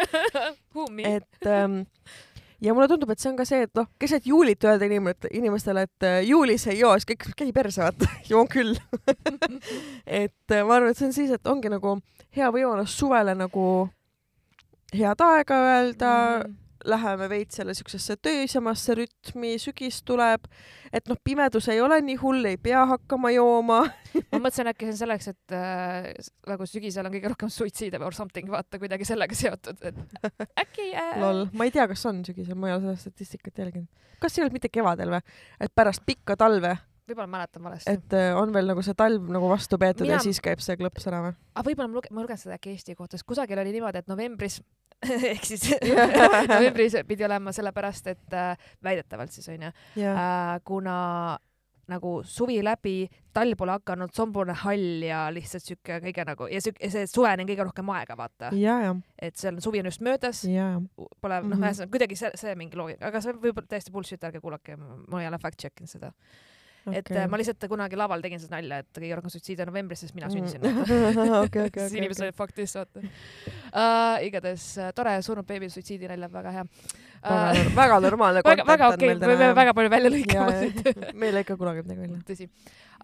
Et 1.04 1.46
ähm, 1.46 1.80
ja 2.60 2.74
mulle 2.74 2.88
tundub, 2.88 3.10
et 3.10 3.22
see 3.22 3.30
on 3.30 3.38
ka 3.38 3.46
see, 3.46 3.62
et 3.62 3.74
noh, 3.78 3.86
keset 3.98 4.26
juulit 4.26 4.64
öelda 4.64 4.86
inimene, 4.90 5.30
inimestele, 5.30 5.86
et 5.86 6.06
äh, 6.08 6.20
juulis 6.26 6.66
ei 6.66 6.78
joo, 6.78 6.92
siis 6.98 7.06
kõik 7.12 7.30
käi 7.36 7.52
perse, 7.52 7.82
vaata, 7.82 8.10
joon 8.30 8.48
küll. 8.50 8.74
et 10.22 10.58
ma 10.66 10.76
arvan, 10.76 10.90
et 10.90 10.98
see 10.98 11.06
on 11.06 11.12
siis, 11.14 11.30
et 11.30 11.46
ongi 11.46 11.70
nagu 11.70 11.98
hea 12.36 12.50
võimalus 12.50 12.98
suvele 12.98 13.34
nagu 13.38 13.88
head 14.96 15.24
aega 15.24 15.58
öelda 15.68 16.12
mm, 16.42 16.58
läheme 16.84 17.28
veits 17.30 17.58
jälle 17.58 17.74
siuksesse 17.74 18.16
tööisemasse 18.22 18.94
rütmi, 18.98 19.54
sügis 19.62 20.00
tuleb, 20.06 20.44
et 20.92 21.08
noh, 21.08 21.18
pimedus 21.24 21.68
ei 21.72 21.80
ole 21.80 22.00
nii 22.04 22.16
hull, 22.20 22.44
ei 22.48 22.58
pea 22.60 22.84
hakkama 22.90 23.30
jooma. 23.34 23.80
ma 24.32 24.40
mõtlesin 24.40 24.70
äkki 24.72 24.88
see 24.88 24.94
on 24.96 25.00
selleks, 25.02 25.30
et 25.32 25.56
äh, 25.56 26.10
nagu 26.50 26.66
sügisel 26.68 27.08
on 27.08 27.14
kõige 27.14 27.32
rohkem 27.32 27.52
suitsiide 27.52 28.02
or 28.02 28.16
something, 28.16 28.50
vaata 28.50 28.80
kuidagi 28.82 29.06
sellega 29.08 29.38
seotud, 29.38 29.82
et 29.88 30.48
äkki 30.64 30.90
äh, 30.90 31.16
lol, 31.22 31.46
ma 31.56 31.68
ei 31.68 31.74
tea, 31.74 31.86
kas 31.90 32.04
on 32.10 32.24
sügisel, 32.26 32.58
ma 32.58 32.72
ei 32.72 32.76
ole 32.78 32.88
seda 32.88 32.98
statistikat 33.06 33.62
jälginud. 33.64 33.90
kas 34.22 34.38
ei 34.38 34.44
olnud 34.44 34.58
mitte 34.58 34.72
kevadel 34.72 35.14
või? 35.16 35.22
et 35.62 35.74
pärast 35.74 36.04
pikka 36.06 36.36
talve, 36.40 36.76
võib-olla 37.08 37.28
mäletan 37.30 37.64
valesti. 37.64 37.90
et 37.90 38.16
äh, 38.18 38.30
on 38.38 38.52
veel 38.54 38.68
nagu 38.70 38.84
see 38.84 38.96
talv 38.98 39.30
nagu 39.34 39.50
vastu 39.50 39.78
peetud 39.80 40.06
Mina- 40.06 40.20
ja 40.20 40.24
siis 40.24 40.40
käib 40.44 40.62
see 40.64 40.78
klõps 40.80 41.08
ära 41.10 41.22
või? 41.26 41.36
aga 41.54 41.66
võib-olla 41.68 41.90
ma 41.90 42.00
luge-, 42.00 42.12
ma 42.14 42.24
lugesin 42.24 42.46
seda 42.46 42.58
äkki 42.58 42.76
Eesti 42.76 42.96
kohta, 42.98 43.18
sest 43.18 43.28
kusagil 43.28 43.62
oli 43.62 43.74
niimoodi, 43.76 44.02
et 44.02 44.10
novembris 44.10 44.60
ehk 45.32 45.46
siis 45.46 45.68
novembris 46.54 47.00
pidi 47.08 47.26
olema 47.26 47.54
sellepärast, 47.54 48.12
et 48.14 48.36
äh, 48.38 48.68
väidetavalt 48.84 49.34
siis 49.34 49.48
onju 49.52 49.72
äh,, 49.72 50.60
kuna 50.64 51.38
nagu 51.90 52.12
suvi 52.24 52.60
läbi, 52.64 53.08
talv 53.34 53.56
pole 53.58 53.74
hakanud, 53.74 54.12
sombune 54.14 54.54
hall 54.62 55.02
ja 55.04 55.24
lihtsalt 55.34 55.66
siuke 55.66 55.98
kõige 56.04 56.24
nagu 56.28 56.46
ja 56.52 56.60
siuke 56.62 56.88
see 56.92 57.08
suveni 57.10 57.42
on 57.44 57.50
kõige 57.50 57.66
rohkem 57.66 57.90
aega, 57.96 58.16
vaata, 58.16 58.52
et 59.18 59.36
seal 59.40 59.58
on 59.58 59.64
suvi 59.64 59.82
on 59.82 59.90
just 59.90 60.04
möödas, 60.06 60.44
pole 60.46 61.40
noh 61.42 61.48
mm 61.48 61.52
-hmm., 61.52 61.66
ühesõnaga 61.66 61.90
kuidagi 61.96 62.16
see, 62.16 62.30
see 62.38 62.54
mingi 62.56 62.78
loogika, 62.78 63.10
aga 63.10 63.20
see 63.20 63.34
võib 63.34 63.58
olla 63.58 63.66
täiesti 63.74 63.92
bullshit, 63.92 64.24
ärge 64.24 64.40
kuulake, 64.40 64.76
ma 64.78 65.22
ei 65.22 65.28
ole 65.28 65.42
fact 65.42 65.58
check 65.60 65.82
inud 65.82 65.90
seda 65.90 66.12
okay.. 66.86 66.98
et 66.98 67.10
äh, 67.14 67.28
ma 67.30 67.40
lihtsalt 67.40 67.66
kunagi 67.70 67.98
laval 67.98 68.22
tegin 68.24 68.40
seda 68.42 68.58
nalja, 68.58 68.80
et 68.82 69.00
kõige 69.00 69.18
rohkem 69.18 69.32
suitsiide 69.34 69.66
novembris, 69.68 70.02
sest 70.04 70.16
mina 70.18 70.30
sündisin 70.32 70.62
vaata. 70.62 70.98
okei, 71.46 71.66
okei, 71.70 71.86
siis 71.88 71.98
inimesed 72.00 72.26
olid 72.26 72.38
faktist 72.38 72.78
vaata 72.78 73.02
uh,. 73.02 74.22
igatahes 74.26 74.68
äh, 74.82 74.92
tore, 74.96 75.16
surnud 75.26 75.48
beebi 75.48 75.70
suitsiidi 75.72 76.10
nalja, 76.10 76.30
väga 76.32 76.54
hea 76.58 76.64
uh,. 76.68 77.60
väga 77.76 78.00
normaalne 78.06 78.44
väga, 78.50 78.66
väga 78.68 78.92
okei 78.94 79.12
on 79.12 79.20
okay,, 79.20 79.28
me 79.28 79.36
peame 79.42 79.58
väga 79.58 79.76
palju 79.78 79.92
välja 79.96 80.14
lõikama 80.16 80.56
siit. 80.60 81.12
meil 81.24 81.42
ikka 81.42 81.58
kunagi 81.60 81.84
midagi 81.86 82.06
välja. 82.06 82.22
tõsi. 82.30 82.48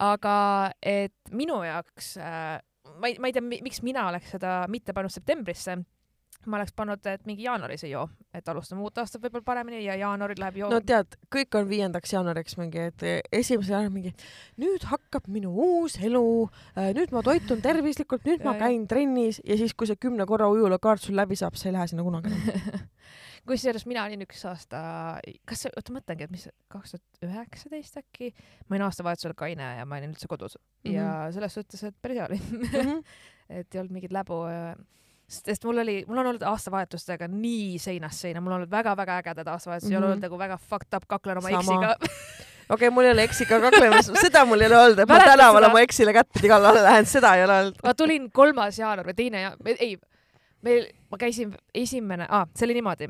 aga 0.09 0.39
et 0.83 1.37
minu 1.37 1.61
jaoks 1.67 2.17
äh,, 2.23 2.57
ma 2.99 3.13
ei, 3.13 3.19
ma 3.23 3.31
ei 3.31 3.37
tea, 3.37 3.45
miks 3.45 3.83
mina 3.87 4.09
oleks 4.11 4.35
seda 4.37 4.61
mitte 4.71 4.95
pannud 4.97 5.13
septembrisse. 5.13 5.79
Ma 6.47 6.57
oleks 6.57 6.73
pannud, 6.77 7.07
et 7.11 7.25
mingi 7.27 7.45
jaanuaris 7.45 7.85
ei 7.85 7.91
joo, 7.91 8.07
et 8.35 8.49
alustame 8.49 8.83
uut 8.85 8.99
aastat 8.99 9.23
võib-olla 9.23 9.45
paremini 9.45 9.83
ja 9.85 9.97
jaanuaril 9.99 10.41
läheb 10.41 10.61
joo 10.63 10.71
no 10.73 10.81
tead, 10.81 11.19
kõik 11.35 11.59
on 11.59 11.69
viiendaks 11.69 12.13
jaanuariks 12.13 12.59
mingi, 12.61 12.89
et 12.93 13.07
esimesel 13.33 13.75
jaanuaril 13.75 13.95
mingi 13.95 14.13
nüüd 14.63 14.87
hakkab 14.91 15.29
minu 15.33 15.53
uus 15.53 15.99
elu, 16.03 16.25
nüüd 16.99 17.15
ma 17.15 17.25
toitun 17.27 17.63
tervislikult, 17.65 18.25
nüüd 18.29 18.45
ma 18.45 18.55
Ja, 18.55 18.61
ja. 18.61 18.67
käin 18.67 18.87
trennis 18.89 19.43
ja 19.45 19.57
siis, 19.61 19.75
kui 19.75 19.89
see 19.91 19.99
kümne 20.01 20.27
korra 20.27 20.49
ujulakaart 20.53 21.03
sul 21.03 21.19
läbi 21.19 21.37
saab, 21.37 21.59
sa 21.59 21.69
ei 21.69 21.77
lähe 21.77 21.89
sinna 21.91 22.05
kunagi 22.07 22.33
enam. 22.33 22.87
kusjuures 23.49 23.87
mina 23.89 24.05
olin 24.05 24.25
üks 24.27 24.43
aasta, 24.49 24.81
kas 25.49 25.67
oota 25.71 25.95
mõtlengi, 25.95 26.27
et 26.27 26.33
mis, 26.33 26.47
kaks 26.73 26.95
tuhat 26.95 27.29
üheksateist 27.29 28.01
äkki, 28.03 28.33
ma 28.69 28.77
olin 28.77 28.87
aastavahetusel 28.89 29.35
kaine 29.39 29.73
ja 29.79 29.87
ma 29.89 30.01
olin 30.01 30.13
üldse 30.13 30.29
kodus 30.31 30.59
mm 30.59 30.91
-hmm. 30.91 30.95
ja 30.97 31.33
selles 31.33 31.55
suhtes, 31.55 31.85
et 31.85 31.97
päris 32.03 32.21
hea 32.21 32.29
oli 32.29 32.41
Mhm. 32.49 33.03
et 33.59 33.75
ei 33.75 33.81
olnud 33.81 33.93
mingit 33.93 34.13
läbu. 34.13 34.43
Sest 35.29 35.65
mul 35.65 35.79
oli, 35.83 36.05
mul 36.09 36.19
on 36.23 36.27
olnud 36.33 36.43
aastavahetustega 36.43 37.29
nii 37.29 37.79
seinast 37.79 38.23
seina, 38.25 38.41
mul 38.41 38.53
on 38.53 38.61
olnud 38.63 38.71
väga-väga 38.73 39.19
ägedad 39.23 39.47
aastavahetused 39.53 39.91
mm, 39.91 39.97
-hmm. 39.97 39.97
ei 39.97 39.99
ole 39.99 40.07
Mhm. 40.07 40.13
olnud 40.13 40.23
nagu 40.29 40.39
väga 40.39 40.57
fucked 40.59 40.97
up, 40.97 41.05
kaklen 41.09 41.39
oma 41.39 41.49
Sama. 41.51 41.59
eksiga. 41.59 41.97
okei, 42.75 42.91
mul 42.91 43.05
ei 43.05 43.11
ole 43.13 43.23
eksiga 43.29 43.61
kaklemist, 43.61 44.11
seda 44.21 44.45
mul 44.45 44.61
ei 44.61 44.67
ole 44.67 44.79
olnud, 44.79 44.99
et 44.99 45.09
ma 45.09 45.19
tänaval 45.25 45.63
seda? 45.63 45.71
oma 45.71 45.81
eksile 45.81 46.13
kättpidi 46.13 46.49
kallale 46.49 46.83
lähen, 46.83 47.07
seda 47.07 47.35
ei 47.37 47.45
ole 47.45 47.59
olnud. 47.61 47.75
ma 47.85 47.95
tulin 47.95 48.31
kolmas 48.33 48.79
jaanuar 48.79 49.07
või 49.07 49.15
teine 49.17 49.41
ja 49.41 49.53
ei, 49.79 49.99
meil, 50.63 50.87
ma 51.11 51.19
käisin 51.19 51.55
esimene 51.75 52.27
ah,, 52.29 52.47
see 52.57 52.67
oli 52.67 52.75
niimoodi. 52.81 53.09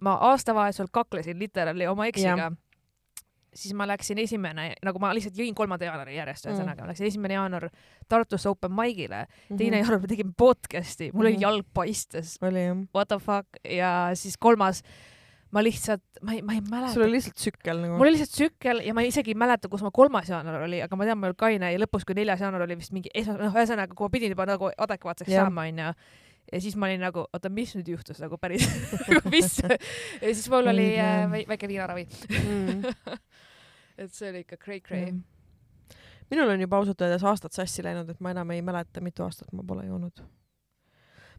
ma 0.00 0.14
aastavahetusel 0.30 0.86
kaklesin 0.92 1.38
literaali 1.38 1.86
oma 1.86 2.06
eksiga. 2.06 2.52
Siis 3.54 3.74
ma 3.74 3.86
läksin 3.86 4.18
esimene, 4.22 4.74
nagu 4.84 4.98
ma 5.02 5.12
lihtsalt 5.14 5.34
jõin 5.36 5.54
kolmanda 5.54 5.84
jaanuari 5.88 6.14
järjest, 6.16 6.46
Mm. 6.46 6.52
ühesõnaga 6.54 6.82
mm. 6.84 6.88
läksin 6.92 7.06
esimene 7.06 7.34
jaanuar 7.34 7.68
Tartusse 8.08 8.48
open 8.48 8.70
mic'ile, 8.70 9.26
teine 9.56 9.76
Mhm. 9.80 9.84
jaanuar 9.84 10.00
me 10.00 10.06
tegime 10.08 10.32
podcast'i, 10.38 11.10
mul 11.12 11.26
oli 11.26 11.34
Mhm. 11.36 11.42
jalg 11.42 11.66
paistes, 11.74 12.38
what 12.94 13.08
the 13.08 13.18
fuck 13.18 13.46
ja 13.64 14.10
siis 14.14 14.36
kolmas, 14.36 14.82
ma 15.52 15.60
lihtsalt, 15.66 16.02
ma 16.22 16.32
ei, 16.32 16.42
ma 16.42 16.52
ei 16.52 16.60
sul 16.60 16.70
mäleta. 16.70 17.00
oli 17.02 17.12
lihtsalt 17.18 17.34
tsükkel 17.36 17.80
nagu 17.80 17.92
mul. 17.98 18.06
oli 18.06 18.12
lihtsalt 18.16 18.30
tsükkel 18.36 18.80
ja 18.86 18.94
ma 18.94 19.00
isegi 19.02 19.30
ei 19.30 19.34
mäleta, 19.34 19.68
kus 19.68 19.82
ma 19.82 19.90
kolmas 19.90 20.28
jaanuar 20.28 20.62
oli, 20.62 20.80
aga 20.82 20.96
ma 20.96 21.04
tean, 21.04 21.18
ma 21.18 21.26
olin 21.26 21.36
kaine 21.36 21.72
ja 21.72 21.78
lõpus, 21.78 22.04
kui 22.06 22.14
neljas 22.14 22.38
jaanuar 22.40 22.62
oli 22.62 22.76
vist 22.78 22.92
mingi 22.92 23.10
esmas, 23.14 23.36
noh, 23.38 23.52
ühesõnaga, 23.52 23.94
kui 23.94 24.04
ma 24.06 24.10
pidin 24.10 24.30
juba 24.30 24.46
nagu 24.46 24.70
adekvaatseks 24.78 25.28
Jah. 25.28 25.44
saama, 25.48 25.62
onju. 25.66 25.94
ja 26.52 26.58
siis 26.60 26.74
ma 26.76 26.86
olin 26.86 27.00
nagu, 27.00 27.26
oota, 27.32 27.48
mis 27.48 27.74
nüüd 27.76 27.86
juhtus 27.86 28.18
nagu 28.20 28.36
päris, 28.38 28.64
nagu 29.08 29.30
mis. 29.30 29.58
ja 30.22 30.34
siis 30.34 30.48
mul 30.50 30.66
oli 30.66 30.82
Ei 30.94 30.98
äh, 30.98 31.26
väi- 31.30 31.46
väike 31.46 31.68
viinaravi. 31.68 32.06
Mm. 32.30 32.82
et 34.00 34.12
see 34.16 34.30
oli 34.30 34.40
ikka 34.44 34.56
cray-cray. 34.56 35.12
minul 36.30 36.48
on 36.52 36.60
juba 36.62 36.76
ausalt 36.80 37.00
öeldes 37.02 37.24
aastad 37.26 37.52
sassi 37.56 37.82
läinud, 37.84 38.08
et 38.10 38.20
ma 38.20 38.30
enam 38.34 38.50
ei 38.54 38.62
mäleta, 38.62 39.00
mitu 39.04 39.22
aastat 39.26 39.52
ma 39.52 39.62
pole 39.66 39.86
joonud. 39.86 40.22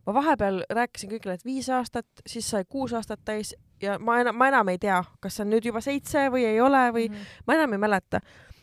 ma 0.05 0.13
vahepeal 0.13 0.63
rääkisin 0.73 1.11
kõigile, 1.11 1.33
et 1.37 1.45
viis 1.45 1.69
aastat, 1.69 2.07
siis 2.27 2.47
sai 2.49 2.65
kuus 2.65 2.93
aastat 2.93 3.19
täis 3.25 3.53
ja 3.81 3.99
ma 3.99 4.19
enam, 4.21 4.35
ma 4.37 4.47
enam 4.49 4.69
ei 4.73 4.77
tea, 4.81 5.03
kas 5.21 5.35
see 5.37 5.45
on 5.45 5.51
nüüd 5.53 5.65
juba 5.65 5.81
seitse 5.81 6.27
või 6.33 6.45
ei 6.49 6.61
ole 6.61 6.87
või 6.95 7.09
Mhm. 7.09 7.27
ma 7.47 7.53
enam 7.59 7.73
ei 7.73 7.77
mäleta. 7.87 8.21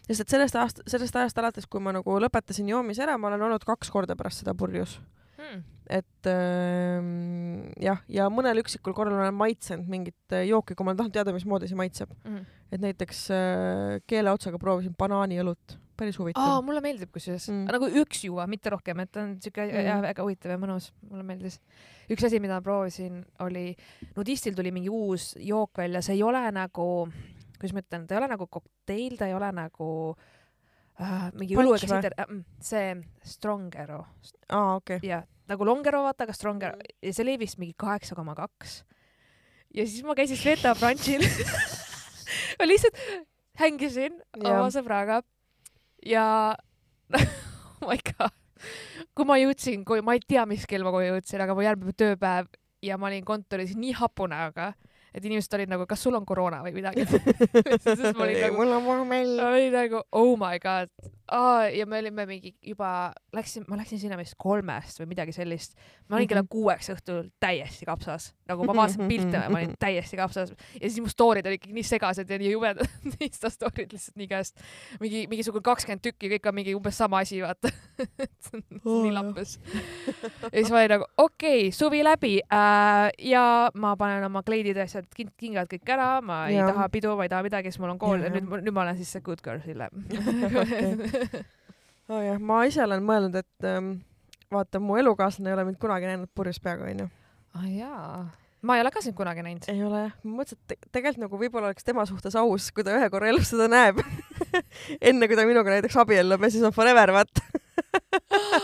sest 0.08 0.20
et 0.20 0.28
sellest 0.28 0.54
aast-, 0.56 0.82
sellest 0.88 1.16
ajast 1.16 1.38
alates, 1.38 1.66
kui 1.66 1.80
ma 1.80 1.92
nagu 1.92 2.18
lõpetasin 2.18 2.68
joomise 2.68 3.02
ära, 3.04 3.18
ma 3.18 3.28
olen 3.28 3.42
olnud 3.42 3.64
kaks 3.64 3.90
korda 3.90 4.16
pärast 4.16 4.38
seda 4.40 4.54
purjus. 4.54 5.00
Hmm. 5.38 5.62
et 5.88 6.26
ähm, 6.26 7.70
jah, 7.80 8.00
ja 8.08 8.26
mõnel 8.28 8.58
üksikul 8.60 8.92
korral 8.96 9.14
olen 9.20 9.34
maitsenud 9.34 9.86
mingit 9.88 10.34
äh, 10.34 10.42
jooki, 10.48 10.74
kui 10.74 10.84
ma 10.84 10.94
tahan 10.98 11.12
teada, 11.14 11.32
mismoodi 11.32 11.68
see 11.70 11.76
maitseb. 11.78 12.10
Mhm. 12.24 12.42
Et 12.72 12.80
näiteks 12.82 13.20
äh, 13.32 13.98
keeleotsaga 14.08 14.58
proovisin 14.60 14.94
banaaniõlut, 14.98 15.76
päris 15.98 16.18
huvitav 16.20 16.44
aa, 16.44 16.58
mulle 16.62 16.82
meeldib 16.84 17.10
kusjuures 17.14 17.48
Mm. 17.48 17.62
mm., 17.64 17.72
nagu 17.74 17.88
üks 18.02 18.24
juua, 18.28 18.46
mitte 18.46 18.70
rohkem, 18.70 19.00
et 19.02 19.10
ta 19.12 19.24
on 19.24 19.36
siuke 19.42 19.64
Mm. 19.64 19.72
mm. 19.74 19.86
jah, 19.88 20.02
väga 20.04 20.26
huvitav 20.26 20.52
ja 20.54 20.58
mõnus, 20.60 20.90
mulle 21.10 21.24
meeldis. 21.26 21.60
üks 22.10 22.24
asi, 22.28 22.40
mida 22.40 22.58
ma 22.58 22.64
proovisin, 22.64 23.22
oli, 23.44 23.72
nudistil 24.16 24.54
tuli 24.54 24.70
mingi 24.74 24.88
uus 24.92 25.34
jook 25.40 25.78
välja, 25.80 26.02
see 26.02 26.18
ei 26.18 26.22
ole 26.22 26.44
nagu, 26.52 26.88
kuidas 27.58 27.74
ma 27.74 27.82
ütlen, 27.84 28.06
ta 28.06 28.14
ei 28.14 28.20
ole 28.22 28.28
nagu 28.34 28.46
kokteil, 28.46 29.16
ta 29.18 29.26
ei 29.26 29.34
ole 29.34 29.48
nagu 29.52 29.88
äh, 31.00 31.32
mingi 31.34 31.56
Punch 31.56 31.64
õlu 31.66 31.74
ega 31.78 31.88
või? 31.88 32.02
sider 32.04 32.14
äh,, 32.20 32.36
see 32.60 32.94
Strongero 33.24 34.04
aa, 34.48 34.76
okei 34.76 35.00
okay.. 35.00 35.08
ja 35.08 35.22
nagu 35.48 35.64
Longero 35.64 36.02
vaata, 36.04 36.26
aga 36.28 36.36
Strongero 36.36 36.76
ja 37.02 37.12
see 37.12 37.24
oli 37.24 37.38
vist 37.40 37.58
mingi 37.58 37.74
kaheksa 37.78 38.14
koma 38.14 38.34
kaks. 38.38 38.82
ja 39.74 39.86
siis 39.86 40.04
ma 40.04 40.14
käisin 40.18 40.36
Sveta 40.36 40.74
brunch'il 40.78 41.24
ma 42.58 42.68
lihtsalt 42.68 42.98
hängisin 43.58 44.18
Jah. 44.18 44.52
oma 44.52 44.68
sõbraga 44.74 45.22
ja 46.06 46.54
oh 47.18 47.88
my 47.88 47.98
god, 48.10 48.34
kui 49.16 49.28
ma 49.28 49.38
jõudsin, 49.40 49.84
kui 49.88 50.02
ma 50.04 50.16
ei 50.18 50.22
tea, 50.24 50.44
mis 50.50 50.66
kell 50.68 50.84
ma 50.86 50.92
koju 50.94 51.14
jõudsin, 51.14 51.42
aga 51.42 51.56
mu 51.56 51.64
järgmine 51.64 51.96
tööpäev 51.98 52.50
ja 52.84 52.98
ma 53.00 53.08
olin 53.10 53.24
kontoris 53.26 53.74
nii 53.78 53.94
hapu 53.98 54.28
näoga, 54.30 54.72
et 55.14 55.24
inimesed 55.24 55.54
olid 55.58 55.72
nagu, 55.72 55.86
kas 55.88 56.02
sul 56.04 56.18
on 56.18 56.26
koroona 56.28 56.60
või 56.66 56.76
midagi. 56.76 57.06
siis 57.84 58.12
ma 58.12 58.26
olin 58.26 58.42
nagu, 58.44 58.58
mul 58.60 58.74
on 58.76 58.84
vormell. 58.86 59.38
ma 59.40 59.54
olin 59.54 59.72
nagu 59.74 60.04
oh 60.12 60.34
my 60.38 60.60
god 60.62 60.92
Aa, 61.30 61.68
ja 61.68 61.84
me 61.86 61.98
olime 61.98 62.24
mingi 62.26 62.54
juba 62.64 63.12
läksin 63.36 63.64
ma 63.68 63.76
läksin 63.76 63.98
sinna 64.00 64.16
vist 64.16 64.34
kolmest 64.40 65.00
või 65.02 65.10
midagi 65.10 65.32
sellist. 65.36 65.74
Ma 66.08 66.16
olin 66.16 66.28
kella 66.30 66.42
Mhm. 66.42 66.48
kuueks 66.48 66.88
õhtul 66.94 67.26
täiesti 67.40 67.84
kapsas. 67.84 68.30
Nagu 68.48 68.64
ma 68.64 68.72
vaatasin 68.78 69.08
pilte 69.08 69.36
ja 69.36 69.48
ma 69.52 69.58
olin 69.58 69.74
täiesti 69.78 70.16
kapsas. 70.16 70.54
Ja 70.80 70.88
siis 70.88 71.00
mu 71.04 71.08
story'd 71.12 71.44
olid 71.46 71.58
ikkagi 71.60 71.74
nii 71.76 71.84
segased 71.84 72.30
ja 72.30 72.38
nii 72.40 72.52
jubedad 72.54 72.88
Insta 73.26 73.50
story'd 73.52 73.92
lihtsalt 73.92 74.16
nii 74.16 74.28
käest. 74.30 74.56
Mingi 75.00 75.26
mingisugune 75.28 75.62
kakskümmend 75.68 76.00
tükki 76.06 76.30
kõik 76.32 76.48
on 76.48 76.54
mingi 76.54 76.74
umbes 76.78 76.96
sama 76.96 77.18
asi 77.20 77.42
vaata. 77.44 77.68
Nii 78.88 79.10
lappes. 79.12 79.56
Ja 80.48 80.50
siis 80.54 80.70
ma 80.70 80.78
olin 80.80 80.92
nagu 80.94 81.04
okei 81.18 81.66
okay, 81.68 81.72
suvi 81.74 82.00
läbi. 82.06 82.38
Äh, 82.48 83.10
ja 83.28 83.42
ma 83.74 83.92
panen 84.00 84.24
oma 84.24 84.42
kleidid 84.46 84.76
ja 84.78 84.86
asjad 84.88 85.04
kin- 85.12 85.32
kingad 85.36 85.68
kõik 85.68 85.92
ära. 85.92 86.08
Ma 86.24 86.46
ei 86.48 86.56
Jah. 86.56 86.70
taha 86.72 86.88
pidu 86.88 87.12
ma 87.18 87.26
ei 87.26 87.32
taha 87.32 87.42
midagi 87.44 87.68
siis 87.72 87.80
mul 87.82 87.90
on 87.92 87.98
kool 88.00 88.22
ja 88.22 88.30
jah. 88.30 88.38
nüüd 88.38 88.64
nüüd 88.64 88.72
ma 88.72 88.86
olen 88.86 88.96
siis 88.96 89.12
see 89.12 89.20
good 89.20 89.42
girl 89.44 89.60
Sille 89.64 89.88
oh 92.08 92.20
jah, 92.24 92.40
ma 92.40 92.64
ise 92.68 92.82
olen 92.84 93.04
mõelnud, 93.04 93.38
et 93.40 93.68
ähm, 93.68 93.94
vaata, 94.52 94.80
mu 94.82 94.98
elukaaslane 95.00 95.52
ei 95.52 95.58
ole 95.58 95.68
mind 95.70 95.80
kunagi 95.82 96.10
näinud 96.10 96.32
purjus 96.34 96.60
peaga, 96.62 96.90
onju. 96.90 97.08
ah 97.58 97.70
jaa 97.72 98.26
ma 98.62 98.76
ei 98.76 98.82
ole 98.82 98.90
ka 98.90 99.02
sind 99.02 99.14
kunagi 99.18 99.42
näinud 99.46 99.68
ei 99.70 99.82
ole 99.86 100.04
jah, 100.06 100.14
ma 100.24 100.40
mõtlesin, 100.40 100.58
et 100.58 100.74
te 100.74 100.90
tegelikult 100.98 101.24
nagu 101.24 101.40
võib-olla 101.42 101.70
oleks 101.70 101.86
tema 101.86 102.04
suhtes 102.08 102.34
aus, 102.38 102.70
kui 102.74 102.86
ta 102.86 102.96
ühe 102.96 103.10
korra 103.12 103.30
elus 103.30 103.52
seda 103.52 103.68
näeb. 103.70 104.00
enne 105.08 105.28
kui 105.30 105.38
ta 105.38 105.46
minuga 105.48 105.74
näiteks 105.74 105.98
abiellub 106.02 106.42
ja 106.42 106.50
siis 106.50 106.64
on 106.66 106.74
forever, 106.74 107.12
vaata. 107.14 107.44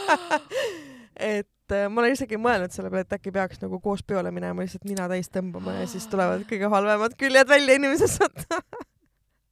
et 1.34 1.76
äh, 1.76 1.86
ma 1.88 2.02
olen 2.02 2.16
isegi 2.16 2.40
mõelnud 2.40 2.74
selle 2.74 2.90
peale, 2.90 3.06
et 3.06 3.16
äkki 3.18 3.34
peaks 3.34 3.62
nagu 3.62 3.78
koos 3.84 4.02
peole 4.06 4.34
minema, 4.34 4.64
lihtsalt 4.64 4.88
nina 4.88 5.06
täis 5.10 5.30
tõmbama 5.32 5.78
ja 5.78 5.86
siis 5.90 6.08
tulevad 6.10 6.42
kõige 6.50 6.70
halvemad 6.74 7.14
küljed 7.20 7.50
välja 7.50 7.78
inimesest. 7.78 8.48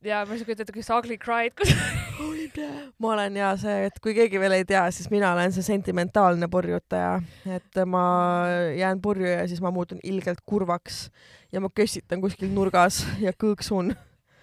ja 0.05 0.22
ma 0.26 0.34
ei 0.34 0.44
kujuta 0.44 0.64
ette, 0.64 0.74
kui 0.74 0.84
sa 0.84 0.98
ugly 1.00 1.16
cried 1.20 1.55
kus 1.59 1.72
ma 3.03 3.12
olen 3.14 3.36
ja 3.38 3.53
see, 3.61 3.88
et 3.88 3.98
kui 4.03 4.14
keegi 4.16 4.40
veel 4.40 4.57
ei 4.59 4.66
tea, 4.68 4.84
siis 4.94 5.11
mina 5.12 5.32
olen 5.34 5.55
see 5.55 5.64
sentimentaalne 5.66 6.48
purjutaja, 6.53 7.16
et 7.57 7.82
ma 7.88 8.05
jään 8.76 9.03
purju 9.03 9.28
ja 9.30 9.44
siis 9.50 9.62
ma 9.64 9.72
muutun 9.74 10.00
ilgelt 10.03 10.42
kurvaks 10.46 11.05
ja 11.53 11.62
ma 11.62 11.70
kössitan 11.74 12.22
kuskil 12.24 12.53
nurgas 12.55 13.03
ja 13.22 13.32
kõõksun. 13.32 13.94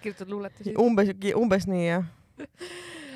kirjutad 0.04 0.32
luuletusi 0.32 0.76
umbes, 0.80 1.14
umbes 1.36 1.68
nii 1.68 1.86
jah. 1.88 2.08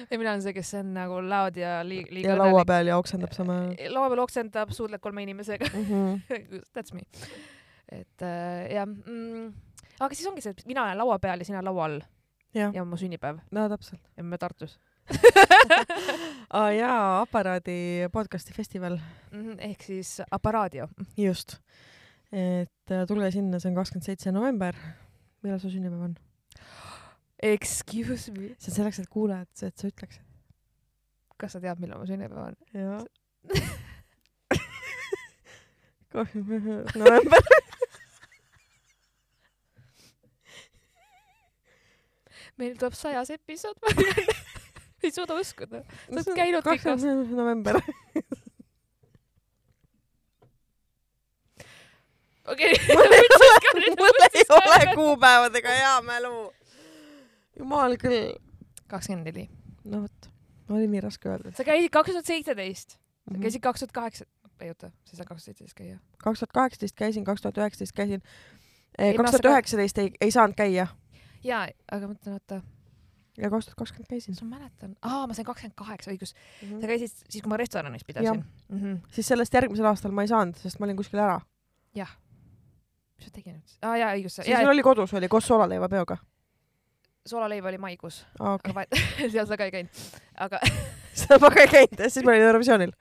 ja 0.09 0.19
mina 0.19 0.33
olen 0.33 0.45
see 0.45 0.55
kes 0.55 0.73
on 0.81 0.93
nagu 0.97 1.19
loud 1.23 1.57
ja 1.59 1.79
liiga 1.87 2.11
liiga 2.13 2.33
ja 2.33 2.39
laua 2.39 2.65
peal 2.67 2.91
ja 2.91 2.99
oksendab 2.99 3.35
samal 3.35 3.71
ajal 3.73 3.97
laua 3.97 4.11
peal 4.13 4.23
oksendab 4.25 4.73
suudleb 4.75 5.01
kolme 5.01 5.23
inimesega. 5.23 5.69
Mm. 5.73 5.85
-hmm. 5.85 6.63
that's 6.75 6.93
me. 6.93 7.07
Et 7.91 8.21
äh, 8.21 8.73
jah 8.73 8.87
mm, 8.87 9.53
aga 9.99 10.15
siis 10.15 10.27
ongi 10.27 10.41
see 10.41 10.51
et 10.51 10.65
mina 10.65 10.83
olen 10.83 10.97
laua 10.97 11.19
peal 11.19 11.39
ja 11.39 11.45
sina 11.45 11.63
laua 11.63 11.85
all 11.85 12.01
ja 12.53 12.81
on 12.81 12.87
mu 12.87 12.97
sünnipäev 12.99 13.37
no 13.51 13.67
täpselt 13.69 14.01
ja 14.17 14.23
me 14.23 14.37
Tartus 14.37 14.79
ah,. 16.49 16.69
jaa, 16.71 17.21
Aparaadi 17.21 18.07
podcasti 18.13 18.53
festival, 18.55 18.97
Mhm, 19.31 19.57
ehk 19.59 19.81
siis 19.83 20.21
Aparaadio 20.31 20.87
just. 21.17 21.57
et 22.31 22.91
äh, 22.91 23.05
tulge 23.07 23.31
sinna, 23.31 23.59
see 23.59 23.69
on 23.71 23.75
kakskümmend 23.75 24.05
seitse 24.05 24.31
november. 24.31 24.73
millal 25.43 25.59
su 25.59 25.69
sünnipäev 25.69 26.01
on? 26.09 26.15
excuse 27.43 28.31
me 28.31 28.53
see 28.57 28.71
on 28.71 28.75
selleks, 28.77 28.99
et 28.99 29.09
kuulajad, 29.09 29.47
et 29.67 29.77
sa 29.77 29.87
ütleksid. 29.91 30.21
kas 31.37 31.51
sa 31.57 31.59
tead 31.59 31.79
millal 31.83 31.99
mu 31.99 32.05
sünnipäev 32.07 32.39
on 32.47 32.55
jaa. 32.73 33.03
november. 36.95 37.41
Meil 42.57 42.75
tuleb 42.79 42.93
sajas 42.97 43.29
episood 43.33 43.77
ei 45.03 45.11
suuda 45.11 45.35
uskuda 45.39 45.83
sa 45.83 46.13
oled 46.15 46.33
käinud 46.37 46.63
kõik 46.67 46.85
aastad 46.87 47.31
november. 47.35 47.79
okei 52.47 52.73
mul 53.99 54.19
ei 54.29 54.45
ole 54.49 54.95
kuupäevadega 54.95 55.69
hea 55.79 55.95
mälu. 56.01 56.53
jumal 57.59 57.97
küll. 58.01 58.35
kakskümmend 58.87 59.27
neli 59.31 59.49
no 59.85 60.03
vot, 60.05 60.29
oli 60.69 60.87
nii 60.87 61.01
raske 61.03 61.29
öelda. 61.29 61.51
sa 61.57 61.63
käisid 61.67 61.91
kaks 61.91 62.11
tuhat 62.11 62.25
seitseteist 62.25 62.97
Mhm. 63.23 63.37
sa 63.37 63.41
käisid 63.41 63.61
kaks 63.63 63.79
tuhat 63.79 63.91
kaheksa 63.95 64.25
ei 64.61 64.69
oota 64.69 64.89
sa 64.89 65.13
ei 65.13 65.17
saa 65.17 65.25
kaks 65.25 65.45
tuhat 65.45 65.45
seitseteist 65.45 65.77
käia 65.77 65.99
kaks 66.17 66.39
tuhat 66.39 66.51
kaheksateist 66.53 66.95
käisin, 66.95 67.23
kaks 67.23 67.41
tuhat 67.41 67.57
üheksateist 67.57 67.95
käisin. 67.95 68.21
Eelmine 68.99 69.23
kaks 69.23 69.31
tuhat 69.31 69.53
üheksateist 69.53 69.97
ei, 69.97 70.11
ei 70.21 70.31
saanud 70.31 70.55
käia 70.55 70.87
jaa 71.43 71.67
aga 71.91 72.07
ma 72.07 72.13
mõtlen 72.13 72.37
oota. 72.37 72.61
Ja 73.37 73.49
kaks 73.49 73.65
tuhat 73.65 73.77
kakskümmend 73.79 74.09
käisin. 74.11 74.35
Ma 74.41 74.59
mäletan? 74.59 74.95
Aa 75.01 75.23
ma 75.27 75.33
sain 75.33 75.45
kakskümmend 75.47 75.75
kaheksa 75.77 76.11
õigus. 76.13 76.35
Mhm. 76.61 76.81
sa 76.81 76.91
käisid 76.91 77.23
siis 77.29 77.41
kui 77.41 77.49
ma 77.49 77.57
restoranis 77.57 78.05
pidasin. 78.05 78.43
Mm 78.69 78.79
-hmm. 78.79 78.99
siis 79.11 79.27
sellest 79.27 79.53
järgmisel 79.53 79.85
aastal 79.89 80.11
ma 80.11 80.21
ei 80.21 80.27
saanud, 80.27 80.55
sest 80.55 80.79
ma 80.79 80.85
olin 80.85 80.97
kuskil 80.97 81.19
ära. 81.19 81.39
mis 83.17 83.25
ma 83.27 83.31
tegin 83.33 83.55
nüüd? 83.55 83.77
Aa 83.81 83.97
jaa 83.97 84.13
õigus. 84.15 84.35
Siis 84.41 84.57
sul 84.59 84.69
oli 84.69 84.83
kodus, 84.83 85.13
oli 85.13 85.27
koos 85.27 85.47
soolaleivapeoga. 85.47 86.17
soolaleib 87.25 87.65
oli 87.65 87.77
maikuus. 87.77 88.25
Okei. 88.39 88.71
aga 88.71 88.85
seal 89.31 89.45
sa 89.45 89.57
ka 89.57 89.63
ei 89.63 89.71
käinud. 89.71 89.89
Aga 90.35 90.59
seda 91.19 91.39
ma 91.41 91.51
ka 91.53 91.63
ei 91.65 91.71
käinud 91.71 92.03
siis 92.07 92.25
ma 92.25 92.33
olin 92.33 92.47
Eurovisioonil. 92.47 92.91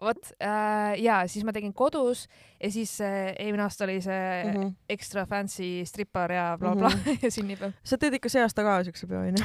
vot 0.00 0.32
äh, 0.42 0.94
ja 1.02 1.22
siis 1.30 1.44
ma 1.46 1.54
tegin 1.54 1.72
kodus 1.72 2.26
ja 2.60 2.70
siis 2.70 2.96
äh, 3.04 3.32
eelmine 3.38 3.62
aasta 3.66 3.84
oli 3.86 4.00
see 4.02 4.44
mm. 4.44 4.60
-hmm. 4.60 4.72
extra 4.88 5.26
fancy 5.26 5.84
strippar 5.84 6.32
ja 6.32 6.56
blablabla 6.60 6.90
bla, 6.90 7.02
bla, 7.04 7.18
ja 7.24 7.30
sünnipäev 7.30 7.72
sa 7.84 7.98
teed 7.98 8.18
ikka 8.20 8.28
see 8.28 8.42
aasta 8.42 8.62
ka 8.62 8.82
siukse 8.84 9.06
peo 9.06 9.20
onju? 9.20 9.44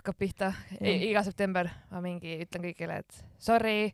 hakkab 0.00 0.16
pihta 0.18 0.52
Jah. 0.80 1.02
Iga 1.10 1.22
september 1.22 1.68
ma 1.90 2.00
mingi 2.00 2.40
ütlen 2.44 2.64
kõigile 2.70 3.02
et 3.04 3.24
sorry 3.38 3.92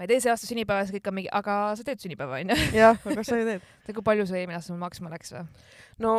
ma 0.00 0.06
ei 0.06 0.12
tee 0.14 0.20
see 0.24 0.32
aasta 0.32 0.48
sünnipäeva 0.48 0.86
siis 0.86 0.96
kõik 0.96 1.10
on 1.10 1.16
mingi 1.18 1.28
aga 1.36 1.56
sa 1.76 1.84
teed 1.84 2.00
sünnipäeva 2.00 2.38
onju 2.40 2.56
jah, 2.72 2.96
aga 3.12 3.24
sa 3.26 3.36
ju 3.36 3.48
teed. 3.48 3.66
tead 3.84 3.98
kui 3.98 4.06
palju 4.06 4.24
see 4.30 4.40
eelmine 4.40 4.56
aasta 4.56 4.72
mul 4.72 4.80
maksma 4.86 5.12
läks 5.12 5.34
või 5.34 5.44
no 6.00 6.14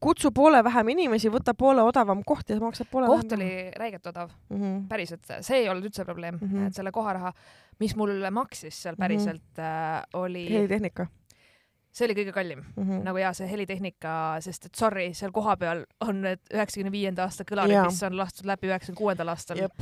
kutsu 0.00 0.32
poole 0.36 0.62
vähem 0.64 0.88
inimesi, 0.92 1.30
võta 1.32 1.52
poole 1.56 1.84
odavam 1.84 2.22
koht 2.24 2.48
ja 2.52 2.56
maksad 2.60 2.88
poole 2.92 3.10
koht 3.12 3.36
oli 3.36 3.50
räigelt 3.76 4.08
odav 4.08 4.32
mm. 4.48 4.56
-hmm. 4.56 4.80
päriselt 4.88 5.36
see 5.40 5.60
ei 5.62 5.68
olnud 5.68 5.90
üldse 5.90 6.08
probleem 6.08 6.38
mm 6.40 6.46
Mhm. 6.46 6.56
-hmm. 6.56 6.66
et 6.66 6.74
selle 6.74 6.92
koharaha 6.92 7.32
mis 7.80 7.96
mul 7.96 8.30
maksis 8.30 8.82
seal 8.82 8.96
päriselt 8.96 9.42
mm 9.58 9.62
-hmm. 9.64 9.98
äh, 9.98 10.04
oli 10.14 10.48
helitehnika 10.50 11.06
see 11.96 12.06
oli 12.06 12.16
kõige 12.18 12.32
kallim 12.32 12.60
mm. 12.60 12.82
-hmm. 12.82 13.04
nagu 13.04 13.18
ja 13.18 13.32
see 13.32 13.48
helitehnika 13.50 14.36
sest 14.40 14.66
et 14.66 14.74
sorry 14.74 15.12
seal 15.14 15.32
kohapeal 15.32 15.84
on 16.00 16.20
need 16.20 16.42
üheksakümne 16.54 16.92
viienda 16.92 17.24
aasta 17.24 17.44
kõlarid 17.44 17.84
mis 17.86 18.02
on 18.02 18.16
lastud 18.16 18.46
läbi 18.46 18.70
üheksakümne 18.70 18.98
kuuendal 18.98 19.28
aastal 19.28 19.58
Jep. 19.64 19.72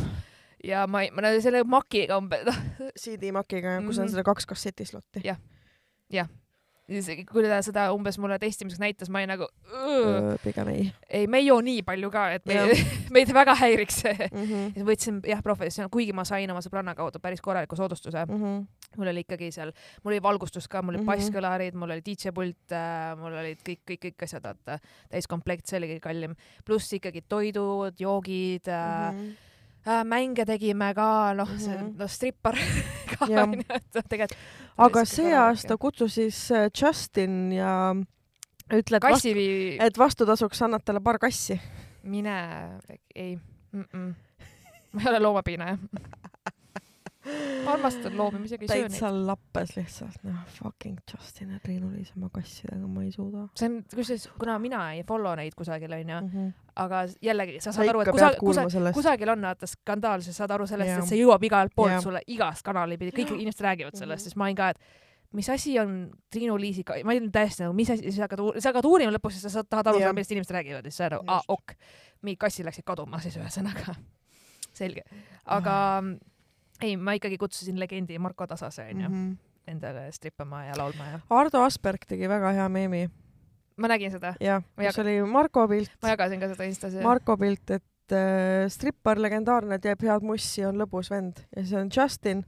Ja 0.64 0.86
ma 0.90 1.02
ei 1.04 1.10
ma 1.14 1.20
näen 1.26 1.42
selle 1.44 1.64
makiga 1.64 2.16
umbes 2.20 2.46
CD-makiga, 3.02 3.78
kus 3.86 3.98
on 3.98 4.06
Mhm. 4.08 4.14
seda 4.16 4.24
kaks 4.26 4.46
kasseti 4.46 4.84
slotti. 4.88 5.20
Jah. 5.24 5.38
Jah. 6.12 6.28
kui 7.32 7.42
ta 7.48 7.62
seda 7.64 7.86
umbes 7.96 8.18
mulle 8.20 8.36
testimiseks 8.38 8.80
näitas, 8.82 9.08
ma 9.08 9.22
olin 9.22 9.30
nagu, 9.32 9.46
pigem 10.44 10.68
ei 10.68 10.82
ei, 11.08 11.26
me 11.26 11.38
ei 11.40 11.46
joo 11.46 11.60
nii 11.64 11.80
palju 11.86 12.10
ka, 12.12 12.24
et 12.36 12.44
me, 12.46 12.58
meid 13.16 13.30
väga 13.32 13.54
häiriks 13.56 14.02
see. 14.02 14.12
mm. 14.28 14.42
-hmm. 14.50 14.84
võtsin 14.90 15.20
jah 15.24 15.40
professionaal, 15.42 15.88
kuigi 15.94 16.12
ma 16.12 16.24
sain 16.28 16.50
oma 16.52 16.60
sõbranna 16.60 16.92
kaudu 16.94 17.18
päris 17.24 17.40
korraliku 17.40 17.76
soodustuse. 17.76 18.26
Mm 18.28 18.42
-hmm. 18.42 18.66
mul 18.98 19.08
oli 19.14 19.20
ikkagi 19.24 19.48
seal, 19.52 19.72
mul 20.04 20.12
oli 20.12 20.22
valgustus 20.22 20.68
ka, 20.68 20.82
mul 20.82 20.94
olid 20.94 21.06
Mhm. 21.06 21.10
basskõlarid, 21.12 21.74
mul 21.74 21.90
oli 21.90 22.02
DJ 22.04 22.32
pult, 22.36 22.76
mul 23.16 23.32
olid 23.32 23.58
kõik, 23.68 23.80
kõik, 23.90 24.00
kõik 24.04 24.22
asjad, 24.28 24.42
vaata, 24.44 24.78
täiskomplekt, 25.08 25.66
see 25.66 25.78
oli 25.78 25.88
kõige 25.94 26.00
kallim. 26.00 26.34
pluss 26.64 26.92
ikkagi 26.92 27.22
toidud, 27.28 27.94
joogid 27.98 28.68
äh,, 28.68 29.12
Mhm. 29.12 29.28
äh, 29.30 29.36
mänge 30.04 30.44
tegime 30.48 30.94
ka, 30.94 31.34
noh, 31.36 31.48
see 31.58 31.74
Mhm. 31.76 31.94
noh, 31.98 32.08
strippar 32.08 32.56
ka 33.12 33.26
onju, 33.26 33.64
et 33.68 34.08
tegelikult. 34.08 34.38
aga 34.78 35.04
see 35.04 35.34
aasta 35.34 35.76
kutsus 35.76 36.14
siis 36.14 36.50
äh, 36.50 36.70
Justin 36.72 37.52
ja 37.52 37.94
ütle, 38.72 38.96
et 38.96 39.02
vastu, 39.04 39.34
et 39.84 39.98
vastutasuks 39.98 40.62
annad 40.62 40.84
talle 40.84 41.00
paar 41.04 41.18
kassi. 41.18 41.60
mine, 42.02 42.34
ei 43.14 43.36
mm, 43.72 43.84
-mm. 43.92 44.14
ma 44.92 45.00
ei 45.02 45.08
ole 45.08 45.20
loomapiinaja. 45.20 45.78
ma 47.64 47.72
armastan 47.72 48.16
loomi, 48.16 48.38
ma 48.42 48.48
isegi 48.48 48.66
ei 48.66 48.68
söö 48.68 48.82
neid. 48.82 48.90
täitsa 48.92 49.10
lappes 49.26 49.76
lihtsalt, 49.76 50.18
noh, 50.26 50.40
fucking 50.58 50.98
Justin 51.12 51.54
ja 51.54 51.60
Triinu-Liis 51.64 52.12
oma 52.16 52.28
kassidega, 52.34 52.86
ma 52.86 53.04
ei 53.04 53.12
suuda 53.14 53.46
see 53.56 53.70
on, 53.70 53.78
kusjuures, 53.94 54.26
kuna 54.38 54.58
mina 54.62 54.82
ei 54.92 55.04
follow 55.08 55.36
neid 55.38 55.54
kusagil 55.56 55.92
onju, 55.92 56.18
mm. 56.20 56.28
-hmm. 56.34 56.50
aga 56.84 57.04
jällegi 57.22 57.60
sa 57.60 57.72
sa 57.72 57.78
saad 57.78 57.88
aru, 57.94 58.00
et 58.00 58.08
ikka 58.08 58.12
kusa, 58.18 58.28
pead 58.28 58.38
kuulma 58.40 58.66
kusa, 58.68 58.76
sellest. 58.78 58.94
kusagil 58.98 59.28
on 59.28 59.48
vaata 59.48 59.66
skandaal, 59.66 60.20
sa 60.26 60.32
saad 60.32 60.50
aru 60.50 60.66
sellest, 60.66 60.90
Jaa. 60.90 60.98
et 60.98 61.08
see 61.08 61.22
jõuab 61.22 61.44
igalt 61.48 61.72
poolt 61.76 61.92
Jaa. 61.96 62.00
sulle 62.00 62.20
igast 62.26 62.62
kanali 62.62 62.98
pidi, 62.98 63.10
kõik 63.16 63.32
inimesed 63.34 63.64
räägivad 63.64 63.96
sellest, 63.96 64.20
Mhm. 64.20 64.28
siis 64.28 64.36
ma 64.36 64.44
olin 64.44 64.56
ka, 64.56 64.68
et 64.68 64.78
mis 65.32 65.48
asi 65.50 65.78
on 65.80 66.10
Triinu 66.30 66.58
Liisiga, 66.60 66.94
ma 67.04 67.10
olin 67.10 67.32
täiesti 67.32 67.62
nagu, 67.64 67.72
mis 67.74 67.90
asi, 67.90 68.12
sa 68.12 68.22
hakkad, 68.28 68.60
sa 68.60 68.68
hakkad 68.68 68.84
uurima 68.84 69.12
lõpus 69.16 69.34
ja 69.34 69.40
sa 69.40 69.48
saad, 69.50 69.66
tahad 69.70 69.86
aru 69.86 69.98
Jah. 69.98 70.04
saada, 70.04 70.12
millest 70.14 70.30
inimesed 70.30 70.54
räägivad 70.54 70.84
ja 70.84 70.90
siis 70.90 70.96
sa 70.96 71.04
oled 71.04 71.12
nagu, 71.12 71.24
aa 71.28 71.36
Just. 71.36 71.50
ok, 71.50 71.72
mingid 72.22 72.38
kassid 72.38 72.66
läksid 72.66 72.84
kaduma 72.84 73.18
siis 73.20 73.36
ühesõnaga. 73.36 73.94
selge, 74.80 75.02
aga 75.46 75.74
ei, 76.82 76.96
ma 76.96 77.14
ikkagi 77.18 77.38
kutsusin 77.38 77.78
legendi 77.80 78.18
Marko 78.18 78.46
Tasase 78.46 78.86
onju 78.90 79.08
mm. 79.08 79.14
-hmm. 79.14 79.36
endale 79.70 80.12
strippama 80.12 80.64
ja 80.64 80.78
laulma 80.78 81.06
ja 81.06 81.20
Ardo 81.30 81.62
Asperg 81.62 82.06
tegi 82.08 82.28
väga 82.28 82.52
hea 82.52 82.68
meemi, 82.68 83.08
ma 83.76 83.88
nägin 83.88 84.10
seda, 84.10 84.34
jah, 84.40 84.62
kus 84.76 84.98
oli 84.98 85.22
Marko 85.22 85.68
pilt, 85.68 85.92
ma 86.02 86.14
jagasin 86.14 86.40
ka 86.40 86.48
seda 86.52 86.64
Instas 86.64 86.94
Marko 87.02 87.36
pilt, 87.36 87.70
et 87.70 88.12
äh, 88.12 88.66
strippar 88.68 89.20
legendaarne 89.20 89.78
teeb 89.78 90.02
head 90.02 90.22
mussi, 90.22 90.64
on 90.64 90.78
lõbus 90.80 91.10
vend 91.10 91.44
ja 91.56 91.64
see 91.64 91.78
on 91.80 91.90
Justin, 91.96 92.44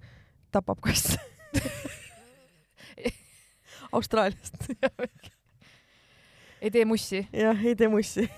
tapab 0.50 0.80
kasse. 0.80 1.20
Austraaliast, 3.96 4.66
ei 6.60 6.70
tee 6.70 6.84
mussi 6.84 7.28
jah, 7.32 7.64
ei 7.64 7.76
tee 7.76 7.88
mussi. 7.88 8.26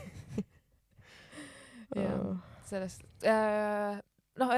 Jah. 1.96 2.36
sellest 2.68 3.00
äh,. 3.24 4.02
noh, 4.38 4.52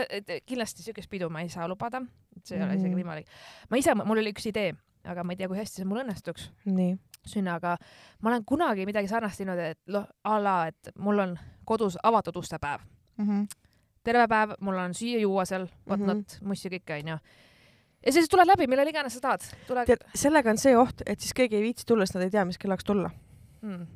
kindlasti 0.47 0.83
siukest 0.87 1.11
pidu 1.11 1.29
ma 1.31 1.41
ei 1.45 1.49
saa 1.53 1.69
lubada, 1.69 2.03
see 2.45 2.57
ei 2.59 2.65
ole 2.65 2.75
isegi 2.77 2.95
Mhm. 2.95 3.01
võimalik. 3.03 3.27
ma 3.71 3.77
ise, 3.77 3.95
mul 3.95 4.19
oli 4.19 4.33
üks 4.33 4.47
idee, 4.51 4.75
aga 5.05 5.25
ma 5.25 5.33
ei 5.33 5.37
tea, 5.37 5.49
kui 5.49 5.57
hästi 5.59 5.81
see 5.81 5.89
mul 5.89 6.03
õnnestuks 6.03 6.51
nii, 6.67 6.97
sünnaga. 7.27 7.77
ma 8.21 8.31
olen 8.31 8.45
kunagi 8.45 8.87
midagi 8.87 9.09
sarnast 9.09 9.39
teinud, 9.39 9.59
et 9.59 9.79
noh, 9.87 10.07
a 10.25 10.39
la, 10.43 10.57
et 10.69 10.93
mul 10.99 11.19
on 11.19 11.39
kodus 11.65 11.97
avatud 12.03 12.37
ustepäev, 12.37 12.81
terve 14.03 14.27
päev, 14.29 14.57
mul 14.61 14.79
on 14.81 14.95
süüa-juua 14.97 15.45
seal, 15.45 15.69
whatnot 15.87 16.17
mm. 16.17 16.25
-hmm. 16.41 16.47
mussi 16.49 16.69
kõik 16.69 16.91
onju. 17.01 17.19
ja 18.07 18.13
siis 18.13 18.29
tuled 18.29 18.47
läbi, 18.49 18.67
millal 18.67 18.89
iganes 18.89 19.15
sa 19.15 19.21
tahad, 19.21 19.43
tead, 19.87 20.05
sellega 20.15 20.51
on 20.51 20.59
see 20.59 20.77
oht, 20.77 21.03
et 21.07 21.21
siis 21.21 21.33
keegi 21.35 21.57
ei 21.57 21.63
viitsi 21.63 21.87
tulla, 21.87 22.07
sest 22.07 22.15
nad 22.15 22.25
ei 22.25 22.31
tea, 22.31 22.45
mis 22.45 22.59
kellaks 22.59 22.85
tulla. 22.85 23.11
mm.. 23.63 23.87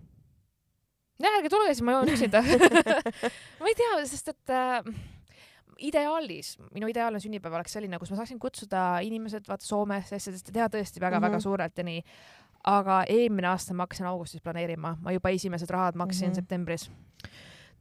jah, 1.23 1.39
ärge 1.39 1.49
tulge, 1.49 1.75
siis 1.75 1.83
ma 1.83 1.93
joon 1.93 2.09
üksinda 2.09 2.43
ma 3.61 3.67
ei 3.71 3.75
tea, 3.75 4.05
sest 4.07 4.29
et 4.29 4.51
äh, 4.51 4.83
ideaalis, 5.79 6.55
minu 6.75 6.89
ideaalne 6.91 7.21
sünnipäev 7.21 7.55
oleks 7.59 7.75
selline, 7.77 7.99
kus 7.99 8.13
ma 8.13 8.19
saaksin 8.21 8.39
kutsuda 8.43 8.85
inimesed 9.07 9.49
vaata 9.49 9.67
Soomesse, 9.67 10.17
asjadest 10.17 10.51
ja 10.51 10.59
teha 10.59 10.69
tõesti 10.77 11.03
väga-väga 11.03 11.37
Mhm. 11.37 11.43
suurelt 11.43 11.79
ja 11.79 11.85
nii. 11.85 12.03
aga 12.65 13.03
eelmine 13.09 13.49
aasta 13.49 13.75
ma 13.75 13.83
hakkasin 13.85 14.07
augustis 14.07 14.41
planeerima, 14.41 14.97
ma 15.03 15.13
juba 15.13 15.29
esimesed 15.29 15.71
rahad 15.71 15.95
maksin 16.01 16.29
mm. 16.29 16.33
-hmm. 16.33 16.35
septembris. 16.35 16.91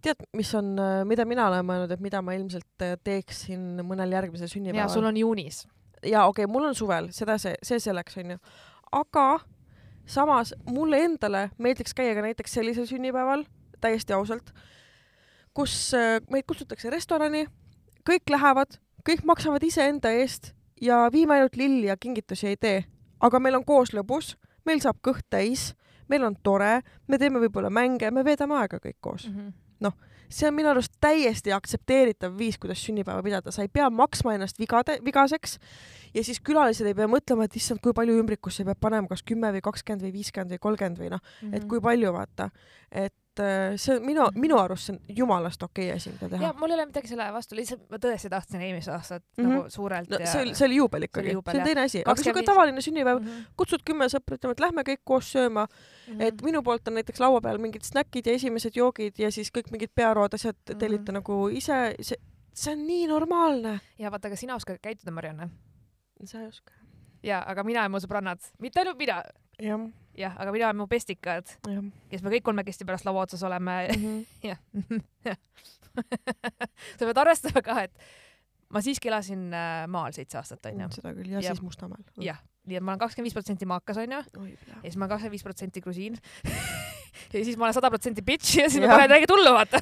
tead, 0.01 0.15
mis 0.33 0.55
on, 0.55 0.75
mida 1.07 1.25
mina 1.25 1.47
olen 1.47 1.65
mõelnud, 1.65 1.91
et 1.91 1.99
mida 1.99 2.21
ma 2.21 2.33
ilmselt 2.33 2.81
äh, 2.81 2.97
teeksin 3.03 3.79
mõnel 3.79 4.11
järgmisel 4.11 4.43
ja 4.43 4.49
sünnipäeval 4.49 4.89
sul 4.89 5.05
on 5.05 5.17
juunis. 5.17 5.67
ja 6.03 6.25
okei 6.25 6.43
okay,, 6.45 6.51
mul 6.51 6.65
on 6.65 6.75
suvel, 6.75 7.07
seda 7.11 7.37
see, 7.37 7.55
see 7.63 7.79
selleks 7.79 8.17
onju, 8.17 8.37
aga 8.91 9.39
samas 10.05 10.53
mulle 10.69 10.99
endale 11.03 11.49
meeldiks 11.57 11.93
käia 11.93 12.15
ka 12.15 12.21
näiteks 12.21 12.53
sellisel 12.53 12.85
sünnipäeval, 12.85 13.45
täiesti 13.81 14.13
ausalt, 14.13 14.51
kus 15.53 15.93
äh, 15.93 16.19
meid 16.31 16.43
kutsutakse 16.47 16.89
restorani, 16.89 17.45
kõik 18.07 18.29
lähevad, 18.29 18.79
kõik 19.07 19.23
maksavad 19.25 19.63
iseenda 19.63 20.11
eest 20.11 20.53
ja 20.81 21.09
viime 21.11 21.37
ainult 21.37 21.55
lilli 21.55 21.87
ja 21.87 21.97
kingitusi 21.97 22.47
ei 22.47 22.57
tee, 22.57 22.83
aga 23.23 23.39
meil 23.39 23.55
on 23.55 23.65
koos 23.65 23.93
lõbus, 23.95 24.35
meil 24.65 24.79
saab 24.83 24.99
kõht 25.05 25.25
täis, 25.29 25.73
meil 26.09 26.23
on 26.27 26.35
tore, 26.43 26.81
me 27.07 27.17
teeme 27.17 27.39
võib-olla 27.39 27.69
mänge, 27.71 28.11
me 28.11 28.23
veedame 28.23 28.55
aega 28.59 28.79
kõik 28.83 28.99
koos. 29.01 29.27
see 30.33 30.47
on 30.47 30.55
minu 30.55 30.69
arust 30.71 30.95
täiesti 31.01 31.51
aktsepteeritav 31.53 32.33
viis, 32.37 32.57
kuidas 32.57 32.79
sünnipäeva 32.81 33.21
pidada, 33.21 33.51
sa 33.51 33.61
ei 33.61 33.67
pea 33.69 33.89
maksma 33.93 34.33
ennast 34.33 34.57
vigade, 34.57 34.95
vigaseks 35.05 35.59
ja 36.15 36.23
siis 36.23 36.39
külalised 36.41 36.87
ei 36.89 36.95
pea 36.97 37.05
mõtlema, 37.07 37.45
et 37.45 37.55
issand, 37.59 37.81
kui 37.83 37.93
palju 37.93 38.15
ümbrikusse 38.17 38.65
peab 38.65 38.79
panema, 38.81 39.07
kas 39.07 39.21
kümme 39.21 39.51
või 39.53 39.61
kakskümmend 39.61 40.01
või 40.07 40.13
viiskümmend 40.15 40.55
või 40.55 40.59
kolmkümmend 40.59 40.97
või 41.03 41.11
noh, 41.13 41.21
Mhm. 41.41 41.53
et 41.53 41.67
kui 41.67 41.79
palju 41.81 42.13
vaata, 42.13 42.49
et 42.91 43.13
äh, 43.39 43.75
see 43.81 43.95
on 43.97 44.05
minu, 44.05 44.27
minu 44.35 44.57
arust 44.59 44.89
see 44.89 44.95
on 44.95 45.17
jumalast 45.17 45.63
okei 45.63 45.87
okay 45.87 45.97
asi, 45.97 46.11
mida 46.13 46.29
teha 46.29 46.49
ja. 46.49 46.53
mul 46.59 46.73
ei 46.73 46.77
ole 46.77 46.85
midagi 46.89 47.11
selle 47.11 47.29
vastu, 47.33 47.55
lihtsalt 47.57 47.85
ma 47.91 47.99
tõesti 48.05 48.31
tahtsin 48.33 48.61
eelmist 48.61 48.91
aastat 48.93 49.23
mm. 49.23 49.43
-hmm. 49.43 49.53
nagu 49.53 49.69
suurelt 49.73 50.09
no 50.09 50.19
see 50.23 50.41
oli, 50.41 50.55
see 50.55 50.67
oli 50.67 50.79
juubel 50.81 51.07
See 51.07 51.11
ikkagi, 51.11 51.35
see, 51.35 51.59
on 51.59 51.69
teine 51.69 51.85
asi, 51.87 52.03
aga 52.05 52.15
siuke 52.19 52.43
25 52.43 52.51
tavaline 52.51 52.81
sünnipäev, 52.81 53.19
mm 53.21 53.27
-hmm. 53.27 53.55
kutsud 53.57 53.85
kümme 53.85 54.09
sõpra, 54.11 54.39
ütleme, 54.39 54.57
et 54.57 54.65
lähme 54.65 54.85
kõik 54.91 55.03
koos 55.03 55.31
sööma, 55.35 55.67
et 56.19 56.41
minu 56.41 56.63
poolt 56.63 56.87
on 56.87 56.99
näiteks 56.99 57.19
laua 57.19 57.41
peal 57.41 57.57
mingid 57.57 57.83
snäkid 57.87 58.27
ja 58.27 58.33
esimesed 58.33 58.75
joogid 58.75 59.19
ja 59.19 59.31
siis 59.31 59.51
kõik 59.57 59.71
mingid 59.71 59.91
pearood, 59.95 60.33
asjad 60.33 60.57
Mhm. 60.69 60.79
tellite 60.79 61.11
nagu 61.11 61.49
ise, 61.49 61.95
see, 62.01 62.17
see 62.53 62.73
on 62.73 62.87
nii 62.87 63.07
normaalne. 63.07 63.79
ja 63.99 64.11
vaata, 64.11 64.29
ka 64.29 64.35
sina 64.35 64.55
oskad 64.55 64.79
käituda, 64.81 65.11
Marianne. 65.11 65.49
sa 66.25 66.39
ei 66.39 66.47
oska. 66.47 66.73
ja, 67.23 67.43
aga 67.47 67.63
mina 67.63 67.83
ja 67.83 67.89
mu 67.89 67.97
sõbrannad, 67.97 68.39
mitte 68.59 68.79
ainult 68.79 68.97
mina, 68.97 69.23
jah, 69.59 69.79
jah, 70.17 70.35
aga 70.37 70.51
mina 70.55 70.69
ja 70.69 70.73
mu 70.77 70.87
pestikad, 70.91 71.49
kes 72.11 72.23
me 72.23 72.33
kõik 72.35 72.43
kolmekesti 72.45 72.85
pärast 72.85 73.05
laua 73.07 73.25
otsas 73.27 73.43
oleme 73.47 73.77
jah, 74.49 74.59
jah. 75.25 75.37
sa 76.97 77.05
pead 77.05 77.17
arvestama 77.23 77.61
ka, 77.65 77.79
et 77.87 78.05
ma 78.73 78.81
siiski 78.81 79.11
elasin 79.11 79.49
äh, 79.53 79.83
maal 79.91 80.15
seitse 80.15 80.39
aastat 80.39 80.65
onju. 80.71 80.89
seda 80.95 81.13
küll 81.13 81.29
ja 81.35 81.39
Jah. 81.41 81.53
siis 81.53 81.61
Mustamäel. 81.65 82.03
jah, 82.25 82.39
nii 82.65 82.77
et 82.79 82.83
ma 82.83 82.93
olen 82.93 82.99
kakskümmend 83.03 83.27
viis 83.27 83.35
protsenti 83.37 83.65
maakas 83.69 83.97
onju 84.03 84.19
oi, 84.39 84.51
ja 84.55 84.81
siis 84.85 84.95
ma 84.97 85.05
olen 85.05 85.13
kakskümmend 85.15 85.35
viis 85.37 85.43
protsenti 85.43 85.81
grusiin. 85.83 86.17
ja 87.33 87.41
siis 87.45 87.57
ma 87.57 87.67
olen 87.67 87.75
sada 87.75 87.89
protsenti 87.93 88.21
bitch 88.25 88.57
ja 88.59 88.69
siis 88.69 88.81
ma 88.81 88.87
Jah. 88.87 88.95
kohe 88.97 89.07
räägin 89.11 89.29
tullu 89.29 89.51
vaata. 89.53 89.79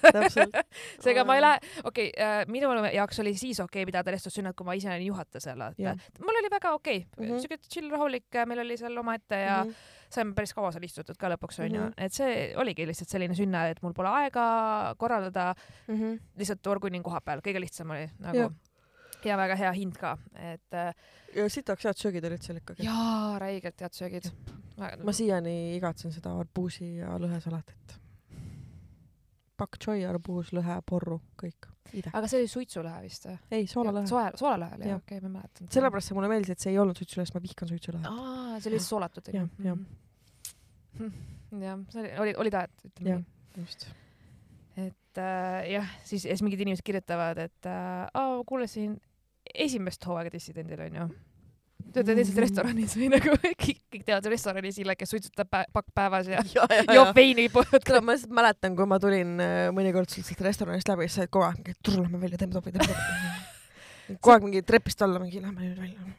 seega 1.03 1.23
ma 1.27 1.35
ei 1.37 1.43
lähe, 1.45 1.59
okei 1.87 2.09
okay,, 2.11 2.45
minu 2.51 2.71
jaoks 2.93 3.19
oli 3.23 3.33
siis 3.39 3.59
okei 3.63 3.81
okay 3.83 3.89
pidada 3.91 4.11
restorssünnat, 4.15 4.55
kui 4.57 4.67
ma 4.67 4.75
ise 4.77 4.89
olin 4.91 5.07
juhataja 5.11 5.43
seal, 5.47 5.63
et 5.77 6.19
mul 6.25 6.41
oli 6.41 6.51
väga 6.51 6.73
okei 6.77 7.03
okay. 7.05 7.27
Mhm. 7.27 7.41
siuke 7.45 7.57
chill 7.69 7.91
rahulik, 7.93 8.27
meil 8.49 8.63
oli 8.65 8.77
seal 8.81 8.97
omaette 8.97 9.41
ja 9.45 9.61
Mhm. 9.63 9.73
saime 10.11 10.33
päris 10.35 10.53
kaua 10.53 10.71
seal 10.75 10.83
istutud 10.83 11.17
ka 11.17 11.29
lõpuks 11.31 11.61
onju 11.63 11.81
Mhm. 11.85 11.93
et 11.97 12.13
see 12.13 12.53
oligi 12.59 12.87
lihtsalt 12.89 13.09
selline 13.09 13.35
sünna, 13.37 13.67
et 13.69 13.81
mul 13.83 13.93
pole 13.93 14.09
aega 14.09 14.95
korraldada, 14.97 15.53
Mhm. 15.87 16.17
lihtsalt 16.37 16.67
orgunin 16.67 17.03
koha 17.03 17.21
peal, 17.21 17.39
kõige 17.41 17.61
lihtsam 17.63 17.91
oli 17.91 18.09
nagu 18.19 18.37
Jah. 18.37 18.51
Ja 19.25 19.37
väga 19.39 19.55
hea 19.59 19.71
hind 19.77 19.97
ka, 19.99 20.15
et 20.35 20.73
äh, 20.77 20.93
ja 21.35 21.47
sitaks 21.49 21.85
head 21.87 21.99
söögid 21.99 22.25
olid 22.27 22.43
seal 22.45 22.59
ikkagi. 22.61 22.85
jaa, 22.85 23.37
räigelt 23.41 23.81
head 23.81 23.93
söögid. 23.97 24.29
ma 24.77 25.13
siiani 25.13 25.75
igatsen 25.77 26.11
seda 26.13 26.33
arbuusi 26.39 26.95
ja 26.97 27.17
lõhesalatit. 27.21 27.97
pakk 29.61 29.77
choi, 29.83 30.01
arbuus, 30.09 30.49
lõhe, 30.57 30.79
porru, 30.89 31.19
kõik. 31.37 31.67
aga 32.13 32.27
see 32.27 32.41
oli 32.41 32.49
suitsulõhe 32.51 33.01
vist 33.05 33.27
või? 33.29 33.37
ei, 33.51 33.67
soolalõhe. 33.69 34.07
soe, 34.09 34.25
soolalõhe 34.41 34.79
oli 34.79 34.89
Jah. 34.89 35.01
okei, 35.03 35.19
ma 35.21 35.27
ei 35.27 35.35
mäletanud. 35.35 35.71
sellepärast 35.75 36.11
see 36.11 36.17
mulle 36.17 36.31
meeldis, 36.31 36.55
et 36.55 36.65
see 36.65 36.73
ei 36.73 36.79
olnud 36.81 36.97
suitsulõhe, 36.97 37.27
sest 37.27 37.37
ma 37.37 37.43
vihkan 37.43 37.71
suitsulõhet. 37.71 38.07
aa, 38.09 38.59
see 38.59 38.71
oli 38.71 38.77
lihtsalt 38.79 38.95
soolatud 38.95 39.33
Jah, 39.35 39.49
jah. 39.65 39.77
onju. 40.99 41.11
jah, 41.67 41.83
see 41.93 42.01
oli, 42.03 42.13
oli, 42.25 42.35
oli 42.45 42.53
tahet, 42.57 42.87
ütleme 42.89 43.13
Jah. 43.13 43.21
nii. 43.21 43.65
just. 43.65 43.87
et 44.81 45.21
äh, 45.21 45.69
jah, 45.75 45.93
siis, 46.07 46.25
siis 46.25 46.41
mingid 46.45 46.63
inimesed 46.65 46.85
kirjutavad, 46.87 47.37
et 47.45 47.69
äh, 47.69 48.41
kuulasin 48.47 48.97
esimest 49.55 50.05
hooaega 50.07 50.31
Dissidendil 50.33 50.79
onju. 50.87 51.09
töötad 51.91 52.15
lihtsalt 52.15 52.37
Mhm. 52.37 52.43
restoranis 52.45 52.93
või 52.99 53.09
nagu 53.11 53.33
kõik, 53.41 53.79
kõik 53.91 54.03
teavad 54.07 54.25
restoranis 54.31 54.77
Ille, 54.79 54.95
kes 54.95 55.09
suitsutab 55.11 55.49
pä 55.51 55.63
pakk 55.73 55.87
päevas 55.95 56.27
ja 56.29 56.39
ja, 56.55 56.65
ja, 56.69 56.83
ja 56.87 56.93
joob. 56.99 57.15
veini 57.15 57.49
kuule, 57.49 58.01
ma 58.01 58.13
lihtsalt 58.15 58.31
mäletan, 58.37 58.75
kui 58.77 58.85
ma 58.87 58.99
tulin 58.99 59.39
äh, 59.41 59.69
mõnikord 59.75 60.09
sealt 60.13 60.41
restoranist 60.45 60.87
läbi, 60.87 61.07
siis 61.09 61.15
sa 61.19 61.21
olid 61.25 61.31
kogu 61.33 61.45
aeg 61.49 61.73
tule 61.83 62.03
lähme 62.05 62.21
välja, 62.21 62.37
teeme 62.37 62.53
topi, 62.53 62.71
teeme 62.71 62.87
topi. 62.87 63.49
kogu 64.21 64.33
aeg 64.35 64.43
mingi 64.47 64.61
trepist 64.67 65.01
alla 65.03 65.19
mingi, 65.23 65.41
lähme 65.41 65.65
nüüd 65.65 65.81
välja. 65.81 66.13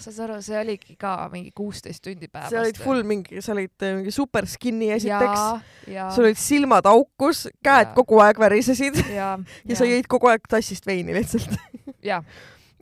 saad 0.00 0.14
sa 0.16 0.22
aru, 0.28 0.36
see 0.42 0.56
oligi 0.60 0.94
ka 1.00 1.14
mingi 1.32 1.50
kuusteist 1.56 2.02
tundi 2.04 2.28
päevas. 2.28 2.50
sa 2.54 2.60
olid 2.62 2.78
full 2.80 3.02
mingi, 3.06 3.42
sa 3.42 3.52
olid 3.56 3.74
äh, 3.86 3.96
mingi 3.98 4.14
super 4.14 4.46
skinny 4.50 4.92
esiteks, 4.94 5.42
ja, 5.42 5.96
ja, 5.96 6.06
sul 6.14 6.28
olid 6.28 6.38
silmad 6.40 6.86
aukus, 6.90 7.48
käed 7.64 7.90
Jaa. 7.90 7.96
kogu 7.98 8.20
aeg 8.24 8.38
värisesid 8.40 9.00
ja, 9.16 9.32
ja 9.66 9.76
sa 9.80 9.88
jõid 9.90 10.06
kogu 10.10 10.30
aeg 10.30 10.46
tassist 10.50 10.86
veini 10.86 11.14
lihtsalt. 11.18 11.54
ja, 12.04 12.22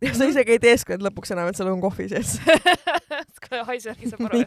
ja 0.03 0.15
sa 0.15 0.29
isegi 0.31 0.55
ei 0.55 0.61
teeskled 0.63 1.03
lõpuks 1.05 1.33
enam, 1.35 1.51
et 1.51 1.59
sul 1.59 1.71
on 1.71 1.81
kohvi 1.83 2.09
sees. 2.11 2.37
haisebki 3.69 4.11
saab 4.11 4.27
aru. 4.29 4.43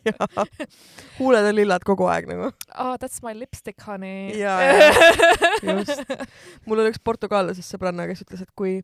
huuled 1.18 1.48
on 1.50 1.56
lillad 1.58 1.86
kogu 1.88 2.08
aeg 2.12 2.30
nagu. 2.30 2.52
Oh, 2.78 2.94
that's 3.02 3.22
my 3.26 3.34
lipstick, 3.38 3.82
honey. 3.88 4.32
Jaa, 4.42 4.62
just. 5.66 6.04
mul 6.66 6.84
oli 6.84 6.94
üks 6.94 7.02
portugaallasest 7.04 7.76
sõbranna, 7.76 8.08
kes 8.10 8.24
ütles, 8.26 8.46
et 8.46 8.54
kui, 8.58 8.80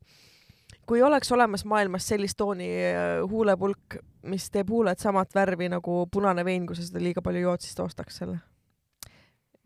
kui 0.89 1.01
oleks 1.05 1.31
olemas 1.35 1.65
maailmas 1.69 2.09
sellist 2.09 2.39
tooni 2.39 2.69
äh, 2.89 3.07
huulepulk, 3.29 3.99
mis 4.27 4.49
teeb 4.51 4.71
huuled 4.73 4.99
samat 5.01 5.35
värvi 5.37 5.71
nagu 5.71 6.03
punane 6.11 6.45
vein, 6.47 6.67
kui 6.67 6.77
sa 6.77 6.85
seda 6.87 7.03
liiga 7.03 7.23
palju 7.23 7.47
jood, 7.47 7.63
siis 7.63 7.77
ta 7.77 7.87
ostaks 7.87 8.23
selle. 8.23 8.39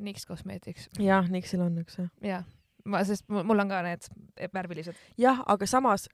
Nix 0.02 0.26
Cosmetics, 0.26 0.89
jah, 0.97 1.28
Nixil 1.30 1.62
on 1.62 1.76
üks 1.84 1.99
jah. 1.99 2.10
jah. 2.26 2.45
ma, 2.89 3.04
sest 3.06 3.28
mul 3.30 3.62
on 3.62 3.70
ka 3.70 3.84
need 3.86 4.08
värvilised. 4.54 4.97
jah, 5.22 5.43
aga 5.45 5.68
samas 5.70 6.08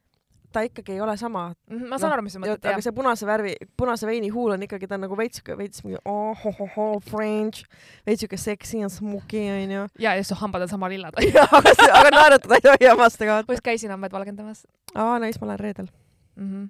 ta 0.53 0.63
ikkagi 0.65 0.95
ei 0.95 1.01
ole 1.01 1.17
sama. 1.17 1.43
ma 1.69 1.99
saan 1.99 2.11
Noh, 2.11 2.15
aru, 2.17 2.23
mis 2.25 2.35
sa 2.35 2.41
mõtled, 2.41 2.61
aga 2.61 2.75
jah. 2.77 2.83
see 2.85 2.95
punase 2.95 3.27
värvi, 3.27 3.53
punase 3.79 4.07
veini 4.09 4.29
huul 4.33 4.55
on 4.55 4.63
ikkagi, 4.63 4.87
ta 4.89 4.97
on 4.97 5.03
nagu 5.05 5.17
veits 5.19 5.43
veits 5.59 5.83
mingi 5.85 5.99
oh-ho-ho-ho 6.07 6.87
French, 7.09 7.65
veits 8.07 8.23
siuke 8.23 8.39
sexy 8.41 8.81
ja 8.81 8.89
smoky 8.91 9.43
onju. 9.53 9.85
ja, 9.99 10.15
ja 10.17 10.23
su 10.27 10.37
hambad 10.39 10.65
on 10.65 10.71
sama 10.71 10.89
lillad. 10.91 11.17
aga, 11.59 11.73
aga 11.99 12.13
naeratada 12.15 12.59
ei 12.59 12.65
tohi 12.65 12.89
hammaste 12.89 13.29
kohta. 13.29 13.57
just 13.57 13.65
käisin 13.65 13.93
hambaid 13.93 14.15
valgendamas 14.15 14.65
aa, 14.95 15.17
nice, 15.23 15.41
ma 15.41 15.51
lähen 15.51 15.63
reedel. 15.65 15.89
mm. 16.35 16.47
-hmm. 16.51 16.69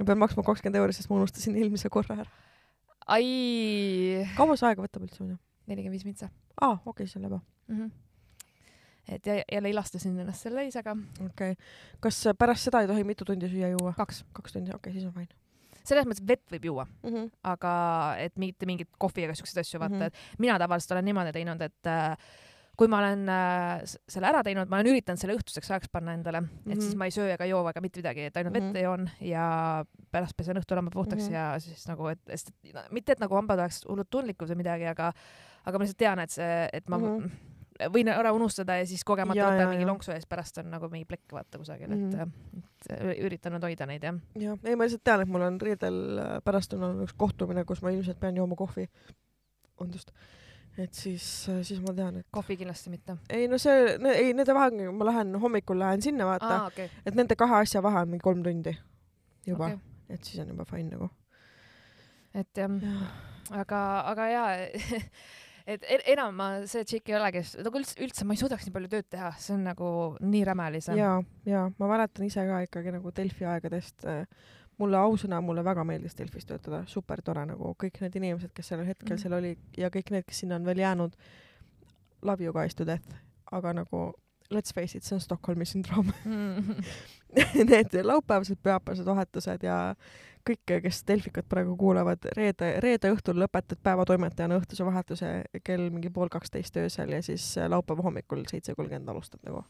ma 0.00 0.08
pean 0.10 0.18
maksma 0.18 0.42
kakskümmend 0.42 0.82
euri, 0.82 0.96
sest 0.96 1.10
ma 1.10 1.20
unustasin 1.20 1.56
eelmise 1.56 1.88
korra 1.88 2.22
ära. 2.24 2.30
ai, 3.06 4.26
kaua 4.36 4.56
see 4.56 4.68
aega 4.68 4.82
võtab 4.82 5.06
üldse 5.06 5.22
muidu? 5.22 5.38
nelikümmend 5.66 5.98
viis 5.98 6.08
mintsa 6.08 6.28
aa, 6.60 6.74
okei 6.84 6.90
okay,, 6.90 7.06
see 7.06 7.22
on 7.22 7.30
läbi. 7.30 7.40
mm. 7.68 7.78
-hmm. 7.78 8.05
Et 9.08 9.26
ja, 9.26 9.34
jälle 9.52 9.70
ilastasin 9.70 10.18
ennast 10.18 10.42
selle 10.42 10.64
õisaga. 10.66 10.96
okei 11.24 11.50
okay.. 11.52 11.54
kas 12.00 12.24
pärast 12.38 12.64
seda 12.68 12.80
ei 12.80 12.86
tohi 12.90 13.04
mitu 13.04 13.24
tundi 13.24 13.48
süüa-juua? 13.48 13.94
kaks. 13.96 14.24
kaks 14.32 14.52
tundi, 14.52 14.70
okei 14.70 14.78
okay,, 14.78 14.92
siis 14.92 15.04
on 15.06 15.12
fine 15.12 15.28
selles 15.86 16.06
mõttes 16.06 16.24
vett 16.26 16.50
võib 16.50 16.64
juua, 16.66 16.84
mm. 16.84 17.10
-hmm. 17.12 17.30
aga 17.44 18.16
et 18.18 18.36
mitte 18.42 18.66
mingit 18.66 18.88
kohvi 18.98 19.22
ega 19.24 19.34
siukseid 19.38 19.60
asju, 19.62 19.78
vaata 19.80 19.94
Mhm. 19.94 20.02
mm, 20.02 20.08
-hmm. 20.10 20.34
et 20.34 20.38
mina 20.42 20.58
tavaliselt 20.58 20.90
olen 20.92 21.04
niimoodi 21.04 21.32
teinud, 21.32 21.60
et 21.62 21.86
äh, 21.86 22.16
kui 22.76 22.88
ma 22.88 22.98
olen 22.98 23.28
äh, 23.28 23.82
selle 24.08 24.26
ära 24.28 24.42
teinud, 24.42 24.68
ma 24.68 24.76
olen 24.76 24.90
üritanud 24.90 25.16
selle 25.20 25.36
õhtuseks 25.38 25.70
ajaks 25.70 25.88
panna 25.92 26.12
endale 26.12 26.40
mm, 26.40 26.48
-hmm. 26.48 26.72
et 26.72 26.80
siis 26.82 26.90
Mhm. 26.94 26.98
ma 26.98 27.04
ei 27.04 27.10
söö 27.14 27.30
ega 27.34 27.44
joo 27.46 27.62
ega 27.70 27.80
mitte 27.80 27.98
midagi, 28.00 28.20
et 28.26 28.36
ainult 28.36 28.52
mm 28.54 28.58
Mhm. 28.58 28.66
-hmm. 28.70 28.74
vette 28.74 28.84
joon 28.84 29.10
ja 29.20 29.84
pärast 30.10 30.36
pesen 30.36 30.56
õhtul 30.56 30.76
hambad 30.76 30.92
puhtaks 30.92 31.22
mm 31.22 31.28
Mhm. 31.28 31.34
-hmm. 31.34 31.52
ja 31.54 31.60
siis 31.60 31.88
nagu, 31.88 32.06
et 32.08 32.18
sest 32.28 32.48
et 32.64 32.74
no, 32.74 32.80
mitte, 32.90 33.12
et 33.12 33.20
nagu 33.20 33.34
hambad 33.34 33.58
oleks 33.58 33.84
hullult 33.88 34.10
tundlikud 34.10 34.48
või 34.50 34.56
midagi, 34.56 34.84
aga, 34.86 35.12
aga 35.64 35.78
ma 35.78 35.84
lihtsalt 35.84 35.98
tean, 35.98 36.18
et 36.18 36.30
see, 36.30 36.68
et 36.72 36.88
ma 36.88 36.98
mm 36.98 37.04
Mhm. 37.04 37.22
-hmm. 37.24 37.30
Võin 37.92 38.08
ära 38.12 38.32
unustada 38.36 38.78
ja 38.80 38.86
siis 38.88 39.04
kogemata 39.06 39.38
Ja, 39.38 39.50
võtan 39.50 39.66
ja, 39.66 39.72
mingi 39.72 39.84
ja. 39.84 39.90
lonksu 39.90 40.12
ja 40.12 40.20
siis 40.20 40.30
pärast 40.30 40.58
on 40.62 40.70
nagu 40.72 40.88
mingi 40.92 41.08
plekk 41.08 41.34
vaata 41.36 41.60
kusagil 41.60 41.90
mm. 41.90 42.10
-hmm. 42.10 42.62
et, 42.62 42.88
et 42.96 43.20
üritanud 43.26 43.62
hoida 43.62 43.86
neid 43.86 44.06
jah. 44.06 44.18
jah, 44.40 44.58
ei 44.64 44.76
ma 44.76 44.86
lihtsalt 44.86 45.04
tean, 45.04 45.24
et 45.24 45.32
mul 45.32 45.44
on 45.46 45.60
reedel 45.60 46.00
äh, 46.22 46.32
pärastlõunal 46.44 46.96
on 46.96 47.04
üks 47.06 47.16
kohtumine, 47.18 47.64
kus 47.64 47.82
ma 47.82 47.92
ilmselt 47.94 48.20
pean 48.20 48.36
jooma 48.36 48.56
kohvi. 48.56 48.88
vabandust. 49.76 50.12
et 50.78 50.94
siis, 50.94 51.48
siis 51.62 51.80
ma 51.80 51.94
tean, 51.96 52.16
et 52.20 52.26
kohvi 52.30 52.56
kindlasti 52.56 52.90
mitte. 52.90 53.16
ei 53.30 53.48
no 53.48 53.58
see, 53.58 53.96
ei 54.14 54.32
nende 54.34 54.54
vahel, 54.54 54.90
ma 54.92 55.10
lähen 55.10 55.36
hommikul 55.40 55.78
lähen 55.78 56.02
sinna 56.02 56.26
vaata, 56.26 56.54
aa, 56.56 56.66
okei. 56.66 56.90
et 57.06 57.14
nende 57.14 57.36
kahe 57.36 57.62
asja 57.62 57.82
vahe 57.82 58.02
on 58.04 58.14
mingi 58.14 58.24
kolm 58.24 58.42
tundi 58.42 58.76
juba 59.46 59.70
okay., 59.70 59.78
et 60.08 60.24
siis 60.24 60.40
on 60.42 60.48
juba 60.48 60.64
fine 60.64 60.90
nagu. 60.90 61.10
et 62.34 62.56
jah, 62.56 62.70
aga, 63.50 63.82
aga 64.12 64.28
jaa, 64.28 64.48
et 65.66 65.86
en- 65.90 66.04
enam 66.14 66.36
ma 66.38 66.48
see 66.70 66.84
tšikk 66.86 67.10
ei 67.10 67.16
ole, 67.18 67.30
kes 67.34 67.56
nagu 67.60 67.80
üldse, 67.80 67.96
üldse 68.04 68.26
ma 68.26 68.36
ei 68.36 68.42
suudaks 68.42 68.66
nii 68.66 68.74
palju 68.76 68.92
tööd 68.92 69.08
teha, 69.10 69.32
see 69.42 69.54
on 69.56 69.64
nagu 69.66 69.88
nii 70.20 70.44
räme 70.46 70.68
lihtsalt. 70.76 71.00
ja, 71.00 71.16
ja 71.48 71.64
ma 71.78 71.90
mäletan 71.90 72.28
ise 72.28 72.44
ka 72.46 72.60
ikkagi 72.66 72.94
nagu 72.94 73.12
Delfi 73.16 73.48
aegadest 73.50 74.06
äh, 74.06 74.22
mulle 74.78 75.00
ausõna, 75.00 75.40
mulle 75.44 75.64
väga 75.64 75.84
meeldis 75.88 76.16
Delfis 76.18 76.46
töötada, 76.48 76.84
super 76.90 77.22
tore 77.24 77.46
nagu 77.48 77.72
kõik 77.80 78.00
need 78.04 78.20
inimesed, 78.20 78.52
kes 78.54 78.72
sellel 78.72 78.88
hetkel 78.90 79.16
mm. 79.16 79.22
seal 79.22 79.36
olid 79.38 79.80
ja 79.80 79.90
kõik 79.92 80.12
need, 80.14 80.26
kes 80.28 80.44
sinna 80.44 80.60
on 80.60 80.68
veel 80.68 80.84
jäänud. 80.84 81.16
Love 82.26 82.44
you 82.44 82.52
guys 82.52 82.74
to 82.74 82.86
death, 82.88 83.18
aga 83.52 83.72
nagu 83.80 84.06
let's 84.50 84.72
face 84.74 84.96
it, 84.96 85.04
see 85.04 85.16
on 85.16 85.20
Stockholmi 85.20 85.66
sündroom. 85.66 86.12
Need 87.70 87.96
laupäevased, 88.02 88.58
pühapäevased 88.62 89.06
vahetused 89.06 89.66
ja 89.66 89.78
kõik, 90.46 90.72
kes 90.84 91.02
Delfikat 91.08 91.48
praegu 91.48 91.76
kuulavad, 91.78 92.28
reede, 92.36 92.72
reede 92.82 93.10
õhtul 93.14 93.38
lõpetad 93.42 93.80
päevatoimetajana 93.82 94.58
õhtuse 94.60 94.86
vahetuse 94.86 95.30
kell 95.66 95.90
mingi 95.90 96.10
pool 96.14 96.30
kaksteist 96.32 96.76
öösel 96.82 97.12
ja 97.16 97.22
siis 97.22 97.44
äh, 97.58 97.68
laupäeva 97.72 98.06
hommikul 98.06 98.44
seitse 98.50 98.74
kolmkümmend 98.74 99.08
alustad 99.14 99.42
nagu. 99.46 99.64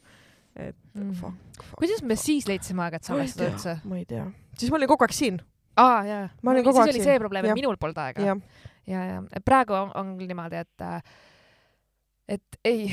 et 0.56 0.76
Mm. 0.94 1.12
fuck, 1.12 1.36
fuck. 1.58 1.74
kuidas 1.78 2.02
me 2.02 2.16
siis 2.16 2.46
leidsime 2.48 2.82
aega, 2.82 2.96
et 2.96 3.04
salvestada 3.04 3.50
üldse?, 3.50 3.76
ma 3.84 3.98
ei 3.98 4.06
tea. 4.08 4.24
siis 4.56 4.70
ma 4.72 4.78
olin 4.78 4.88
kogu 4.88 5.04
aeg 5.04 5.12
siin. 5.12 5.40
aa, 5.76 6.04
jaa. 6.04 6.28
Siis 6.30 6.78
oli 6.78 6.92
siin. 6.92 7.04
see 7.04 7.18
probleem, 7.18 7.44
et 7.44 7.54
minul 7.54 7.76
polnud 7.76 7.98
aega. 8.00 8.22
jah, 8.22 8.40
ja, 8.86 9.04
ja 9.20 9.40
praegu 9.44 9.76
on, 9.76 9.92
on 9.94 10.14
küll 10.16 10.32
niimoodi, 10.32 10.56
et, 10.64 10.86
et 12.28 12.42
ei 12.64 12.90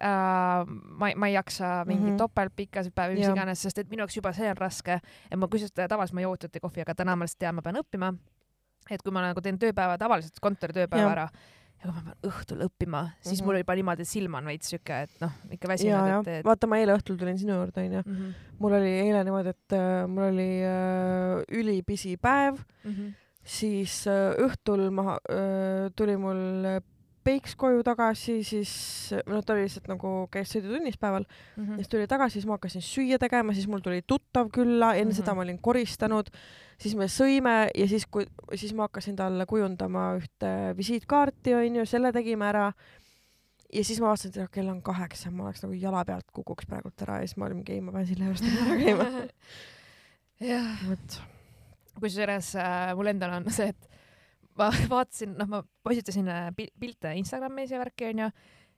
äh,, 0.00 0.64
ma, 0.98 1.10
ma 1.16 1.26
ei 1.28 1.34
jaksa 1.34 1.84
mingeid 1.86 2.00
mm 2.00 2.06
Mhm. 2.06 2.14
-hmm. 2.14 2.18
topeltpikkasid 2.18 2.92
päevi, 2.94 3.14
mis 3.18 3.28
iganes, 3.28 3.62
sest 3.62 3.78
et 3.78 3.90
minu 3.90 4.00
jaoks 4.02 4.16
juba 4.16 4.32
see 4.32 4.50
on 4.50 4.56
raske. 4.56 5.00
et 5.30 5.38
ma 5.38 5.46
kusjuures 5.48 5.72
tavaliselt 5.88 6.14
ma 6.14 6.20
ei 6.20 6.24
joo 6.24 6.34
õhtut 6.34 6.54
ja 6.54 6.60
kohvi, 6.60 6.80
aga 6.80 6.94
täna 6.94 7.16
ma 7.16 7.24
lihtsalt 7.24 7.38
tean, 7.38 7.54
ma 7.54 7.62
pean 7.62 7.76
õppima. 7.76 8.14
et 8.90 9.02
kui 9.02 9.12
ma 9.12 9.20
nagu 9.22 9.40
teen 9.40 9.58
tööpäeva 9.58 9.98
tavaliselt 9.98 10.40
kontoritööpäeva 10.40 11.02
Jah. 11.02 11.12
ära 11.12 11.28
ja 11.80 11.82
kui 11.84 11.92
ma 11.92 12.02
pean 12.02 12.16
õhtul 12.32 12.60
õppima, 12.66 13.10
siis 13.20 13.24
mm 13.24 13.30
Mhm. 13.30 13.40
-hmm. 13.40 13.44
mul 13.44 13.54
oli 13.54 13.60
juba 13.60 13.74
niimoodi, 13.74 14.02
et 14.02 14.08
silm 14.08 14.34
on 14.34 14.44
veits 14.44 14.68
siuke, 14.70 15.02
et 15.02 15.10
noh, 15.20 15.32
ikka 15.50 15.66
ja, 15.68 15.72
väsinud, 15.72 16.08
ja 16.08 16.18
et, 16.20 16.28
et 16.28 16.44
vaata, 16.44 16.66
ma 16.66 16.76
eile 16.78 16.94
õhtul 16.96 17.16
tulin 17.18 17.38
sinu 17.38 17.52
juurde 17.54 17.80
onju. 17.80 18.00
-hmm. 18.00 18.32
mul 18.58 18.72
oli 18.72 18.92
eile 19.00 19.24
niimoodi, 19.24 19.48
et 19.48 19.72
äh, 19.72 20.06
mul 20.08 20.22
oli 20.22 20.62
äh, 20.64 21.44
ülipisi 21.60 22.16
päev, 22.16 22.54
Mm 22.84 22.90
-hmm. 22.92 23.12
siis 23.44 24.06
äh, 24.06 24.34
õhtul 24.46 24.90
ma 24.90 25.18
äh, 25.30 25.90
tuli 25.96 26.16
mul 26.16 26.64
äh, 26.64 26.82
Peiks 27.24 27.52
koju 27.60 27.82
tagasi, 27.84 28.38
siis 28.46 28.70
noh, 29.28 29.42
ta 29.44 29.52
oli 29.52 29.66
lihtsalt 29.66 29.90
nagu 29.90 30.10
käis 30.32 30.52
sõidutunnis 30.54 30.96
päeval 31.00 31.26
Mm 31.56 31.66
-hmm. 31.66 31.76
siis 31.76 31.88
tuli 31.88 32.06
tagasi, 32.06 32.32
siis 32.32 32.46
ma 32.46 32.56
hakkasin 32.56 32.82
süüa 32.82 33.18
tegema, 33.18 33.52
siis 33.52 33.66
mul 33.68 33.80
tuli 33.84 34.02
tuttav 34.06 34.48
külla, 34.48 34.94
enne 34.94 35.04
mm 35.04 35.10
-hmm. 35.10 35.12
Mhm. 35.12 35.16
seda 35.16 35.34
ma 35.34 35.42
olin 35.42 35.58
koristanud, 35.58 36.30
siis 36.78 36.94
me 36.96 37.04
sõime 37.04 37.68
ja 37.74 37.88
siis, 37.88 38.06
kui, 38.06 38.26
siis 38.54 38.72
ma 38.74 38.82
hakkasin 38.88 39.16
talle 39.16 39.46
kujundama 39.46 40.16
ühte 40.16 40.76
visiitkaarti 40.76 41.54
onju, 41.54 41.86
selle 41.86 42.12
tegime 42.12 42.46
ära. 42.48 42.72
ja 43.72 43.84
siis 43.84 44.00
ma 44.00 44.06
vaatasin, 44.06 44.42
et 44.42 44.50
kell 44.50 44.68
on 44.68 44.82
kaheksa, 44.82 45.30
ma 45.30 45.44
oleks 45.44 45.62
nagu 45.62 45.74
jala 45.74 46.04
pealt 46.04 46.26
kukuks 46.32 46.66
praegult 46.66 47.02
ära 47.02 47.20
ja 47.20 47.26
siis 47.26 47.36
ma 47.36 47.46
olin 47.46 47.56
mingi 47.56 47.72
ei, 47.72 47.80
ma 47.80 47.92
pean 47.92 48.06
selle 48.06 48.24
juurest 48.24 48.44
ära 48.44 48.76
käima. 48.84 49.04
jah, 50.40 50.88
vot, 50.88 51.20
kusjuures 52.00 52.54
äh, 52.56 52.94
mul 52.96 53.06
endal 53.06 53.30
on 53.30 53.50
see, 53.50 53.68
et 53.68 53.90
ma 54.60 54.70
vaatasin, 54.94 55.36
noh, 55.38 55.50
ma 55.50 55.62
postitasin 55.86 56.30
äh, 56.30 56.48
pil- 56.56 56.72
pilte 56.80 57.14
Instagramis 57.18 57.74
ja 57.74 57.82
värki 57.82 58.10
onju, 58.12 58.30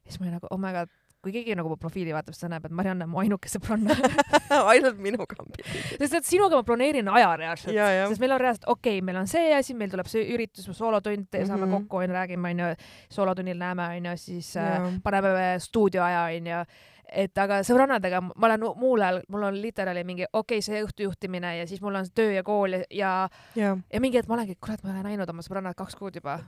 siis 0.07 0.21
ma 0.21 0.29
olin 0.29 0.37
nagu 0.39 0.51
oh 0.51 0.61
my 0.61 0.75
god, 0.77 0.93
kui 1.23 1.31
keegi 1.31 1.55
nagu 1.55 1.71
mu 1.71 1.77
profiili 1.79 2.15
vaatab, 2.15 2.35
siis 2.35 2.43
ta 2.43 2.51
näeb, 2.51 2.65
et 2.67 2.75
Marianne 2.75 3.07
on 3.07 3.13
mu 3.13 3.21
ainuke 3.23 3.51
sõbranna 3.51 3.95
ainult 4.73 4.99
minuga 5.03 5.39
on 5.39 5.53
pilt. 5.55 5.69
sest 6.01 6.17
et 6.19 6.27
sinuga 6.27 6.59
ma 6.59 6.67
broneerin 6.67 7.11
aja 7.15 7.35
reaalselt, 7.39 7.79
sest 8.11 8.23
meil 8.23 8.35
on 8.35 8.43
reaalselt, 8.43 8.67
okei 8.73 8.97
okay,, 8.99 9.07
meil 9.07 9.21
on 9.23 9.31
see 9.31 9.53
asi, 9.55 9.77
meil 9.79 9.93
tuleb 9.93 10.11
see 10.11 10.25
üritus, 10.35 10.67
soolotund 10.75 11.29
mm, 11.29 11.37
-hmm. 11.37 11.51
saame 11.51 11.71
kokku 11.71 12.03
onju, 12.03 12.17
räägime 12.17 12.55
onju, 12.57 12.73
soolotunnil 13.15 13.61
näeme 13.61 13.87
onju, 13.99 14.17
siis 14.19 14.57
äh, 14.57 14.73
ja, 14.75 14.91
paneme 15.05 15.55
stuudioaja 15.63 16.25
onju 16.41 16.65
et 17.09 17.39
aga 17.39 17.61
sõbrannadega 17.67 18.21
ma 18.23 18.49
olen 18.49 18.67
muul 18.79 19.03
ajal, 19.03 19.23
mul 19.29 19.49
on 19.51 19.61
literaali 19.61 20.05
mingi 20.05 20.27
okei 20.33 20.59
okay,, 20.59 20.65
see 20.65 20.83
õhtu 20.85 21.09
juhtimine 21.09 21.57
ja 21.59 21.67
siis 21.67 21.83
mul 21.85 21.95
on 21.99 22.11
töö 22.15 22.33
ja 22.33 22.43
kool 22.47 22.79
ja, 22.79 22.85
ja 22.91 23.15
ja. 23.57 23.77
ja 23.77 24.01
mingi 24.01 24.21
hetk 24.21 24.29
ma 24.29 24.39
olengi, 24.39 24.57
kurat, 24.61 24.83
ma 24.85 24.93
ei 24.93 25.01
ole 25.01 25.09
näinud 25.11 25.31
oma 25.31 25.45
sõbrannat 25.45 25.79
kaks 25.79 25.99
kuud 25.99 26.17
juba 26.17 26.41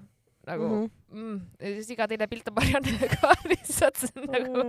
nagu 0.47 0.65
mm. 0.69 0.91
-hmm. 1.13 1.21
mm, 1.21 1.41
ja 1.61 1.75
siis 1.75 1.91
iga 1.91 2.09
teine 2.09 2.27
pilt 2.27 2.49
on 2.49 2.55
Mariannega 2.55 3.31
lihtsalt 3.53 3.97
see 3.97 4.11
on 4.17 4.27
nagu 4.33 4.65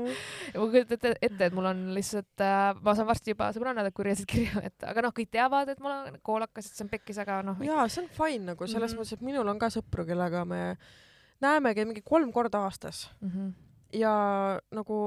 ja 0.54 0.60
ma 0.60 0.68
kujutan 0.72 0.98
ette, 0.98 1.14
ette, 1.22 1.46
et 1.46 1.54
mul 1.54 1.66
on 1.72 1.82
lihtsalt 1.96 2.44
äh,, 2.44 2.76
ma 2.82 2.96
saan 2.96 3.08
varsti 3.08 3.36
juba 3.36 3.50
sõbrannade 3.56 3.92
kurjasid 3.96 4.30
kirju, 4.30 4.64
et 4.64 4.88
aga 4.88 5.06
noh, 5.06 5.16
kõik 5.16 5.32
teavad, 5.32 5.70
et 5.74 5.84
mul 5.84 5.92
on 5.92 6.20
koolakas, 6.24 6.70
et 6.70 6.80
see 6.80 6.86
on 6.88 6.94
pekkis, 6.94 7.20
aga 7.24 7.42
noh. 7.44 7.60
jaa, 7.66 7.88
see 7.92 8.06
on 8.06 8.10
fine 8.16 8.54
nagu 8.54 8.68
selles 8.68 8.94
Mhm. 8.94 9.02
mõttes, 9.02 9.14
et 9.14 9.22
minul 9.22 9.48
on 9.48 9.60
ka 9.60 9.72
sõpru, 9.74 10.08
kellega 10.08 10.46
me 10.46 10.78
näemegi 11.44 11.86
mingi 11.86 12.02
kolm 12.02 12.32
korda 12.32 12.64
aastas 12.64 13.10
mm. 13.22 13.30
-hmm. 13.30 13.54
ja 14.00 14.16
nagu 14.72 14.98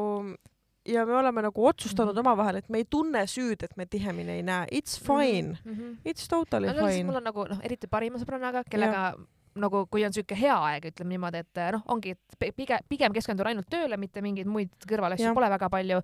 ja 0.89 1.05
me 1.07 1.15
oleme 1.19 1.43
nagu 1.45 1.67
otsustanud 1.69 2.15
Mhm. 2.17 2.21
omavahel, 2.27 2.57
et 2.63 2.69
me 2.73 2.79
ei 2.83 2.85
tunne 2.91 3.27
süüd, 3.29 3.63
et 3.65 3.77
me 3.77 3.87
tihemini 3.87 4.39
ei 4.39 4.43
näe, 4.43 4.67
it's 4.73 4.99
fine 5.01 5.53
mm, 5.53 5.57
mm. 5.65 5.75
-hmm. 5.75 5.81
-hmm. 5.95 6.11
it's 6.13 6.29
totally 6.29 6.67
no, 6.73 6.87
fine 6.87 7.05
mul. 7.05 7.17
on 7.21 7.25
nagu 7.25 7.45
noh, 7.49 7.59
eriti 7.63 7.87
parima 7.87 8.19
sõbrannaga, 8.19 8.63
kellega 8.71 9.15
nagu 9.59 9.87
kui 9.91 10.05
on 10.07 10.13
siuke 10.13 10.37
hea 10.39 10.55
aeg, 10.55 10.85
ütleme 10.93 11.09
niimoodi, 11.17 11.39
et 11.43 11.61
noh, 11.73 11.83
ongi, 11.89 12.11
et 12.15 12.55
pigem, 12.57 12.79
pigem 12.89 13.13
keskendun 13.13 13.47
ainult 13.47 13.67
tööle, 13.71 13.97
mitte 13.97 14.23
mingeid 14.23 14.47
muid 14.47 14.71
kõrvalasju 14.89 15.35
pole 15.35 15.51
väga 15.51 15.69
palju. 15.71 16.01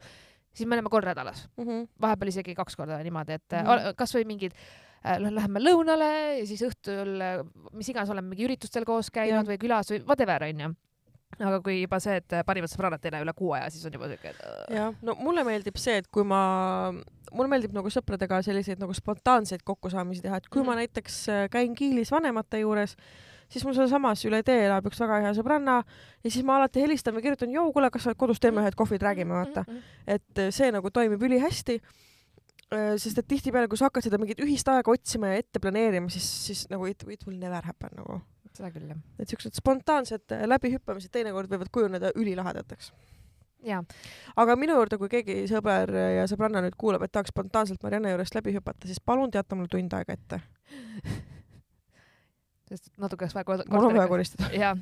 siis 0.54 0.68
me 0.68 0.76
oleme 0.76 0.88
kord 0.88 1.04
nädalas, 1.06 1.48
mm. 1.56 1.64
-hmm. 1.64 1.88
vahepeal 2.00 2.28
isegi 2.28 2.54
kaks 2.54 2.76
korda 2.76 2.98
niimoodi, 3.02 3.32
et 3.32 3.52
Mhm. 3.52 3.66
mm. 3.66 3.94
kasvõi 3.96 4.24
mingid 4.24 4.52
äh, 5.04 5.18
läheme 5.18 5.60
lõunale 5.60 6.38
ja 6.38 6.46
siis 6.46 6.62
õhtul 6.62 7.18
mis 7.72 7.88
iganes 7.88 8.10
oleme 8.10 8.28
mingi 8.28 8.44
üritustel 8.44 8.84
koos 8.84 9.10
käinud 9.10 9.34
Jah. 9.34 9.44
või 9.46 9.58
külas 9.58 9.90
või 9.90 10.04
whatever 10.06 10.42
onju. 10.42 10.74
Aga 11.40 11.60
kui 11.64 11.80
juba 11.80 11.98
see, 12.02 12.16
et 12.20 12.36
parimat 12.46 12.72
sõbrannat 12.72 13.04
ei 13.06 13.14
näe 13.14 13.24
üle 13.26 13.34
kuu 13.36 13.52
aja, 13.56 13.68
siis 13.72 13.84
on 13.88 13.96
juba 13.96 14.08
siuke, 14.10 14.32
et 14.34 14.40
äh, 14.46 14.78
jah, 14.78 14.96
no 15.06 15.16
mulle 15.20 15.44
meeldib 15.46 15.78
see, 15.80 15.98
et 16.02 16.08
kui 16.14 16.26
ma, 16.28 16.40
mulle 17.32 17.50
meeldib 17.50 17.74
nagu 17.76 17.90
sõpradega 17.92 18.40
selliseid 18.46 18.82
nagu 18.82 18.94
spontaanseid 18.96 19.64
kokkusaamisi 19.66 20.24
teha, 20.24 20.40
et 20.40 20.48
kui 20.48 20.62
mm 20.62 20.64
-hmm. 20.64 20.66
ma 20.66 20.74
Mhm. 20.74 20.78
näiteks 20.84 21.28
äh, 21.28 21.48
käin 21.50 21.74
Kiilis 21.74 22.10
vanemate 22.10 22.60
juures, 22.60 22.96
siis 23.48 23.64
mul 23.64 23.74
sealsamas 23.74 24.24
üle 24.24 24.42
tee 24.42 24.66
elab 24.66 24.86
üks 24.86 25.00
väga 25.00 25.20
hea 25.20 25.34
sõbranna 25.34 25.82
ja 26.24 26.30
siis 26.30 26.44
ma 26.44 26.56
alati 26.56 26.80
helistan 26.80 27.14
või 27.14 27.22
kirjutan, 27.22 27.52
joo, 27.52 27.72
kuule, 27.72 27.90
kas 27.90 28.02
sa 28.02 28.10
oled 28.10 28.18
kodus, 28.18 28.40
teeme 28.40 28.62
ühed 28.62 28.74
kohvid, 28.74 29.02
räägime, 29.02 29.34
vaata. 29.34 29.64
mm, 29.66 29.74
mm. 29.74 29.82
et 30.06 30.38
äh, 30.38 30.50
see 30.50 30.70
nagu 30.72 30.90
toimib 30.90 31.22
ülihästi. 31.22 31.80
sest 32.96 33.18
et 33.18 33.26
tihtipeale, 33.28 33.68
kui 33.68 33.78
sa 33.78 33.84
hakkad 33.84 34.02
seda 34.02 34.18
mingit 34.18 34.40
ühist 34.40 34.66
aega 34.68 34.90
otsima 34.90 35.28
ja 35.28 35.34
ette 35.38 35.60
planeerima, 35.60 36.08
siis, 36.10 36.24
siis 36.46 36.66
nagu 36.70 36.86
it, 36.86 37.04
it 37.08 37.26
will 37.26 37.38
never 37.38 37.62
happen 37.62 37.90
nagu. 37.94 38.20
Seda 38.54 38.70
küll 38.74 38.92
jah. 38.92 39.02
et 39.18 39.30
siuksed 39.30 39.58
spontaansed 39.58 40.34
äh, 40.34 40.46
läbihüppamised 40.50 41.12
teinekord 41.14 41.50
võivad 41.52 41.72
kujuneda 41.74 42.14
ülilahedateks. 42.14 42.92
aga 44.36 44.56
minu 44.60 44.78
juurde, 44.78 44.98
kui 45.00 45.12
keegi 45.12 45.44
sõber 45.50 45.92
ja 46.18 46.26
sõbranna 46.30 46.64
nüüd 46.64 46.76
kuulab, 46.80 47.06
et 47.06 47.12
tahaks 47.14 47.32
spontaanselt 47.34 47.82
Marianne 47.82 48.12
juurest 48.12 48.36
läbi 48.36 48.56
hüpata, 48.56 48.88
siis 48.90 49.00
palun 49.00 49.32
teata 49.34 49.56
mulle 49.56 49.72
tund 49.72 49.96
aega 49.96 50.18
ette. 50.18 50.40
sest 52.68 52.90
natuke 53.00 53.24
oleks 53.24 53.34
vaja 53.36 53.46
kord- 53.48 53.68
mul 53.70 53.88
on 53.88 53.96
vaja 53.96 54.08
koristada. 54.08 54.50
ja 54.62 54.74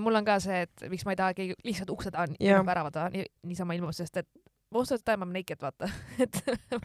mul 0.00 0.16
on 0.20 0.26
ka 0.26 0.38
see, 0.42 0.62
et 0.66 0.86
miks 0.92 1.04
ma 1.06 1.14
ei 1.14 1.20
taha 1.20 1.36
keegi 1.36 1.56
lihtsalt 1.66 1.92
ukse 1.94 2.12
taha 2.14 2.30
yeah. 2.38 2.64
värava 2.66 2.92
taha 2.94 3.12
ni, 3.14 3.26
niisama 3.48 3.76
ilmus, 3.78 4.00
sest 4.02 4.22
et 4.22 4.28
most 4.72 4.92
of 4.92 5.00
the 5.00 5.04
time 5.12 5.22
I 5.22 5.26
m 5.28 5.32
naked, 5.36 5.58
vaata. 5.60 5.88
et 6.22 6.38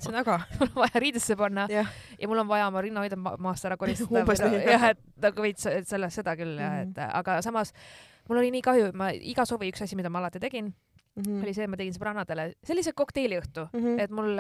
seda 0.04 0.24
ka. 0.28 0.38
mul 0.60 0.70
on 0.76 0.82
vaja 0.84 1.00
riidesse 1.04 1.36
panna 1.40 1.68
jah, 1.72 1.88
ja 2.20 2.28
mul 2.28 2.40
on 2.44 2.48
vaja 2.50 2.68
oma 2.68 2.82
rinnahoidja 2.86 3.18
ma 3.18 3.36
maast 3.40 3.66
ära 3.66 3.78
koristada. 3.78 4.20
Umbes 4.24 4.42
nii, 4.44 4.60
jah. 4.62 4.70
jah, 4.76 4.90
et 4.96 5.02
nagu 5.28 5.42
veits 5.48 5.66
et 5.72 5.88
sellest, 5.88 6.20
seda 6.22 6.36
küll 6.40 6.58
jah, 6.60 6.78
Mhm. 6.82 6.92
et 6.92 7.02
aga 7.22 7.40
samas 7.46 7.74
mul 8.28 8.42
oli 8.42 8.52
nii 8.52 8.62
kahju, 8.66 8.92
ma 8.94 9.12
iga 9.16 9.46
suvi 9.48 9.70
üks 9.72 9.82
asi, 9.86 9.96
mida 9.96 10.10
ma 10.12 10.20
alati 10.20 10.40
tegin, 10.44 10.74
Mhm. 11.18 11.42
oli 11.44 11.54
see, 11.54 11.64
et 11.64 11.70
ma 11.70 11.76
tegin 11.78 11.94
sõbrannadele 11.94 12.54
sellise 12.64 12.92
kokteiliõhtu, 12.94 13.70
et 14.00 14.12
mul 14.12 14.38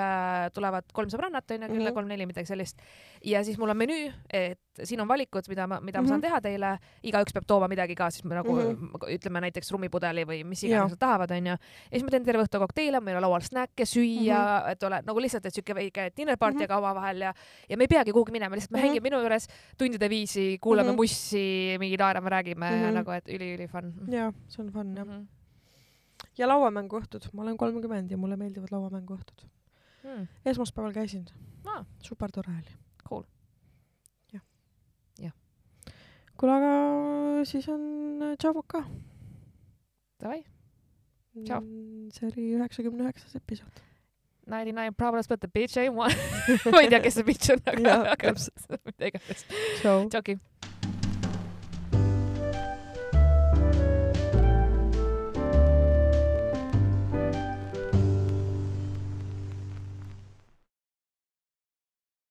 tulevad 0.53 0.83
kolm 0.93 1.09
sõbrannat 1.09 1.49
onju, 1.49 1.67
kella 1.67 1.89
Mhm. 1.89 1.93
kolm-neli, 1.95 2.25
midagi 2.27 2.45
sellist. 2.47 2.77
ja 3.23 3.43
siis 3.43 3.57
mul 3.57 3.69
on 3.69 3.77
menüü, 3.77 4.13
et 4.29 4.59
siin 4.83 5.01
on 5.01 5.07
valikud, 5.07 5.41
mida 5.49 5.65
ma, 5.67 5.79
mida 5.81 6.01
ma 6.01 6.07
saan 6.07 6.19
Mhm. 6.21 6.27
teha 6.27 6.39
teile, 6.41 6.79
igaüks 7.03 7.33
peab 7.33 7.45
tooma 7.47 7.67
midagi 7.67 7.95
ka, 7.95 8.11
siis 8.11 8.23
me 8.25 8.35
nagu 8.35 8.53
Mhm. 8.53 8.91
ütleme 9.09 9.41
näiteks 9.41 9.71
rummipudeli 9.71 10.23
või 10.25 10.43
mis 10.45 10.61
iganes 10.63 10.91
nad 10.91 10.99
tahavad, 10.99 11.29
onju. 11.31 11.47
ja 11.57 11.57
siis 11.91 12.03
ma 12.03 12.09
teen 12.09 12.23
terve 12.23 12.43
õhtu 12.43 12.59
kokteile, 12.59 13.01
meil 13.01 13.15
on 13.17 13.21
laual 13.23 13.41
snäkke, 13.41 13.83
süüa, 13.85 14.69
et 14.69 14.83
ole 14.83 15.01
nagu 15.03 15.19
lihtsalt, 15.19 15.45
et 15.47 15.53
siuke 15.53 15.73
väike 15.73 16.11
dinner 16.15 16.37
party 16.37 16.57
Mhm. 16.59 16.63
aga 16.63 16.77
omavahel 16.77 17.17
ja, 17.21 17.33
ja 17.69 17.75
me 17.77 17.83
ei 17.85 17.87
peagi 17.87 18.11
kuhugi 18.11 18.31
minema, 18.31 18.55
lihtsalt 18.55 18.71
me 18.71 18.79
Mhm. 18.79 18.87
hängime 18.87 19.03
minu 19.03 19.17
juures 19.23 19.47
tundide 19.77 20.07
viisi, 20.09 20.59
kuulame 20.61 20.91
Mhm. 20.91 20.95
mussi, 20.95 21.75
mingi 21.79 21.97
naerame, 21.97 22.29
räägime 22.29 22.69
ja 22.69 22.87
Mhm. 22.87 22.93
nagu, 22.93 23.11
et 23.11 23.25
üli-üli 23.27 23.67
fun. 23.67 23.93
jaa, 24.11 24.31
see 24.47 24.61
on 24.63 24.69
fun 24.71 24.95
jah. 24.95 25.05
Mhm. 25.05 25.27
Ja 26.37 26.47
lauamänguõhtud, 26.49 27.29
ma 27.33 27.41
olen 27.45 27.57
kolmkümmend 27.57 28.11
ja 28.11 28.17
mulle 28.17 28.37
meeldivad 28.37 28.71
lauamänguõhtud. 28.71 29.45
Mm. 30.07 30.27
esmaspäeval 30.45 30.93
käisin 30.95 31.25
Aa., 31.65 31.81
super 32.03 32.31
tore 32.31 32.53
oli. 32.53 32.75
Cool. 33.09 33.23
jah 34.33 34.41
Jah.. 35.19 35.33
kuule, 36.37 36.53
aga 36.53 37.45
siis 37.45 37.67
on 37.69 37.81
tšau 38.39 38.63
ka. 38.67 38.85
Davai, 40.21 40.43
Tšau. 41.45 41.61
see 42.13 42.29
oli 42.31 42.45
üheksakümne 42.57 43.03
üheksas 43.05 43.35
episood. 43.37 43.83
ninety 44.47 44.71
nine 44.71 44.93
problems 44.95 45.27
but 45.27 45.39
the 45.39 45.47
bitch 45.47 45.77
ain't 45.77 45.93
one. 45.95 46.13
ma 46.71 46.81
ei 46.81 46.89
tea, 46.89 47.01
kes 47.03 47.19
see 47.19 47.27
bitch 47.27 47.51
on, 47.53 47.61
aga, 47.67 47.97
aga 48.13 48.31
täpselt. 48.31 48.77
mida 48.87 49.11
iganes. 49.11 49.43
tšau. 49.81 50.07
tšauki. 50.13 50.37